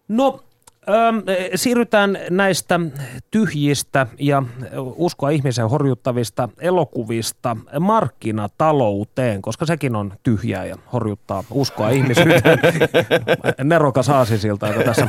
No 0.08 0.40
siirrytään 1.56 2.18
näistä 2.30 2.80
tyhjistä 3.32 4.08
ja 4.20 4.44
uskoa 4.96 5.30
ihmisen 5.30 5.70
horjuttavista 5.70 6.50
elokuvista 6.60 7.58
markkinatalouteen, 7.80 9.42
koska 9.42 9.66
sekin 9.66 9.96
on 9.96 10.14
tyhjää 10.24 10.66
ja 10.66 10.76
horjuttaa 10.94 11.44
uskoa 11.52 11.90
ihmisyyteen. 12.00 12.60
Nerokas 13.64 14.10
aasisilta, 14.10 14.68
joka 14.68 14.84
tässä 14.84 15.08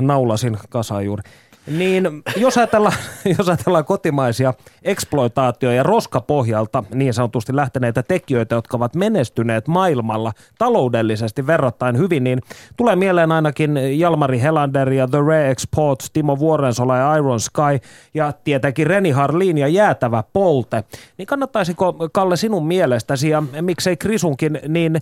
naulasin 0.00 0.58
kasaan 0.68 1.04
juuri. 1.04 1.22
Niin 1.66 2.22
jos 2.36 2.58
ajatellaan, 2.58 2.96
jos 3.38 3.48
ajatellaan 3.48 3.84
kotimaisia 3.84 4.54
eksploitaatio- 4.82 5.72
ja 5.72 5.82
roskapohjalta 5.82 6.84
niin 6.94 7.14
sanotusti 7.14 7.56
lähteneitä 7.56 8.02
tekijöitä, 8.02 8.54
jotka 8.54 8.76
ovat 8.76 8.94
menestyneet 8.94 9.68
maailmalla 9.68 10.32
taloudellisesti 10.58 11.46
verrattain 11.46 11.98
hyvin, 11.98 12.24
niin 12.24 12.40
tulee 12.76 12.96
mieleen 12.96 13.32
ainakin 13.32 13.98
Jalmari 13.98 14.40
Helander 14.40 14.92
ja 14.92 15.08
The 15.08 15.18
Rare 15.18 15.50
Exports, 15.50 16.10
Timo 16.10 16.38
Vuorensola 16.38 16.96
ja 16.96 17.16
Iron 17.16 17.40
Sky 17.40 17.88
ja 18.14 18.32
tietenkin 18.44 18.86
Reni 18.86 19.10
Harlin 19.10 19.58
ja 19.58 19.68
Jäätävä 19.68 20.24
Polte. 20.32 20.84
Niin 21.18 21.26
kannattaisiko 21.26 22.08
Kalle 22.12 22.36
sinun 22.36 22.66
mielestäsi 22.66 23.28
ja 23.28 23.42
miksei 23.60 23.96
Krisunkin 23.96 24.60
niin 24.68 24.96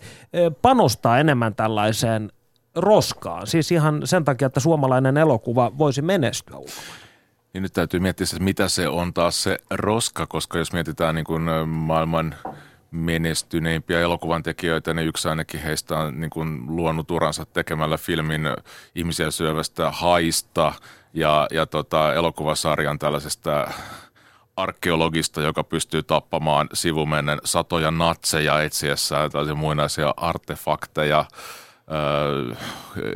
panostaa 0.63 1.19
enemmän 1.19 1.55
tällaiseen 1.55 2.31
roskaan. 2.75 3.47
Siis 3.47 3.73
ihan 3.73 4.03
sen 4.05 4.25
takia, 4.25 4.47
että 4.47 4.61
suomalainen 4.61 5.17
elokuva 5.17 5.73
voisi 5.79 6.03
menestyä 6.03 6.57
ulkomailla. 6.57 7.05
Niin 7.55 7.63
nyt 7.63 7.73
täytyy 7.73 8.01
miettiä, 8.01 8.25
että 8.25 8.45
mitä 8.45 8.69
se 8.69 8.89
on 8.89 9.15
taas 9.15 9.43
se 9.43 9.59
roska, 9.71 10.27
koska 10.27 10.59
jos 10.59 10.73
mietitään 10.73 11.15
niin 11.15 11.25
kuin 11.25 11.43
maailman 11.69 12.35
menestyneimpiä 12.91 14.01
elokuvan 14.01 14.43
tekijöitä, 14.43 14.95
niin 14.95 15.09
yksi 15.09 15.29
ainakin 15.29 15.61
heistä 15.61 15.99
on 15.99 16.21
niin 16.21 16.31
kuin 16.31 16.77
luonut 16.77 17.11
uransa 17.11 17.47
tekemällä 17.47 17.97
filmin 17.97 18.43
ihmisiä 18.95 19.31
syövästä 19.31 19.91
haista 19.91 20.73
ja, 21.13 21.49
ja 21.51 21.67
tota, 21.67 22.15
elokuvasarjan 22.15 22.99
tällaisesta 22.99 23.71
arkeologista, 24.57 25.43
joka 25.43 25.65
pystyy 25.65 26.03
tappamaan 26.03 26.69
sivumennen 26.73 27.41
satoja 27.45 27.91
natseja 27.91 28.63
etsiessään 28.63 29.31
tällaisia 29.31 29.55
muinaisia 29.55 30.15
artefakteja– 30.17 31.25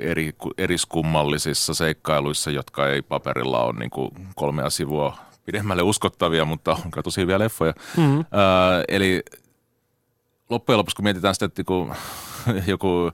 eri, 0.00 0.32
eriskummallisissa 0.58 1.74
seikkailuissa, 1.74 2.50
jotka 2.50 2.88
ei 2.88 3.02
paperilla 3.02 3.64
ole 3.64 3.78
niin 3.78 3.90
kuin 3.90 4.10
kolmea 4.34 4.70
sivua 4.70 5.16
pidemmälle 5.44 5.82
uskottavia, 5.82 6.44
mutta 6.44 6.70
on 6.84 7.02
tosi 7.04 7.20
hyviä 7.20 7.38
leffoja. 7.38 7.72
Mm-hmm. 7.96 8.18
Ö, 8.20 8.24
eli 8.88 9.22
loppujen 10.50 10.78
lopuksi 10.78 10.96
kun 10.96 11.04
mietitään 11.04 11.34
sitä, 11.34 11.46
että 11.46 11.64
kun 11.64 11.94
joku 12.66 13.12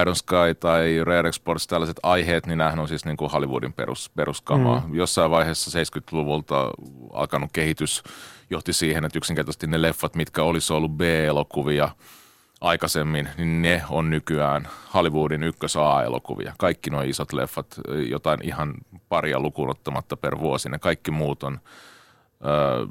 Iron 0.00 0.16
Sky 0.16 0.54
tai 0.60 1.04
Rare 1.04 1.28
Exports, 1.28 1.66
tällaiset 1.66 2.00
aiheet, 2.02 2.46
niin 2.46 2.58
nämähän 2.58 2.78
on 2.78 2.88
siis 2.88 3.04
niin 3.04 3.16
kuin 3.16 3.30
Hollywoodin 3.30 3.72
perus, 3.72 4.10
peruskamaa. 4.16 4.82
Mm. 4.86 4.94
Jossain 4.94 5.30
vaiheessa 5.30 5.78
70-luvulta 5.80 6.70
alkanut 7.12 7.50
kehitys 7.52 8.02
johti 8.50 8.72
siihen, 8.72 9.04
että 9.04 9.18
yksinkertaisesti 9.18 9.66
ne 9.66 9.82
leffat, 9.82 10.14
mitkä 10.14 10.42
olisi 10.42 10.72
ollut 10.72 10.92
B-elokuvia 10.92 11.88
aikaisemmin, 12.62 13.28
niin 13.36 13.62
ne 13.62 13.82
on 13.90 14.10
nykyään 14.10 14.68
Hollywoodin 14.94 15.42
ykkös 15.42 15.76
A-elokuvia. 15.76 16.54
Kaikki 16.58 16.90
nuo 16.90 17.02
isot 17.02 17.32
leffat, 17.32 17.80
jotain 18.08 18.40
ihan 18.42 18.74
paria 19.08 19.40
lukuun 19.40 19.70
ottamatta 19.70 20.16
per 20.16 20.38
vuosi, 20.38 20.68
ne 20.68 20.78
kaikki 20.78 21.10
muut 21.10 21.42
on 21.42 21.60
öö, 22.44 22.86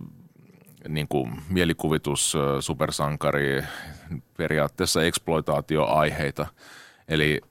niin 0.87 1.07
kuin 1.07 1.41
mielikuvitus, 1.49 2.37
supersankari, 2.59 3.63
periaatteessa 4.37 5.03
eksploitaatioaiheita. 5.03 6.45
Eli 7.07 7.41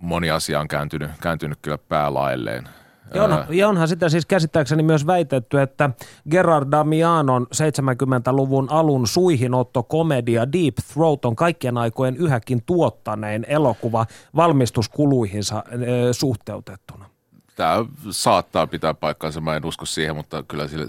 moni 0.00 0.30
asia 0.30 0.60
on 0.60 0.68
kääntynyt, 0.68 1.10
kääntynyt 1.22 1.58
kyllä 1.62 1.78
päälailleen. 1.78 2.68
Ja, 3.14 3.24
on, 3.24 3.44
ja 3.50 3.68
onhan 3.68 3.88
sitä 3.88 4.08
siis 4.08 4.26
käsittääkseni 4.26 4.82
myös 4.82 5.06
väitetty, 5.06 5.60
että 5.60 5.90
Gerard 6.30 6.70
Damianon 6.70 7.46
70-luvun 7.54 8.70
alun 8.70 9.06
suihinotto 9.06 9.82
komedia 9.82 10.52
Deep 10.52 10.74
Throat 10.92 11.24
on 11.24 11.36
kaikkien 11.36 11.78
aikojen 11.78 12.16
yhäkin 12.16 12.62
tuottanein 12.66 13.46
elokuva 13.48 14.06
valmistuskuluihinsa 14.36 15.64
suhteutettuna 16.12 17.15
tämä 17.56 17.84
saattaa 18.10 18.66
pitää 18.66 18.94
paikkaansa, 18.94 19.40
mä 19.40 19.56
en 19.56 19.64
usko 19.64 19.86
siihen, 19.86 20.16
mutta 20.16 20.42
kyllä 20.42 20.68
sille, 20.68 20.86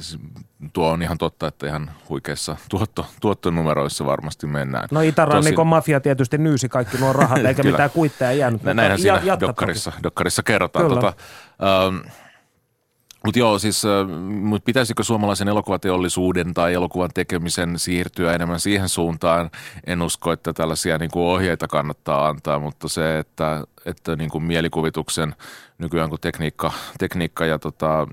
tuo 0.73 0.89
on 0.89 1.01
ihan 1.01 1.17
totta, 1.17 1.47
että 1.47 1.67
ihan 1.67 1.91
huikeissa 2.09 2.55
tuotto, 2.69 3.05
tuottonumeroissa 3.21 4.05
varmasti 4.05 4.47
mennään. 4.47 4.87
No 4.91 5.01
Itärannikon 5.01 5.55
Tosin... 5.55 5.67
mafia 5.67 5.99
tietysti 5.99 6.37
nyysi 6.37 6.69
kaikki 6.69 6.97
nuo 6.97 7.13
rahat, 7.13 7.45
eikä 7.45 7.63
mitään 7.71 7.89
kuitteja 7.89 8.31
jäänyt. 8.31 8.63
Näinhän 8.63 8.99
siinä 8.99 9.39
dokkarissa, 9.39 9.91
dokkarissa 10.03 10.43
kerrotaan. 10.43 10.85
Kyllä. 10.87 11.01
Tota, 11.01 11.13
ähm, 11.87 11.97
mutta 13.27 13.39
joo, 13.39 13.59
siis 13.59 13.83
mut 14.41 14.65
pitäisikö 14.65 15.03
suomalaisen 15.03 15.47
elokuvateollisuuden 15.47 16.53
tai 16.53 16.73
elokuvan 16.73 17.09
tekemisen 17.13 17.79
siirtyä 17.79 18.33
enemmän 18.33 18.59
siihen 18.59 18.89
suuntaan? 18.89 19.49
En 19.87 20.01
usko, 20.01 20.31
että 20.31 20.53
tällaisia 20.53 20.97
niin 20.97 21.11
kuin 21.11 21.25
ohjeita 21.25 21.67
kannattaa 21.67 22.27
antaa, 22.27 22.59
mutta 22.59 22.87
se, 22.87 23.19
että, 23.19 23.63
että 23.85 24.15
niin 24.15 24.29
kuin 24.29 24.43
mielikuvituksen 24.43 25.35
nykyään 25.77 26.09
kun 26.09 26.19
tekniikka, 26.21 26.71
tekniikka 26.97 27.45
ja 27.45 27.59
tota, 27.59 28.07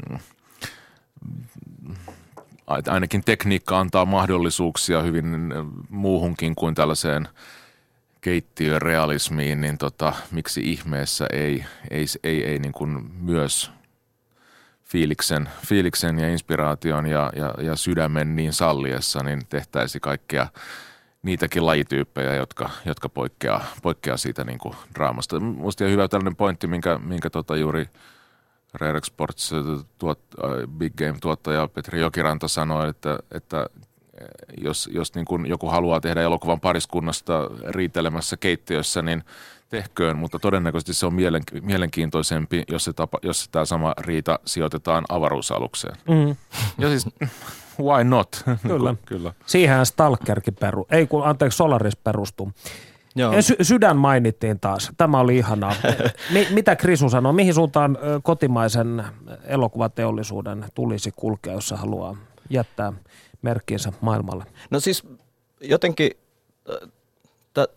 ainakin 2.67 3.25
tekniikka 3.25 3.81
antaa 3.81 4.05
mahdollisuuksia 4.05 5.03
hyvin 5.03 5.55
muuhunkin 5.89 6.55
kuin 6.55 6.75
tällaiseen 6.75 7.29
keittiörealismiin, 8.21 9.61
niin 9.61 9.79
tota, 9.79 10.13
miksi 10.31 10.61
ihmeessä 10.73 11.27
ei, 11.33 11.65
ei, 11.91 12.05
ei, 12.25 12.45
ei 12.45 12.59
niin 12.59 12.73
kuin 12.73 13.11
myös– 13.21 13.71
fiiliksen, 14.95 15.49
fiiliksen 15.67 16.19
ja 16.19 16.29
inspiraation 16.29 17.07
ja, 17.07 17.33
ja, 17.37 17.55
ja 17.63 17.77
sydämen 17.77 18.37
niin 18.37 18.53
salliessa, 18.53 19.23
niin 19.23 19.41
tehtäisi 19.49 20.01
kaikkea 20.01 20.47
niitäkin 21.23 21.67
lajityyppejä, 21.67 22.35
jotka, 22.35 22.71
jotka 22.85 23.09
poikkeaa, 23.09 23.65
poikkeaa 23.83 24.17
siitä 24.17 24.45
niin 24.45 24.59
kuin 24.59 24.75
draamasta. 24.95 25.41
Musta 25.41 25.85
hyvä 25.85 26.09
tällainen 26.09 26.37
pointti, 26.37 26.67
minkä, 26.67 26.99
minkä 26.99 27.31
tota 27.31 27.57
juuri 27.57 27.87
Rare 28.75 29.01
Sports 29.05 29.51
tuot, 29.99 30.21
äh, 30.45 30.51
Big 30.79 30.93
Game-tuottaja 30.97 31.69
Petri 31.69 32.01
Jokiranta 32.01 32.49
sanoi, 32.49 32.89
että, 32.89 33.19
että 33.31 33.67
jos, 34.61 34.91
jos 34.93 35.15
niin 35.15 35.25
kuin 35.25 35.47
joku 35.47 35.69
haluaa 35.69 36.01
tehdä 36.01 36.23
elokuvan 36.23 36.61
pariskunnasta 36.61 37.51
riitelemässä 37.69 38.37
keittiössä, 38.37 39.03
niin– 39.03 39.25
tehköön, 39.75 40.17
mutta 40.19 40.39
todennäköisesti 40.39 40.95
se 40.95 41.07
on 41.07 41.15
mielenkiintoisempi, 41.63 42.63
jos, 42.69 42.85
se 42.85 42.93
tapa, 42.93 43.19
jos 43.23 43.49
tämä 43.49 43.65
sama 43.65 43.95
riita 43.99 44.39
sijoitetaan 44.47 45.05
avaruusalukseen. 45.09 45.97
Mm. 46.09 46.37
Ja 46.79 46.89
siis, 46.89 47.07
why 47.81 48.05
not? 48.05 48.45
Kyllä. 48.63 48.95
Kyllä. 49.07 49.33
Siihen 49.47 49.87
Stalkerkin 49.87 50.55
peru, 50.55 50.87
ei 50.91 51.07
kun 51.07 51.25
anteeksi 51.25 51.57
Solaris 51.57 51.97
perustuu. 51.97 52.53
Joo. 53.17 53.43
Sy- 53.43 53.57
sydän 53.63 53.97
mainittiin 53.97 54.61
taas. 54.61 54.93
Tämä 54.97 55.21
oli 55.21 55.37
ihanaa. 55.37 55.75
Mi- 56.35 56.49
mitä 56.51 56.77
Krisu 56.77 57.09
sanoo? 57.09 57.33
Mihin 57.33 57.55
suuntaan 57.55 57.99
kotimaisen 58.23 59.05
elokuvateollisuuden 59.45 60.65
tulisi 60.75 61.13
kulkea, 61.17 61.53
jos 61.53 61.75
haluaa 61.77 62.17
jättää 62.51 62.93
merkkinsä 63.43 63.93
maailmalle? 64.01 64.45
No 64.71 64.81
siis 64.81 65.03
jotenkin 65.61 66.11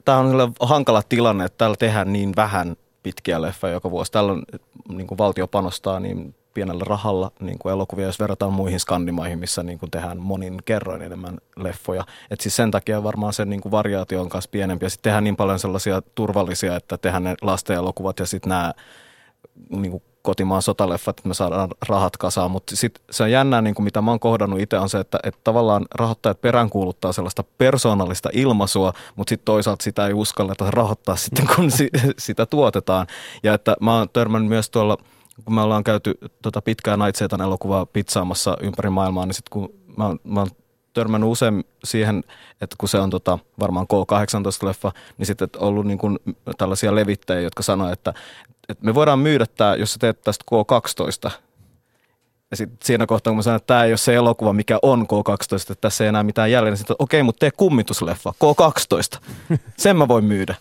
tämä 0.05 0.17
on 0.17 0.53
hankala 0.59 1.01
tilanne, 1.09 1.45
että 1.45 1.57
täällä 1.57 1.75
tehdään 1.75 2.13
niin 2.13 2.33
vähän 2.35 2.75
pitkiä 3.03 3.41
leffoja 3.41 3.73
joka 3.73 3.91
vuosi. 3.91 4.11
Täällä 4.11 4.31
on, 4.31 4.43
niin 4.89 5.07
kuin 5.07 5.17
valtio 5.17 5.47
panostaa 5.47 5.99
niin 5.99 6.35
pienellä 6.53 6.83
rahalla 6.87 7.31
niin 7.39 7.59
kuin 7.59 7.71
elokuvia, 7.71 8.05
jos 8.05 8.19
verrataan 8.19 8.53
muihin 8.53 8.79
skandimaihin, 8.79 9.39
missä 9.39 9.63
niin 9.63 9.79
kuin 9.79 9.91
tehdään 9.91 10.17
monin 10.21 10.57
kerroin 10.65 11.01
enemmän 11.01 11.37
leffoja. 11.55 12.05
Et 12.31 12.41
siis 12.41 12.55
sen 12.55 12.71
takia 12.71 13.03
varmaan 13.03 13.33
se 13.33 13.45
niin 13.45 13.61
kuin 13.61 13.71
variaatio 13.71 14.21
on 14.21 14.29
myös 14.33 14.47
pienempi. 14.47 14.85
Ja 14.85 14.89
sitten 14.89 15.03
tehdään 15.03 15.23
niin 15.23 15.35
paljon 15.35 15.59
sellaisia 15.59 16.01
turvallisia, 16.15 16.75
että 16.75 16.97
tehdään 16.97 17.23
ne 17.23 17.35
lasten 17.41 17.77
elokuvat 17.77 18.19
ja 18.19 18.25
sitten 18.25 18.49
nämä 18.49 18.73
niin 19.69 19.91
kuin 19.91 20.03
kotimaan 20.27 20.61
sotaleffat, 20.61 21.19
että 21.19 21.27
me 21.27 21.33
saadaan 21.33 21.69
rahat 21.87 22.17
kasaan. 22.17 22.51
Mutta 22.51 22.75
sitten 22.75 23.03
se 23.11 23.23
on 23.23 23.31
jännää, 23.31 23.61
niin 23.61 23.75
kuin 23.75 23.83
mitä 23.83 24.01
mä 24.01 24.11
oon 24.11 24.19
kohdannut 24.19 24.59
itse, 24.59 24.79
on 24.79 24.89
se, 24.89 24.99
että, 24.99 25.19
että 25.23 25.39
tavallaan 25.43 25.85
rahoittajat 25.95 26.41
peräänkuuluttaa 26.41 27.13
sellaista 27.13 27.43
persoonallista 27.57 28.29
ilmaisua, 28.33 28.93
mutta 29.15 29.29
sitten 29.29 29.45
toisaalta 29.45 29.83
sitä 29.83 30.07
ei 30.07 30.13
uskalleta 30.13 30.71
rahoittaa 30.71 31.15
sitten, 31.15 31.47
kun 31.55 31.71
si, 31.71 31.89
sitä 32.17 32.45
tuotetaan. 32.45 33.07
Ja 33.43 33.53
että 33.53 33.75
mä 33.81 33.97
oon 33.97 34.09
törmännyt 34.13 34.49
myös 34.49 34.69
tuolla, 34.69 34.97
kun 35.45 35.55
me 35.55 35.61
ollaan 35.61 35.83
käyty 35.83 36.17
tota 36.41 36.61
pitkää 36.61 36.97
Naitseetan 36.97 37.41
elokuvaa 37.41 37.85
pizzaamassa 37.85 38.57
ympäri 38.61 38.89
maailmaa, 38.89 39.25
niin 39.25 39.33
sitten 39.33 39.51
kun 39.51 39.69
mä 39.97 40.05
oon, 40.05 40.19
mä 40.23 40.39
oon 40.39 40.49
törmännyt 40.93 41.29
usein 41.29 41.63
siihen, 41.83 42.23
että 42.61 42.75
kun 42.77 42.89
se 42.89 42.99
on 42.99 43.09
tota, 43.09 43.39
varmaan 43.59 43.87
K-18-leffa, 43.87 44.91
niin 45.17 45.25
sitten 45.25 45.49
ollut 45.57 45.85
niin 45.85 45.97
kuin 45.97 46.19
tällaisia 46.57 46.95
levittäjiä, 46.95 47.41
jotka 47.41 47.63
sanoo, 47.63 47.91
että, 47.91 48.13
että 48.69 48.85
me 48.85 48.95
voidaan 48.95 49.19
myydä 49.19 49.45
tämä, 49.45 49.75
jos 49.75 49.93
sä 49.93 49.99
teet 49.99 50.21
tästä 50.21 50.45
K12. 50.51 51.31
Ja 52.51 52.57
sitten 52.57 52.77
siinä 52.83 53.05
kohtaa, 53.05 53.31
kun 53.31 53.37
mä 53.37 53.41
sanon, 53.41 53.57
että 53.57 53.67
tämä 53.67 53.83
ei 53.83 53.91
ole 53.91 53.97
se 53.97 54.15
elokuva, 54.15 54.53
mikä 54.53 54.79
on 54.81 55.01
K12, 55.01 55.71
että 55.71 55.81
tässä 55.81 56.03
ei 56.03 56.07
enää 56.07 56.23
mitään 56.23 56.51
jäljellä, 56.51 56.71
niin 56.71 56.77
sitten 56.77 56.95
okei, 56.99 57.19
okay, 57.19 57.25
mutta 57.25 57.39
tee 57.39 57.51
kummitusleffa, 57.51 58.33
K12. 58.43 59.19
Sen 59.77 59.97
mä 59.97 60.07
voin 60.07 60.25
myydä. 60.25 60.55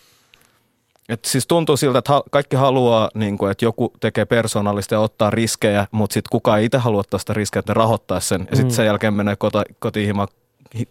Et 1.09 1.25
siis 1.25 1.47
tuntuu 1.47 1.77
siltä, 1.77 1.99
että 1.99 2.21
kaikki 2.31 2.57
haluaa, 2.57 3.11
niin 3.15 3.39
kuin, 3.39 3.51
että 3.51 3.65
joku 3.65 3.93
tekee 4.01 4.25
persoonallista 4.25 4.95
ja 4.95 5.01
ottaa 5.01 5.31
riskejä, 5.31 5.87
mutta 5.91 6.15
sitten 6.15 6.31
kukaan 6.31 6.59
ei 6.59 6.65
itse 6.65 6.79
halua 6.79 7.01
ottaa 7.01 7.19
sitä 7.19 7.35
riskejä, 7.35 7.61
että 7.61 7.73
ne 7.73 7.75
rahoittaa 7.75 8.21
sen. 8.21 8.41
Ja 8.51 8.57
sitten 8.57 8.73
mm. 8.73 8.77
sen 8.77 8.87
jälkeen 8.87 9.15
menee 9.15 9.37
kota, 9.37 9.65
kotiin, 9.79 10.07
hima, 10.07 10.29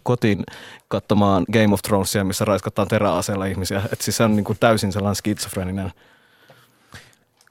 kotiin 0.03 0.43
katsomaan 0.87 1.45
Game 1.53 1.73
of 1.73 1.81
Thronesia, 1.81 2.23
missä 2.23 2.45
raiskataan 2.45 2.87
teräaseella 2.87 3.45
ihmisiä. 3.45 3.81
Et 3.93 4.01
siis 4.01 4.17
se 4.17 4.23
on 4.23 4.35
niin 4.35 4.43
kuin 4.43 4.57
täysin 4.59 4.91
sellainen 4.91 5.15
skitsofreninen 5.15 5.91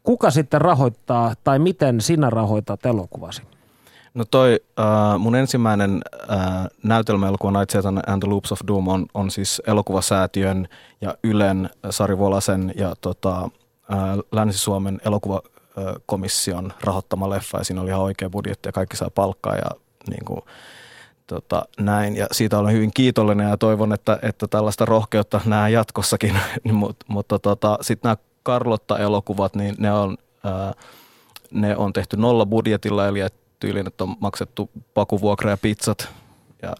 Kuka 0.04 0.30
sitten 0.30 0.60
rahoittaa 0.60 1.34
tai 1.44 1.58
miten 1.58 2.00
sinä 2.00 2.30
rahoitat 2.30 2.86
elokuvasi? 2.86 3.42
No 4.14 4.24
toi 4.30 4.60
äh, 4.80 5.18
mun 5.18 5.34
ensimmäinen 5.34 6.02
äh, 6.30 6.38
näytelmäelokuva 6.82 7.58
Night 7.58 7.74
and 8.06 8.22
the 8.22 8.28
Loops 8.28 8.52
of 8.52 8.60
Doom 8.66 8.88
on, 8.88 9.06
on 9.14 9.30
siis 9.30 9.62
elokuvasäätiön 9.66 10.68
ja 11.00 11.14
Ylen 11.24 11.70
Sari 11.90 12.18
Volasen 12.18 12.72
ja 12.76 12.94
tota, 13.00 13.42
äh, 13.92 14.18
Länsi-Suomen 14.32 15.00
elokuvakomission 15.04 16.72
rahoittama 16.80 17.30
leffa 17.30 17.58
ja 17.58 17.64
siinä 17.64 17.80
oli 17.80 17.90
ihan 17.90 18.02
oikea 18.02 18.30
budjetti 18.30 18.68
ja 18.68 18.72
kaikki 18.72 18.96
saa 18.96 19.10
palkkaa 19.10 19.56
ja 19.56 19.70
niin 20.08 20.24
kuin, 20.24 20.40
tota, 21.26 21.64
näin. 21.80 22.16
Ja 22.16 22.26
siitä 22.32 22.58
olen 22.58 22.74
hyvin 22.74 22.90
kiitollinen 22.94 23.50
ja 23.50 23.56
toivon, 23.56 23.92
että, 23.92 24.18
että 24.22 24.48
tällaista 24.48 24.84
rohkeutta 24.84 25.40
näen 25.44 25.72
jatkossakin, 25.72 26.38
mutta, 26.72 27.06
mutta 27.08 27.38
tota, 27.38 27.78
sitten 27.80 28.08
nämä 28.08 28.16
Carlotta-elokuvat, 28.44 29.54
niin 29.54 29.74
ne 29.78 29.92
on, 29.92 30.16
ää, 30.44 30.72
ne 31.50 31.76
on 31.76 31.92
tehty 31.92 32.16
nolla 32.16 32.46
budjetilla, 32.46 33.06
eli 33.06 33.18
tyyliin, 33.60 33.86
että 33.86 34.04
on 34.04 34.16
maksettu 34.20 34.70
pakuvuokra 34.94 35.50
ja 35.50 35.56
pizzat 35.56 36.08
ja, 36.62 36.74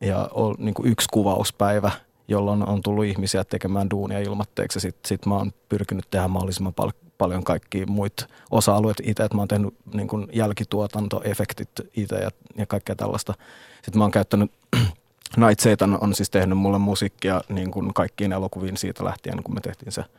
ja 0.00 0.28
on 0.32 0.54
niin 0.58 0.74
kuin 0.74 0.92
yksi 0.92 1.08
kuvauspäivä, 1.12 1.90
jolloin 2.28 2.68
on 2.68 2.82
tullut 2.82 3.04
ihmisiä 3.04 3.44
tekemään 3.44 3.90
duunia 3.90 4.18
ilmatteeksi. 4.18 4.80
Sitten 4.80 5.08
sit 5.08 5.26
mä 5.26 5.34
oon 5.34 5.52
pyrkinyt 5.68 6.10
tehdä 6.10 6.28
mahdollisimman 6.28 6.74
pal- 6.74 6.92
paljon 7.18 7.44
kaikkia 7.44 7.86
muita 7.86 8.26
osa-alueet 8.50 9.02
itse, 9.02 9.24
että 9.24 9.36
mä 9.36 9.40
oon 9.40 9.48
tehnyt 9.48 9.74
niin 9.94 10.08
kuin 10.08 10.28
jälkituotantoefektit 10.32 11.70
itse 11.96 12.16
ja, 12.16 12.30
ja 12.56 12.66
kaikkea 12.66 12.96
tällaista. 12.96 13.34
Sitten 13.74 13.98
mä 13.98 14.04
oon 14.04 14.10
käyttänyt 14.10 14.52
Night 15.36 15.60
Satan 15.60 15.98
on 16.00 16.14
siis 16.14 16.30
tehnyt 16.30 16.58
mulle 16.58 16.78
musiikkia 16.78 17.40
niin 17.48 17.70
kuin 17.70 17.94
kaikkiin 17.94 18.32
elokuviin 18.32 18.76
siitä 18.76 19.04
lähtien, 19.04 19.42
kun 19.42 19.54
me 19.54 19.60
tehtiin 19.60 19.92
se– 19.92 20.04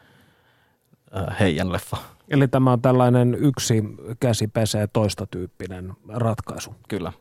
heidän 1.39 1.72
leffa. 1.72 1.97
Eli 2.30 2.47
tämä 2.47 2.72
on 2.72 2.82
tällainen 2.82 3.36
yksi 3.36 3.84
käsi 4.20 4.47
pesee 4.47 4.88
toista 4.88 5.28
tyyppinen 5.28 5.93
ratkaisu. 6.07 6.76
Kyllä. 6.88 7.14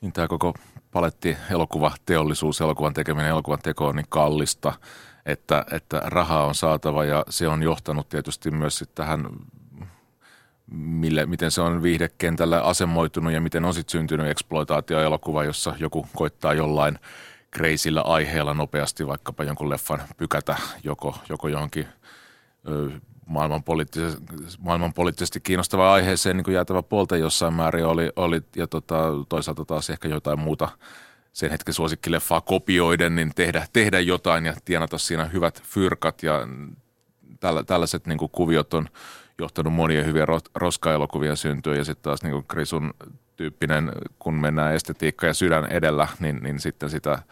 niin 0.00 0.12
tämä 0.12 0.28
koko 0.28 0.54
paletti 0.90 1.36
elokuvateollisuus, 1.50 2.60
elokuvan 2.60 2.94
tekeminen, 2.94 3.30
elokuvan 3.30 3.58
teko 3.62 3.86
on 3.86 3.96
niin 3.96 4.06
kallista, 4.08 4.72
että, 5.26 5.64
että 5.72 6.02
rahaa 6.04 6.46
on 6.46 6.54
saatava 6.54 7.04
ja 7.04 7.24
se 7.28 7.48
on 7.48 7.62
johtanut 7.62 8.08
tietysti 8.08 8.50
myös 8.50 8.84
tähän 8.94 9.28
mille, 10.72 11.26
miten 11.26 11.50
se 11.50 11.60
on 11.60 11.82
viihdekentällä 11.82 12.62
asemoitunut 12.62 13.32
ja 13.32 13.40
miten 13.40 13.64
on 13.64 13.74
sitten 13.74 13.92
syntynyt 13.92 14.26
eksploitaatioelokuva, 14.26 15.44
jossa 15.44 15.74
joku 15.78 16.06
koittaa 16.16 16.54
jollain 16.54 16.98
kreisillä 17.50 18.00
aiheella 18.00 18.54
nopeasti 18.54 19.06
vaikkapa 19.06 19.44
jonkun 19.44 19.70
leffan 19.70 20.02
pykätä 20.16 20.56
joko, 20.84 21.18
joko 21.28 21.48
johonkin 21.48 21.86
ö, 22.68 22.90
maailmanpoliittisesti, 23.26 24.22
maailmanpoliittisesti 24.58 25.40
kiinnostavaan 25.40 25.94
aiheeseen 25.94 26.36
niin 26.36 26.54
jäätävä 26.54 26.82
polta 26.82 27.16
jossain 27.16 27.54
määrin 27.54 27.86
oli, 27.86 28.10
oli 28.16 28.42
ja 28.56 28.66
tota, 28.66 29.04
toisaalta 29.28 29.64
taas 29.64 29.90
ehkä 29.90 30.08
jotain 30.08 30.40
muuta 30.40 30.68
sen 31.32 31.50
hetken 31.50 31.74
suosikkileffaa 31.74 32.40
kopioiden, 32.40 33.14
niin 33.14 33.32
tehdä, 33.34 33.66
tehdä 33.72 34.00
jotain 34.00 34.46
ja 34.46 34.54
tienata 34.64 34.98
siinä 34.98 35.24
hyvät 35.24 35.62
fyrkat 35.62 36.22
ja 36.22 36.48
tällä, 37.40 37.62
tällaiset 37.64 38.06
niin 38.06 38.18
kuin 38.18 38.30
kuviot 38.30 38.74
on 38.74 38.88
johtanut 39.38 39.72
monia 39.72 40.04
hyviä 40.04 40.26
roskaelokuvia 40.54 41.36
syntyä 41.36 41.76
ja 41.76 41.84
sitten 41.84 42.02
taas 42.02 42.22
niin 42.22 42.32
kuin 42.32 42.44
Krisun 42.48 42.94
tyyppinen, 43.36 43.92
kun 44.18 44.34
mennään 44.34 44.74
estetiikka 44.74 45.26
ja 45.26 45.34
sydän 45.34 45.64
edellä, 45.64 46.08
niin, 46.20 46.40
niin 46.42 46.60
sitten 46.60 46.90
sitä 46.90 47.22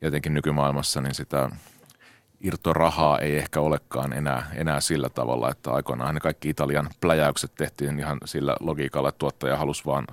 jotenkin 0.00 0.34
nykymaailmassa, 0.34 1.00
niin 1.00 1.14
sitä 1.14 1.50
irtorahaa 2.40 3.18
ei 3.18 3.36
ehkä 3.36 3.60
olekaan 3.60 4.12
enää, 4.12 4.50
enää 4.54 4.80
sillä 4.80 5.08
tavalla, 5.08 5.50
että 5.50 5.70
aikoinaan 5.72 6.14
ne 6.14 6.20
kaikki 6.20 6.48
Italian 6.48 6.90
pläjäykset 7.00 7.54
tehtiin 7.54 7.98
ihan 7.98 8.18
sillä 8.24 8.56
logiikalla, 8.60 9.08
että 9.08 9.18
tuottaja 9.18 9.56
halusi 9.56 9.84
vaan 9.86 10.06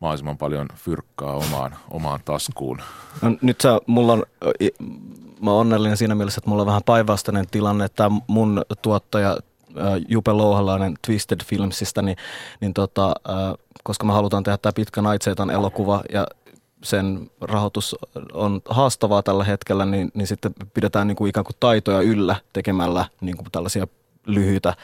mahdollisimman 0.00 0.38
paljon 0.38 0.68
fyrkkaa 0.74 1.34
omaan, 1.34 1.76
omaan 1.90 2.20
taskuun. 2.24 2.82
No, 3.22 3.36
nyt 3.42 3.60
sä, 3.60 3.80
mulla 3.86 4.12
on, 4.12 4.22
mä 5.42 5.52
onnellinen 5.52 5.96
siinä 5.96 6.14
mielessä, 6.14 6.38
että 6.38 6.50
mulla 6.50 6.62
on 6.62 6.66
vähän 6.66 6.82
päinvastainen 6.86 7.46
tilanne, 7.50 7.84
että 7.84 8.10
mun 8.26 8.62
tuottaja 8.82 9.36
Jupe 10.08 10.32
Louhalainen 10.32 10.94
Twisted 11.06 11.40
Filmsista, 11.44 12.02
niin, 12.02 12.16
niin 12.60 12.74
tota, 12.74 13.14
koska 13.84 14.06
me 14.06 14.12
halutaan 14.12 14.42
tehdä 14.42 14.58
tämä 14.58 14.72
pitkä 14.72 15.02
Naitseetan 15.02 15.50
elokuva 15.50 16.02
ja 16.12 16.26
sen 16.82 17.30
rahoitus 17.40 17.96
on 18.32 18.60
haastavaa 18.68 19.22
tällä 19.22 19.44
hetkellä, 19.44 19.84
niin, 19.84 20.10
niin 20.14 20.26
sitten 20.26 20.52
pidetään 20.74 21.06
niin 21.06 21.16
kuin 21.16 21.28
ikään 21.28 21.44
kuin 21.44 21.56
taitoja 21.60 22.00
yllä 22.00 22.36
tekemällä 22.52 23.04
niin 23.20 23.36
kuin 23.36 23.48
tällaisia 23.52 23.86
lyhyitä 24.26 24.74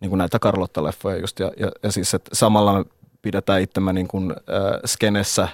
niin 0.00 0.08
kuin 0.08 0.18
näitä 0.18 0.38
Karlotta-leffoja 0.38 1.20
just. 1.20 1.38
Ja, 1.38 1.52
ja, 1.56 1.70
ja 1.82 1.92
siis, 1.92 2.14
että 2.14 2.30
samalla 2.32 2.78
me 2.78 2.84
pidetään 3.22 3.62
itsemme 3.62 3.92
niin 3.92 4.08
kuin, 4.08 4.30
äh, 4.30 4.80
skenessä 4.86 5.48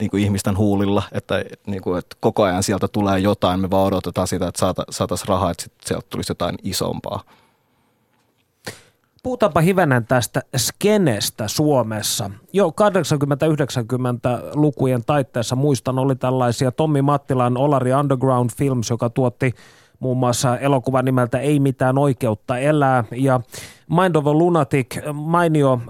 niin 0.00 0.10
kuin 0.10 0.22
ihmisten 0.22 0.56
huulilla, 0.56 1.02
että, 1.12 1.44
niin 1.66 1.82
kuin, 1.82 1.98
että 1.98 2.16
koko 2.20 2.42
ajan 2.42 2.62
sieltä 2.62 2.88
tulee 2.88 3.18
jotain, 3.18 3.60
me 3.60 3.70
vaan 3.70 3.86
odotetaan 3.86 4.28
sitä, 4.28 4.48
että 4.48 4.60
saata, 4.60 4.84
saataisiin 4.90 5.28
rahaa, 5.28 5.50
että 5.50 5.64
sieltä 5.84 6.06
tulisi 6.10 6.30
jotain 6.30 6.56
isompaa. 6.62 7.22
Puhutaanpa 9.28 9.60
hivenen 9.60 10.06
tästä 10.06 10.42
skenestä 10.56 11.48
Suomessa. 11.48 12.30
Jo 12.52 12.68
80-90-lukujen 12.68 15.02
taitteessa 15.06 15.56
muistan 15.56 15.98
oli 15.98 16.16
tällaisia 16.16 16.72
Tommi 16.72 17.02
Mattilan 17.02 17.56
Olari 17.56 17.94
Underground 17.94 18.50
Films, 18.56 18.90
joka 18.90 19.10
tuotti 19.10 19.54
muun 20.00 20.18
muassa 20.18 20.58
elokuvan 20.58 21.04
nimeltä 21.04 21.38
Ei 21.38 21.60
mitään 21.60 21.98
oikeutta 21.98 22.58
elää 22.58 23.04
ja 23.10 23.40
Mind 23.90 24.16
of 24.16 24.26
a 24.26 24.32
Lunatic, 24.32 24.96
mainio 25.12 25.80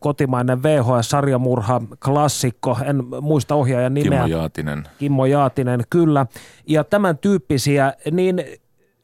kotimainen 0.00 0.62
VHS-sarjamurha, 0.62 1.82
klassikko, 2.04 2.78
en 2.84 3.02
muista 3.20 3.54
ohjaajan 3.54 3.94
nimeä. 3.94 4.22
Kimmo 4.22 4.38
Jaatinen. 4.38 4.84
Kimmo 4.98 5.26
Jaatinen, 5.26 5.80
kyllä. 5.90 6.26
Ja 6.66 6.84
tämän 6.84 7.18
tyyppisiä, 7.18 7.92
niin 8.10 8.44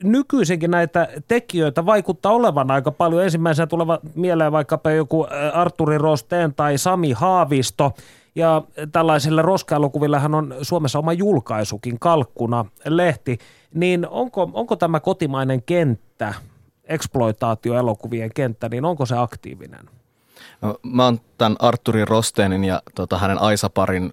nykyisinkin 0.05 0.71
näitä 0.71 1.09
tekijöitä 1.29 1.87
vaikuttaa 1.87 2.33
olevan 2.33 2.71
aika 2.71 2.91
paljon. 2.91 3.25
Ensimmäisenä 3.25 3.67
tuleva 3.67 3.99
mieleen 4.15 4.53
vaikkapa 4.53 4.91
joku 4.91 5.27
Arturi 5.53 5.99
Rosteen 5.99 6.55
tai 6.55 6.79
Sami 6.79 7.13
Haavisto. 7.13 7.93
Ja 8.35 8.63
tällaisille 8.93 9.43
roskaelokuvillehan 9.43 10.35
on 10.35 10.55
Suomessa 10.63 10.99
oma 10.99 11.13
julkaisukin, 11.13 11.99
Kalkkuna 11.99 12.65
lehti. 12.85 13.39
Niin 13.75 14.09
onko, 14.09 14.51
onko 14.53 14.77
tämä 14.77 15.01
kotimainen 15.01 15.63
kenttä, 15.63 16.35
eksploitaatioelokuvien 16.85 18.31
kenttä, 18.35 18.69
niin 18.69 18.85
onko 18.85 19.07
se 19.07 19.17
aktiivinen? 19.17 19.89
Mä 20.83 21.05
oon 21.05 21.21
tämän 21.39 21.57
Arturi 21.59 22.05
Rosteenin 22.05 22.65
ja 22.65 22.83
tota, 22.95 23.19
hänen 23.19 23.39
Aisaparin 23.39 24.13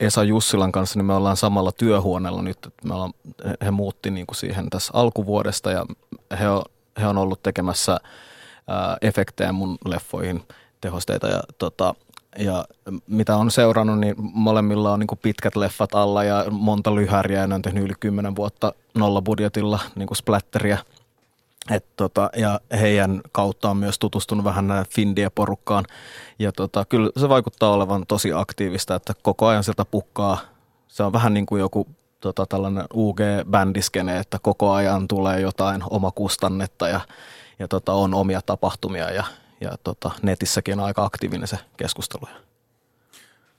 Esa 0.00 0.24
Jussilan 0.24 0.72
kanssa, 0.72 0.98
niin 0.98 1.06
me 1.06 1.14
ollaan 1.14 1.36
samalla 1.36 1.72
työhuoneella 1.72 2.42
nyt. 2.42 2.58
Me 2.84 2.94
ollaan, 2.94 3.12
he 3.64 3.70
muutti 3.70 4.10
niin 4.10 4.26
kuin 4.26 4.36
siihen 4.36 4.70
tässä 4.70 4.92
alkuvuodesta 4.94 5.70
ja 5.70 5.86
he 6.40 6.48
on, 6.48 6.62
he 7.00 7.06
on 7.06 7.18
ollut 7.18 7.42
tekemässä 7.42 7.92
äh, 7.92 8.96
efektejä 9.02 9.52
mun 9.52 9.78
leffoihin, 9.84 10.42
tehosteita 10.80 11.28
ja 11.28 11.42
tota, 11.58 11.94
ja 12.38 12.64
mitä 13.06 13.36
on 13.36 13.50
seurannut, 13.50 13.98
niin 13.98 14.14
molemmilla 14.18 14.92
on 14.92 15.00
niin 15.00 15.18
pitkät 15.22 15.56
leffat 15.56 15.94
alla 15.94 16.24
ja 16.24 16.44
monta 16.50 16.94
lyhäriä 16.94 17.40
ja 17.40 17.46
ne 17.46 17.54
on 17.54 17.62
tehnyt 17.62 17.84
yli 17.84 17.94
kymmenen 18.00 18.36
vuotta 18.36 18.72
nollabudjetilla 18.94 19.78
niin 19.94 20.08
splatteria– 20.16 20.78
et 21.70 21.86
tota, 21.96 22.30
ja 22.36 22.60
heidän 22.80 23.20
kautta 23.32 23.70
on 23.70 23.76
myös 23.76 23.98
tutustunut 23.98 24.44
vähän 24.44 24.68
Findia-porukkaan. 24.94 25.84
Ja 26.38 26.52
tota, 26.52 26.84
kyllä 26.84 27.10
se 27.16 27.28
vaikuttaa 27.28 27.72
olevan 27.72 28.06
tosi 28.08 28.32
aktiivista, 28.32 28.94
että 28.94 29.12
koko 29.22 29.46
ajan 29.46 29.64
sieltä 29.64 29.84
pukkaa. 29.84 30.38
Se 30.88 31.02
on 31.02 31.12
vähän 31.12 31.34
niin 31.34 31.46
kuin 31.46 31.60
joku 31.60 31.86
tota, 32.20 32.46
tällainen 32.46 32.84
UG-bändiskene, 32.94 34.18
että 34.18 34.38
koko 34.42 34.72
ajan 34.72 35.08
tulee 35.08 35.40
jotain 35.40 35.82
omakustannetta 35.90 36.88
ja, 36.88 37.00
ja 37.58 37.68
tota, 37.68 37.92
on 37.92 38.14
omia 38.14 38.42
tapahtumia 38.42 39.10
ja, 39.10 39.24
ja 39.60 39.70
tota, 39.84 40.10
netissäkin 40.22 40.80
on 40.80 40.86
aika 40.86 41.04
aktiivinen 41.04 41.48
se 41.48 41.58
keskustelu. 41.76 42.28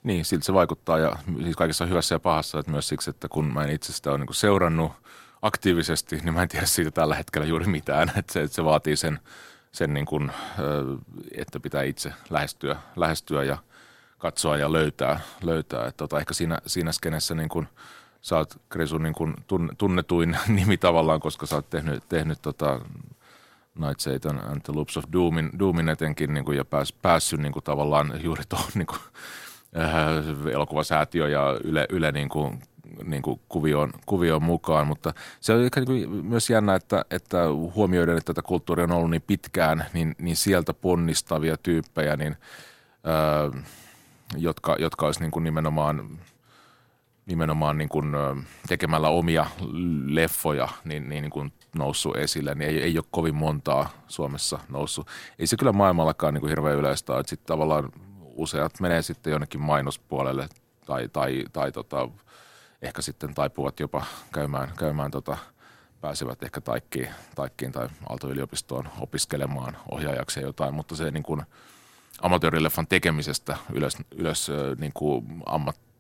Niin, 0.04 0.26
siltä 0.26 0.46
se 0.46 0.54
vaikuttaa 0.54 1.00
ja 1.00 1.16
siis 1.44 1.56
kaikessa 1.56 1.86
hyvässä 1.86 2.16
ja 2.16 2.20
pahassa, 2.20 2.60
että 2.60 2.72
myös 2.72 2.88
siksi, 2.88 3.10
että 3.10 3.28
kun 3.28 3.46
mä 3.46 3.64
en 3.64 3.70
itse 3.70 3.94
sitä 3.94 4.10
ole 4.10 4.18
niin 4.18 4.28
seurannut– 4.34 4.92
aktiivisesti, 5.42 6.16
niin 6.16 6.34
mä 6.34 6.42
en 6.42 6.48
tiedä 6.48 6.66
siitä 6.66 6.92
tällä 6.92 7.16
hetkellä 7.16 7.48
juuri 7.48 7.66
mitään. 7.66 8.12
Että 8.16 8.34
se, 8.34 8.42
että 8.42 8.56
se 8.56 8.64
vaatii 8.64 8.96
sen, 8.96 9.20
sen 9.72 9.94
niin 9.94 10.06
kuin, 10.06 10.32
että 11.36 11.60
pitää 11.60 11.84
itse 11.84 12.14
lähestyä, 12.30 12.76
lähestyä 12.96 13.44
ja 13.44 13.58
katsoa 14.18 14.58
ja 14.58 14.72
löytää. 14.72 15.20
löytää. 15.44 15.88
Että 15.88 15.98
tota, 15.98 16.20
ehkä 16.20 16.34
siinä, 16.34 16.58
siinä 16.66 16.92
skenessä 16.92 17.36
niin 17.36 17.50
kuin, 17.50 17.68
sä 18.22 18.38
oot 18.38 18.62
Krisu 18.70 18.98
niin 18.98 19.14
kuin 19.14 19.34
tunnetuin 19.78 20.38
nimi 20.48 20.78
tavallaan, 20.78 21.20
koska 21.20 21.46
sä 21.46 21.56
oot 21.56 21.70
tehnyt, 21.70 22.04
tehnyt 22.10 22.42
tota, 22.42 22.82
Night 23.80 24.00
Satan 24.00 24.52
and 24.52 24.62
the 24.62 24.74
Loops 24.74 24.98
of 24.98 25.04
Doomin, 25.14 25.50
Doomin 25.60 25.90
etenkin 25.90 26.34
niin 26.34 26.46
kuin, 26.46 26.58
ja 26.58 26.66
pääs, 26.66 26.94
päässyt 26.94 27.40
niin 27.40 27.54
kuin, 27.54 27.64
tavallaan 27.64 28.14
juuri 28.24 28.44
tuohon 28.50 28.72
niin 28.76 28.88
kuin, 28.88 29.00
äh, 29.78 30.52
elokuvasäätiö 30.54 31.30
ja 31.30 31.58
Yle, 31.64 31.86
Yle 31.90 32.12
niin 32.12 32.30
kuin, 32.30 32.62
niin 33.04 33.22
kuin 33.22 33.40
kuvioon, 33.50 33.92
kuvioon 34.06 34.44
mukaan, 34.44 34.88
mutta 34.88 35.14
se 35.40 35.54
on 35.54 35.64
ehkä 35.64 35.82
niin 35.82 36.26
myös 36.26 36.50
jännä, 36.50 36.76
että, 36.76 37.06
että 37.12 37.38
huomioiden, 37.76 38.18
että 38.18 38.34
tätä 38.34 38.48
kulttuuria 38.48 38.84
on 38.84 38.92
ollut 38.92 39.10
niin 39.10 39.24
pitkään, 39.28 39.86
niin, 39.94 40.16
niin 40.20 40.36
sieltä 40.36 40.74
ponnistavia 40.74 41.58
tyyppejä, 41.58 42.18
niin, 42.18 42.36
ää, 43.04 43.64
jotka, 44.38 44.76
jotka 44.80 45.06
olisi 45.06 45.20
niin 45.20 45.32
kuin 45.32 45.44
nimenomaan 45.44 46.20
nimenomaan 47.26 47.78
niin 47.78 47.90
kuin, 47.90 48.06
tekemällä 48.68 49.10
omia 49.10 49.46
leffoja 50.06 50.68
niin, 50.86 51.10
niin, 51.10 51.22
niin 51.22 51.32
kuin 51.32 51.54
noussut 51.76 52.16
esille, 52.16 52.56
niin 52.56 52.70
ei, 52.70 52.82
ei 52.82 52.98
ole 52.98 53.06
kovin 53.12 53.36
montaa 53.36 53.90
Suomessa 54.08 54.60
noussut. 54.70 55.08
Ei 55.40 55.48
se 55.48 55.58
kyllä 55.58 55.72
maailmallakaan 55.72 56.34
niin 56.34 56.42
kuin 56.42 56.50
hirveän 56.50 56.78
yleistä 56.78 57.14
ole, 57.14 57.20
että 57.20 57.30
sitten 57.30 57.48
tavallaan 57.48 57.92
useat 58.36 58.80
menee 58.80 59.02
sitten 59.02 59.32
jonnekin 59.32 59.62
mainospuolelle 59.62 60.50
tai, 60.86 61.10
tai, 61.14 61.46
tai 61.54 61.72
tota, 61.72 62.10
ehkä 62.82 63.02
sitten 63.02 63.34
taipuvat 63.34 63.80
jopa 63.80 64.06
käymään, 64.34 64.72
käymään 64.78 65.12
tota, 65.12 65.38
pääsevät 66.02 66.44
ehkä 66.44 66.62
taikkiin, 66.62 67.10
taikkiin 67.36 67.72
tai 67.72 67.90
Aalto-yliopistoon 68.10 68.90
opiskelemaan 69.00 69.78
ohjaajaksi 69.92 70.42
jotain, 70.42 70.74
mutta 70.74 70.96
se 70.96 71.12
niin 71.12 71.24
kuin 71.24 71.42
amatöörileffan 72.22 72.88
tekemisestä 72.88 73.58
ylös, 73.74 73.98
ylös 74.16 74.52
niin 74.78 74.92
kuin 74.94 75.44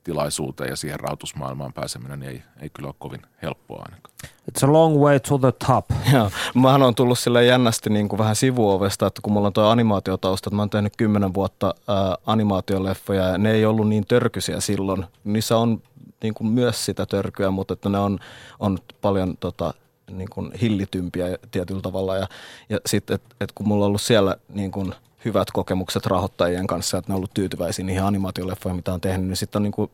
ammattilaisuuteen 0.07 0.69
ja 0.69 0.75
siihen 0.75 0.99
rahoitusmaailmaan 0.99 1.73
pääseminen 1.73 2.19
niin 2.19 2.31
ei, 2.31 2.41
ei 2.61 2.69
kyllä 2.69 2.87
ole 2.87 2.95
kovin 2.99 3.21
helppoa 3.41 3.81
ainakaan. 3.85 4.15
It's 4.23 4.69
a 4.69 4.73
long 4.73 4.97
way 4.97 5.19
to 5.19 5.37
the 5.37 5.51
top. 5.67 5.85
Joo, 6.13 6.31
mähän 6.55 6.83
on 6.83 6.95
tullut 6.95 7.19
sille 7.19 7.45
jännästi 7.45 7.89
niin 7.89 8.09
kuin 8.09 8.19
vähän 8.19 8.35
sivuovesta, 8.35 9.07
että 9.07 9.21
kun 9.21 9.33
mulla 9.33 9.47
on 9.47 9.53
tuo 9.53 9.63
animaatiotausta, 9.63 10.49
että 10.49 10.55
mä 10.55 10.61
oon 10.61 10.69
tehnyt 10.69 10.97
kymmenen 10.97 11.33
vuotta 11.33 11.75
ää, 11.87 12.15
animaatioleffoja 12.25 13.23
ja 13.23 13.37
ne 13.37 13.51
ei 13.51 13.65
ollut 13.65 13.87
niin 13.89 14.05
törkysiä 14.07 14.59
silloin. 14.59 15.05
Niissä 15.23 15.57
on 15.57 15.81
niin 16.23 16.33
kuin 16.33 16.47
myös 16.47 16.85
sitä 16.85 17.05
törkyä, 17.05 17.51
mutta 17.51 17.73
että 17.73 17.89
ne 17.89 17.99
on, 17.99 18.19
on 18.59 18.77
paljon 19.01 19.37
tota, 19.39 19.73
niin 20.11 20.29
kuin 20.29 20.51
hillitympiä 20.61 21.37
tietyllä 21.51 21.81
tavalla. 21.81 22.15
Ja, 22.15 22.27
ja 22.69 22.79
sitten, 22.85 23.15
että 23.15 23.35
et 23.41 23.51
kun 23.51 23.67
mulla 23.67 23.85
on 23.85 23.87
ollut 23.87 24.01
siellä 24.01 24.35
niin 24.53 24.71
kuin 24.71 24.93
hyvät 25.27 25.51
kokemukset 25.51 26.05
rahoittajien 26.05 26.67
kanssa, 26.67 26.97
että 26.97 27.11
ne 27.11 27.13
on 27.13 27.17
ollut 27.17 27.33
tyytyväisiä 27.33 27.85
niihin 27.85 28.03
animaatioleffoihin, 28.03 28.75
mitä 28.75 28.93
on 28.93 29.01
tehnyt, 29.01 29.27
niin 29.27 29.37
sitten 29.37 29.59
on 29.59 29.63
niin 29.63 29.71
kuin 29.71 29.91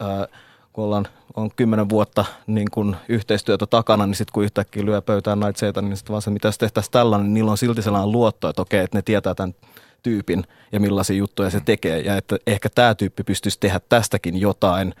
ää, 0.00 0.26
kun 0.72 0.84
ollaan, 0.84 1.08
on 1.36 1.50
kymmenen 1.56 1.88
vuotta 1.88 2.24
niin 2.46 2.70
kun 2.70 2.96
yhteistyötä 3.08 3.66
takana, 3.66 4.06
niin 4.06 4.14
sitten 4.14 4.32
kun 4.32 4.44
yhtäkkiä 4.44 4.84
lyö 4.84 5.02
pöytään 5.02 5.38
Satan, 5.56 5.84
niin 5.84 5.96
sitten 5.96 6.12
vaan 6.12 6.22
se, 6.22 6.30
mitä 6.30 6.48
jos 6.48 6.58
tehtäisiin 6.58 6.92
tällainen, 6.92 7.26
niin 7.26 7.34
niillä 7.34 7.50
on 7.50 7.58
silti 7.58 7.82
sellainen 7.82 8.12
luotto, 8.12 8.48
että 8.48 8.62
okei, 8.62 8.80
että 8.80 8.98
ne 8.98 9.02
tietää 9.02 9.34
tämän 9.34 9.54
tyypin 10.02 10.44
ja 10.72 10.80
millaisia 10.80 11.16
juttuja 11.16 11.50
se 11.50 11.60
tekee. 11.60 12.00
Ja 12.00 12.16
että 12.16 12.36
ehkä 12.46 12.68
tämä 12.74 12.94
tyyppi 12.94 13.24
pystyisi 13.24 13.60
tehdä 13.60 13.80
tästäkin 13.88 14.40
jotain, 14.40 14.94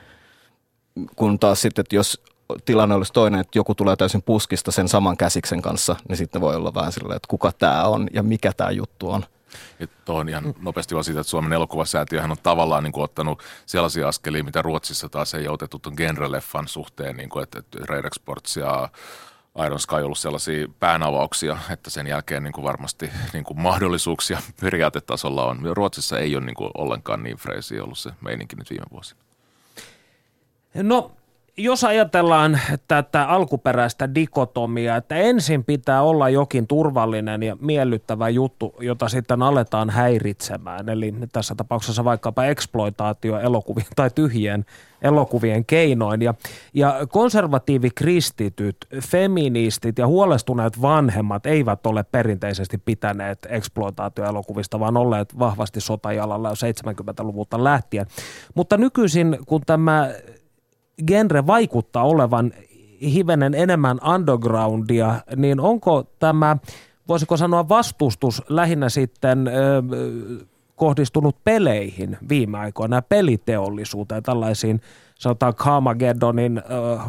kun 1.16 1.38
taas 1.38 1.60
sitten, 1.62 1.82
että 1.82 1.96
jos 1.96 2.22
tilanne 2.64 2.94
olisi 2.94 3.12
toinen, 3.12 3.40
että 3.40 3.58
joku 3.58 3.74
tulee 3.74 3.96
täysin 3.96 4.22
puskista 4.22 4.70
sen 4.70 4.88
saman 4.88 5.16
käsiksen 5.16 5.62
kanssa, 5.62 5.96
niin 6.08 6.16
sitten 6.16 6.40
voi 6.40 6.56
olla 6.56 6.74
vähän 6.74 6.92
silleen, 6.92 7.16
että 7.16 7.28
kuka 7.28 7.52
tämä 7.52 7.84
on 7.84 8.08
ja 8.12 8.22
mikä 8.22 8.52
tämä 8.56 8.70
juttu 8.70 9.10
on. 9.10 9.24
Tuohon 10.04 10.28
ihan 10.28 10.54
nopeasti 10.60 10.94
vaan 10.94 11.04
siitä, 11.04 11.20
että 11.20 11.30
Suomen 11.30 11.52
elokuvasäätiöhän 11.52 12.30
on 12.30 12.36
tavallaan 12.42 12.84
niin 12.84 12.92
kuin, 12.92 13.04
ottanut 13.04 13.42
sellaisia 13.66 14.08
askelia, 14.08 14.44
mitä 14.44 14.62
Ruotsissa 14.62 15.08
taas 15.08 15.34
ei 15.34 15.48
otettu 15.48 15.78
tuon 15.78 15.94
genreleffan 15.96 16.68
suhteen, 16.68 17.16
niin 17.16 17.28
kuin, 17.28 17.42
että, 17.42 17.58
että 17.58 17.78
Red 17.88 18.08
Sports 18.14 18.56
ja 18.56 18.88
Iron 19.66 19.80
Sky 19.80 19.94
ollut 19.94 20.18
sellaisia 20.18 20.68
päänavauksia, 20.80 21.58
että 21.70 21.90
sen 21.90 22.06
jälkeen 22.06 22.42
niin 22.42 22.52
kuin 22.52 22.64
varmasti 22.64 23.10
niin 23.32 23.44
kuin 23.44 23.60
mahdollisuuksia 23.60 24.38
periaatetasolla 24.60 25.44
on. 25.44 25.60
Ruotsissa 25.76 26.18
ei 26.18 26.36
ole 26.36 26.44
niin 26.44 26.54
kuin 26.54 26.70
ollenkaan 26.74 27.22
niin 27.22 27.36
freesi 27.36 27.80
ollut 27.80 27.98
se 27.98 28.10
meininki 28.20 28.56
nyt 28.56 28.70
viime 28.70 28.86
vuosina. 28.92 29.20
No 30.74 31.12
jos 31.56 31.84
ajatellaan 31.84 32.60
tätä 32.88 33.24
alkuperäistä 33.24 34.14
dikotomia, 34.14 34.96
että 34.96 35.16
ensin 35.16 35.64
pitää 35.64 36.02
olla 36.02 36.28
jokin 36.28 36.66
turvallinen 36.66 37.42
ja 37.42 37.56
miellyttävä 37.60 38.28
juttu, 38.28 38.74
jota 38.80 39.08
sitten 39.08 39.42
aletaan 39.42 39.90
häiritsemään, 39.90 40.88
eli 40.88 41.14
tässä 41.32 41.54
tapauksessa 41.54 42.04
vaikkapa 42.04 42.44
exploitaatio 42.44 43.38
elokuvien 43.38 43.86
tai 43.96 44.10
tyhjien 44.14 44.64
elokuvien 45.02 45.64
keinoin. 45.64 46.22
Ja, 46.22 46.34
ja 46.74 47.06
konservatiivikristityt, 47.08 48.76
feministit 49.00 49.98
ja 49.98 50.06
huolestuneet 50.06 50.82
vanhemmat 50.82 51.46
eivät 51.46 51.86
ole 51.86 52.02
perinteisesti 52.02 52.78
pitäneet 52.78 53.38
exploitaatioelokuvista, 53.48 54.80
vaan 54.80 54.96
olleet 54.96 55.38
vahvasti 55.38 55.80
sotajalalla 55.80 56.48
jo 56.48 56.54
70-luvulta 56.54 57.64
lähtien. 57.64 58.06
Mutta 58.54 58.76
nykyisin, 58.76 59.38
kun 59.46 59.60
tämä 59.66 60.10
genre 61.06 61.46
vaikuttaa 61.46 62.04
olevan 62.04 62.52
hivenen 63.02 63.54
enemmän 63.54 63.98
undergroundia, 64.14 65.20
niin 65.36 65.60
onko 65.60 66.04
tämä, 66.18 66.56
voisiko 67.08 67.36
sanoa 67.36 67.68
vastustus 67.68 68.42
lähinnä 68.48 68.88
sitten 68.88 69.48
ö, 69.48 69.52
kohdistunut 70.76 71.36
peleihin 71.44 72.16
viime 72.28 72.58
aikoina, 72.58 73.02
peliteollisuuteen, 73.02 74.22
tällaisiin 74.22 74.80
sanotaan 75.18 75.54
Kamagedonin 75.54 76.58
ö, 76.58 76.62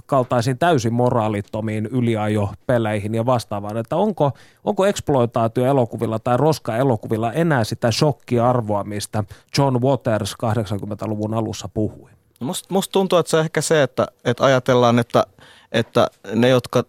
kaltaisiin 0.06 0.58
täysin 0.58 0.94
moraalittomiin 0.94 1.86
yliajopeleihin 1.86 3.16
ja 3.16 3.26
vastaavaan, 3.26 3.78
että 3.78 3.96
onko, 3.96 4.32
onko 4.64 4.86
exploitaatioelokuvilla 4.86 6.20
tai 6.20 6.38
roska-elokuvilla 6.38 7.34
enää 7.34 7.64
sitä 7.64 7.92
shokkiarvoa, 7.92 8.84
mistä 8.84 9.24
John 9.58 9.82
Waters 9.82 10.36
80-luvun 10.44 11.34
alussa 11.34 11.70
puhui? 11.74 12.13
Musta 12.40 12.74
must 12.74 12.92
tuntuu, 12.92 13.20
että 13.20 13.30
se 13.30 13.40
ehkä 13.40 13.62
se, 13.62 13.84
että, 13.84 14.08
että 14.26 14.44
ajatellaan, 14.44 15.00
että, 15.00 15.24
että 15.72 16.08
ne, 16.36 16.50
jotka 16.50 16.84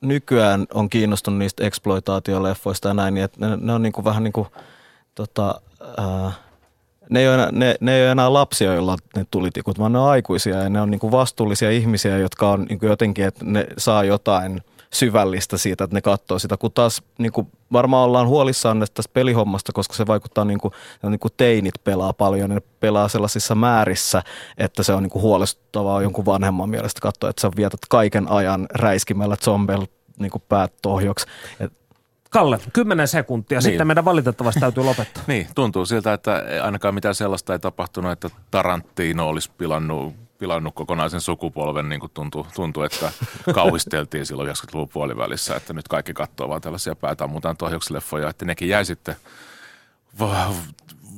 nykyään 0.00 0.66
on 0.74 0.90
kiinnostunut 0.90 1.38
niistä 1.38 1.64
exploitaatioleffoista 1.64 2.88
ja 2.88 2.94
näin, 2.94 3.14
niin 3.14 3.24
että 3.24 3.46
ne, 3.46 3.56
ne 3.60 3.72
on 3.72 3.82
niin 3.82 3.92
kuin 3.92 4.04
vähän 4.04 4.24
niin 4.24 4.32
kuin, 4.32 4.48
tota, 5.14 5.60
ää, 5.96 6.32
ne, 7.10 7.20
ei 7.20 7.26
enää, 7.26 7.52
ne, 7.52 7.74
ne 7.80 7.96
ei 7.96 8.02
ole 8.02 8.10
enää 8.10 8.32
lapsia, 8.32 8.74
joilla 8.74 8.96
ne 9.16 9.26
tulitikut, 9.30 9.78
vaan 9.78 9.92
ne 9.92 9.98
on 9.98 10.10
aikuisia 10.10 10.62
ja 10.62 10.68
ne 10.68 10.80
on 10.80 10.90
niin 10.90 10.98
kuin 10.98 11.10
vastuullisia 11.10 11.70
ihmisiä, 11.70 12.18
jotka 12.18 12.50
on 12.50 12.66
niin 12.68 12.78
kuin 12.78 12.90
jotenkin, 12.90 13.24
että 13.24 13.44
ne 13.44 13.66
saa 13.78 14.04
jotain– 14.04 14.60
syvällistä 14.92 15.56
siitä, 15.56 15.84
että 15.84 15.96
ne 15.96 16.00
katsoo 16.00 16.38
sitä, 16.38 16.56
kun 16.56 16.72
taas 16.72 17.02
niin 17.18 17.32
kuin 17.32 17.46
varmaan 17.72 18.04
ollaan 18.04 18.28
huolissaan 18.28 18.80
tästä 18.80 19.02
pelihommasta, 19.12 19.72
koska 19.72 19.94
se 19.94 20.06
vaikuttaa 20.06 20.44
niin 20.44 20.58
kuin, 20.60 20.74
niin 21.02 21.20
kuin 21.20 21.32
teinit 21.36 21.74
pelaa 21.84 22.12
paljon, 22.12 22.50
ne 22.50 22.60
pelaa 22.80 23.08
sellaisissa 23.08 23.54
määrissä, 23.54 24.22
että 24.58 24.82
se 24.82 24.92
on 24.92 25.02
niin 25.02 25.10
kuin 25.10 25.22
huolestuttavaa 25.22 26.02
jonkun 26.02 26.26
vanhemman 26.26 26.70
mielestä 26.70 27.00
katsoa, 27.00 27.30
että 27.30 27.42
sä 27.42 27.50
vietät 27.56 27.80
kaiken 27.88 28.28
ajan 28.30 28.66
räiskimällä 28.74 29.36
zombel 29.44 29.86
niin 30.18 30.30
kuin 30.30 30.42
päät 30.48 30.72
tohjoksi. 30.82 31.26
Kalle, 32.30 32.58
kymmenen 32.72 33.08
sekuntia, 33.08 33.58
niin. 33.58 33.62
sitten 33.62 33.86
meidän 33.86 34.04
valitettavasti 34.04 34.60
täytyy 34.60 34.84
lopettaa. 34.84 35.22
niin, 35.26 35.46
tuntuu 35.54 35.86
siltä, 35.86 36.12
että 36.12 36.42
ainakaan 36.62 36.94
mitään 36.94 37.14
sellaista 37.14 37.52
ei 37.52 37.58
tapahtunut, 37.58 38.12
että 38.12 38.30
Tarantino 38.50 39.28
olisi 39.28 39.50
pilannut 39.58 40.25
pilannut 40.38 40.74
kokonaisen 40.74 41.20
sukupolven, 41.20 41.88
niin 41.88 42.00
kuin 42.00 42.12
tuntuu, 42.14 42.46
tuntuu, 42.54 42.82
että 42.82 43.12
kauhisteltiin 43.54 44.26
silloin 44.26 44.48
90-luvun 44.48 44.88
puolivälissä, 44.88 45.56
että 45.56 45.72
nyt 45.72 45.88
kaikki 45.88 46.14
katsoo 46.14 46.48
vaan 46.48 46.60
tällaisia 46.60 46.96
päätammutaan 46.96 47.56
tohjoksleffoja, 47.56 48.28
että 48.28 48.44
nekin 48.44 48.68
jäi 48.68 48.84
sitten 48.84 49.16
va- 50.20 50.54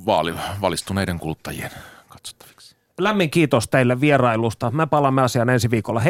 vaali, 0.07 0.35
valistuneiden 0.61 1.19
kuluttajien 1.19 1.71
katsottaviksi. 2.09 2.77
Lämmin 2.99 3.31
kiitos 3.31 3.69
teille 3.69 4.01
vierailusta. 4.01 4.71
Me 4.71 4.87
palaamme 4.87 5.23
asiaan 5.23 5.51
ensi 5.51 5.71
viikolla. 5.71 6.01
Hei 6.01 6.07